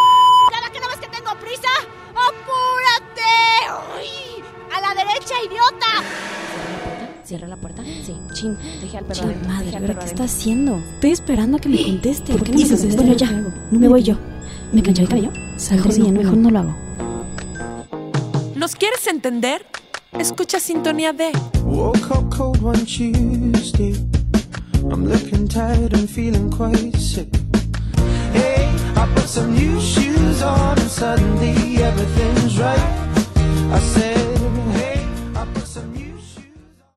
¿Cada 0.52 0.72
que 0.72 0.80
no 0.80 0.88
ves 0.88 0.98
que 0.98 1.08
tengo 1.08 1.32
prisa? 1.40 1.68
¡Apúrate! 2.10 3.22
¡Ay! 3.98 4.44
¡A 4.76 4.82
la 4.82 4.96
derecha, 5.04 5.36
idiota! 5.46 6.04
¿Cierra 7.24 7.48
la 7.48 7.58
puerta? 7.58 7.84
Sí. 7.84 8.16
Chin, 8.34 8.58
dejé 8.82 8.98
al 8.98 9.06
perro 9.06 9.20
Chin, 9.20 9.30
adentro, 9.30 9.50
madre, 9.50 9.68
al 9.70 9.76
¿ahora 9.76 9.88
perro 9.88 10.00
qué 10.00 10.06
está 10.08 10.24
haciendo? 10.24 10.78
Estoy 10.96 11.12
esperando 11.12 11.58
a 11.58 11.60
que 11.60 11.70
me 11.70 11.84
conteste. 11.84 12.32
¿Por 12.34 12.44
qué 12.44 12.52
no 12.54 12.58
me 12.58 12.64
está- 12.64 12.96
Bueno, 12.96 13.14
ya. 13.14 13.32
No 13.32 13.80
me 13.80 13.88
voy 13.88 14.02
yo. 14.02 14.16
¿Me 14.72 14.82
plancho 14.82 15.04
el 15.04 15.10
cabello? 15.10 15.32
Saldré 15.58 15.94
bien, 15.96 16.14
mejor 16.16 16.38
no 16.38 16.50
lo 16.50 16.60
hago. 16.60 16.76
¿Nos 18.56 18.76
quieres 18.76 19.06
entender? 19.08 19.64
Escucha 20.20 20.60
Sintonía 20.60 21.14
D. 21.14 21.32
Woke 21.64 22.12
up 22.12 22.30
cold 22.30 22.62
one 22.62 22.86
Tuesday. 22.86 23.96
I'm 24.92 25.08
looking 25.08 25.48
tired 25.48 25.94
and 25.94 26.10
feeling 26.10 26.52
quite 26.52 26.94
sick. 26.98 27.30
Hey, 28.34 28.70
I 28.98 29.10
put 29.16 29.30
some 29.30 29.54
new 29.54 29.80
shoes 29.80 30.42
on 30.42 30.78
and 30.78 30.92
suddenly 30.92 31.82
everything's 31.82 32.60
right. 32.60 33.24
I 33.72 33.80
said, 33.80 34.39